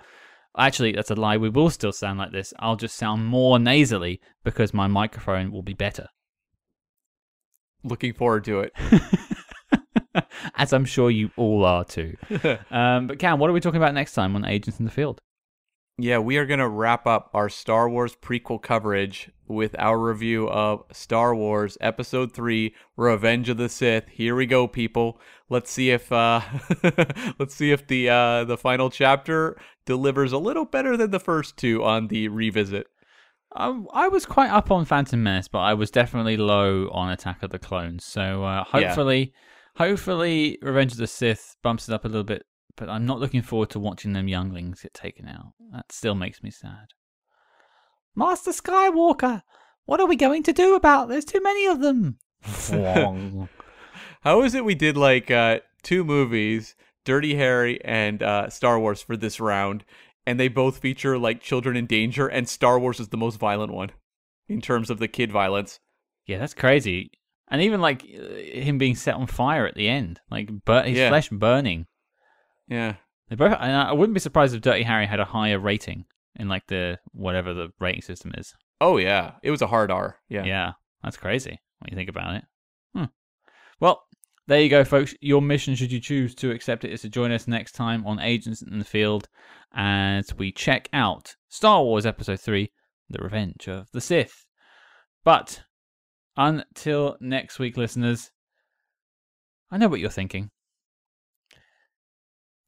Actually, 0.57 0.92
that's 0.92 1.11
a 1.11 1.14
lie. 1.14 1.36
We 1.36 1.48
will 1.48 1.70
still 1.70 1.92
sound 1.92 2.18
like 2.18 2.32
this. 2.32 2.53
I'll 2.59 2.76
just 2.76 2.96
sound 2.96 3.26
more 3.26 3.59
nasally 3.59 4.20
because 4.44 4.74
my 4.74 4.86
microphone 4.86 5.50
will 5.50 5.62
be 5.62 5.72
better. 5.72 6.09
Looking 7.84 8.12
forward 8.12 8.44
to 8.44 8.61
it. 8.61 8.72
As 10.57 10.72
I'm 10.72 10.84
sure 10.84 11.11
you 11.11 11.30
all 11.36 11.64
are 11.64 11.84
too. 11.84 12.16
Um, 12.70 13.07
but 13.07 13.18
Cam, 13.18 13.38
what 13.38 13.48
are 13.50 13.53
we 13.53 13.61
talking 13.61 13.80
about 13.80 13.94
next 13.94 14.12
time 14.12 14.36
on 14.36 14.44
Agents 14.44 14.78
in 14.78 14.84
the 14.84 14.90
Field? 14.90 15.20
Yeah, 16.03 16.18
we 16.18 16.36
are 16.36 16.46
going 16.46 16.59
to 16.59 16.68
wrap 16.68 17.07
up 17.07 17.30
our 17.32 17.48
Star 17.48 17.88
Wars 17.88 18.16
prequel 18.16 18.61
coverage 18.61 19.30
with 19.46 19.76
our 19.78 19.96
review 19.96 20.48
of 20.48 20.82
Star 20.90 21.32
Wars 21.32 21.78
Episode 21.80 22.32
3 22.32 22.74
Revenge 22.96 23.48
of 23.48 23.57
the 23.57 23.68
Sith. 23.68 24.09
Here 24.09 24.34
we 24.34 24.46
go, 24.46 24.66
people. 24.66 25.20
Let's 25.48 25.70
see 25.70 25.90
if 25.90 26.11
uh 26.11 26.40
let's 27.38 27.55
see 27.55 27.70
if 27.70 27.86
the 27.86 28.09
uh 28.11 28.42
the 28.42 28.59
final 28.59 28.90
chapter 28.90 29.57
delivers 29.86 30.32
a 30.32 30.38
little 30.38 30.64
better 30.64 30.96
than 30.96 31.12
the 31.12 31.20
first 31.20 31.57
two 31.57 31.84
on 31.84 32.09
the 32.09 32.26
revisit. 32.26 32.88
I, 33.55 33.80
I 33.92 34.09
was 34.09 34.26
quite 34.26 34.50
up 34.50 34.72
on 34.72 34.84
Phantom 34.84 35.22
Menace, 35.22 35.46
but 35.46 35.61
I 35.61 35.74
was 35.74 35.92
definitely 35.92 36.36
low 36.36 36.88
on 36.90 37.12
Attack 37.12 37.44
of 37.44 37.50
the 37.50 37.61
Clones. 37.61 38.05
So 38.05 38.42
uh, 38.42 38.64
Yeah. 38.74 38.88
hopefully, 38.88 39.34
hopefully, 39.76 40.59
Revenge 40.62 40.90
of 40.90 40.98
the 40.98 41.07
Sith 41.07 41.55
bumps 41.62 41.88
it 41.88 41.94
up 41.94 42.05
a 42.05 42.09
little 42.09 42.24
bit. 42.24 42.44
But 42.77 42.89
I'm 42.89 43.05
not 43.07 43.20
looking 43.20 43.43
forward 43.43 43.70
to 43.70 43.79
watching 43.79 44.12
them 44.14 44.29
younglings 44.29 44.81
get 44.83 44.95
taken 44.95 45.29
out. 45.29 45.53
That 45.73 45.93
still 45.93 46.14
makes 46.14 46.43
me 46.43 46.51
sad. 46.51 46.89
Master 48.14 48.51
Skywalker, 48.51 49.43
what 49.85 50.01
are 50.01 50.07
we 50.07 50.16
going 50.16 50.43
to 50.45 50.53
do 50.53 50.75
about? 50.75 51.09
There's 51.09 51.25
too 51.25 51.43
many 51.43 51.66
of 51.66 51.81
them. 51.81 52.18
How 54.23 54.43
is 54.43 54.55
it 54.55 54.64
we 54.64 54.75
did 54.75 54.97
like 54.97 55.31
uh 55.31 55.61
two 55.83 56.05
movies, 56.05 56.77
Dirty 57.05 57.35
Harry 57.37 57.83
and 57.85 58.23
uh, 58.23 58.49
Star 58.49 58.79
Wars 58.79 59.03
for 59.03 59.16
this 59.16 59.41
round, 59.41 59.85
and 60.27 60.39
they 60.39 60.49
both 60.49 60.79
feature 60.79 61.18
like 61.18 61.41
children 61.41 61.77
in 61.77 61.87
danger, 61.87 62.27
and 62.29 62.49
Star 62.49 62.79
Wars 62.79 63.01
is 63.01 63.09
the 63.09 63.16
most 63.16 63.39
violent 63.39 63.73
one 63.73 63.91
in 64.49 64.61
terms 64.61 64.91
of 64.91 64.99
the 64.99 65.09
kid 65.09 65.33
violence. 65.33 65.81
Yeah, 66.27 66.39
that's 66.39 66.55
crazy. 66.55 67.11
And 67.49 67.61
even 67.62 67.81
like 67.81 68.03
uh, 68.03 68.35
him 68.35 68.79
being 68.79 68.95
set 68.95 69.14
on 69.14 69.27
fire 69.27 69.66
at 69.66 69.75
the 69.75 69.89
end, 69.89 70.20
like 70.31 70.51
bur- 70.64 70.85
his 70.85 70.99
Yeah. 70.99 71.09
flesh 71.09 71.29
burning. 71.29 71.87
Yeah. 72.73 72.95
They 73.29 73.37
both. 73.37 73.57
And 73.59 73.77
I 73.77 73.93
wouldn't 73.93 74.14
be 74.14 74.20
surprised 74.20 74.55
if 74.55 74.62
Dirty 74.62 74.83
Harry 74.83 75.07
had 75.07 75.20
a 75.20 75.25
higher 75.25 75.59
rating 75.59 76.07
in 76.37 76.49
like 76.49 76.66
the 76.68 76.99
whatever 77.12 77.55
the 77.55 77.68
rating 77.81 78.03
system 78.03 78.33
is. 78.37 78.55
Oh 78.81 78.97
yeah, 78.97 79.33
it 79.43 79.51
was 79.51 79.62
a 79.62 79.66
hard 79.66 79.91
R. 79.91 80.16
Yeah. 80.29 80.45
Yeah, 80.45 80.73
that's 81.03 81.16
crazy 81.16 81.61
when 81.79 81.91
you 81.91 81.97
think 81.97 82.09
about 82.11 82.35
it. 82.35 82.45
Hmm. 82.95 83.05
Well, 83.81 84.03
there 84.49 84.61
you 84.61 84.68
go, 84.68 84.85
folks. 84.85 85.14
Your 85.20 85.41
mission, 85.41 85.75
should 85.75 85.93
you 85.93 86.01
choose 86.01 86.35
to 86.37 86.51
accept 86.51 86.85
it, 86.85 86.93
is 86.93 87.03
to 87.03 87.09
join 87.09 87.31
us 87.31 87.47
next 87.47 87.73
time 87.73 88.05
on 88.07 88.18
Agents 88.18 88.62
in 88.62 88.79
the 88.79 88.85
Field 88.85 89.29
as 89.75 90.35
we 90.37 90.51
check 90.51 90.89
out 90.93 91.37
Star 91.49 91.83
Wars 91.85 92.07
Episode 92.07 92.41
3 92.41 92.70
The 93.09 93.23
Revenge 93.23 93.68
of 93.68 93.89
the 93.93 94.01
Sith. 94.01 94.47
But 95.25 95.62
until 96.37 97.16
next 97.20 97.59
week, 97.59 97.77
listeners, 97.77 98.31
I 99.70 99.79
know 99.79 99.89
what 99.89 100.01
you're 100.01 100.11
thinking. 100.11 100.51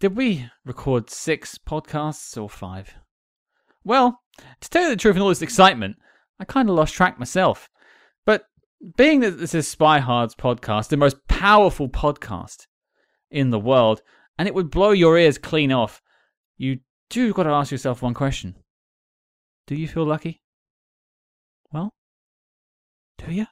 Did 0.05 0.17
we 0.19 0.51
record 0.67 1.09
six 1.09 1.57
podcasts 1.57 2.37
or 2.37 2.51
five? 2.51 2.97
Well, 3.85 4.21
to 4.61 4.69
tell 4.69 4.83
you 4.83 4.91
the 4.91 4.97
truth, 4.97 5.17
in 5.17 5.23
all 5.23 5.31
this 5.31 5.41
excitement, 5.41 5.97
I 6.39 6.45
kind 6.45 6.69
of 6.69 6.75
lost 6.75 6.93
track 6.93 7.19
myself. 7.19 7.71
But 8.27 8.45
being 8.99 9.21
that 9.21 9.39
this 9.39 9.55
is 9.55 9.75
SpyHards 9.75 10.37
podcast, 10.37 10.89
the 10.89 10.99
most 10.99 11.27
powerful 11.27 11.89
podcast 11.89 12.67
in 13.31 13.49
the 13.49 13.59
world, 13.59 14.03
and 14.39 14.47
it 14.47 14.55
would 14.55 14.71
blow 14.71 14.91
your 14.91 15.17
ears 15.17 15.39
clean 15.39 15.73
off, 15.73 16.03
you 16.59 16.81
do 17.09 17.33
got 17.33 17.45
to 17.45 17.49
ask 17.49 17.73
yourself 17.73 18.03
one 18.03 18.13
question. 18.13 18.57
Do 19.67 19.75
you 19.75 19.89
feel 19.89 20.05
lucky? 20.05 20.43
Well, 21.73 21.95
do 23.17 23.33
you? 23.33 23.47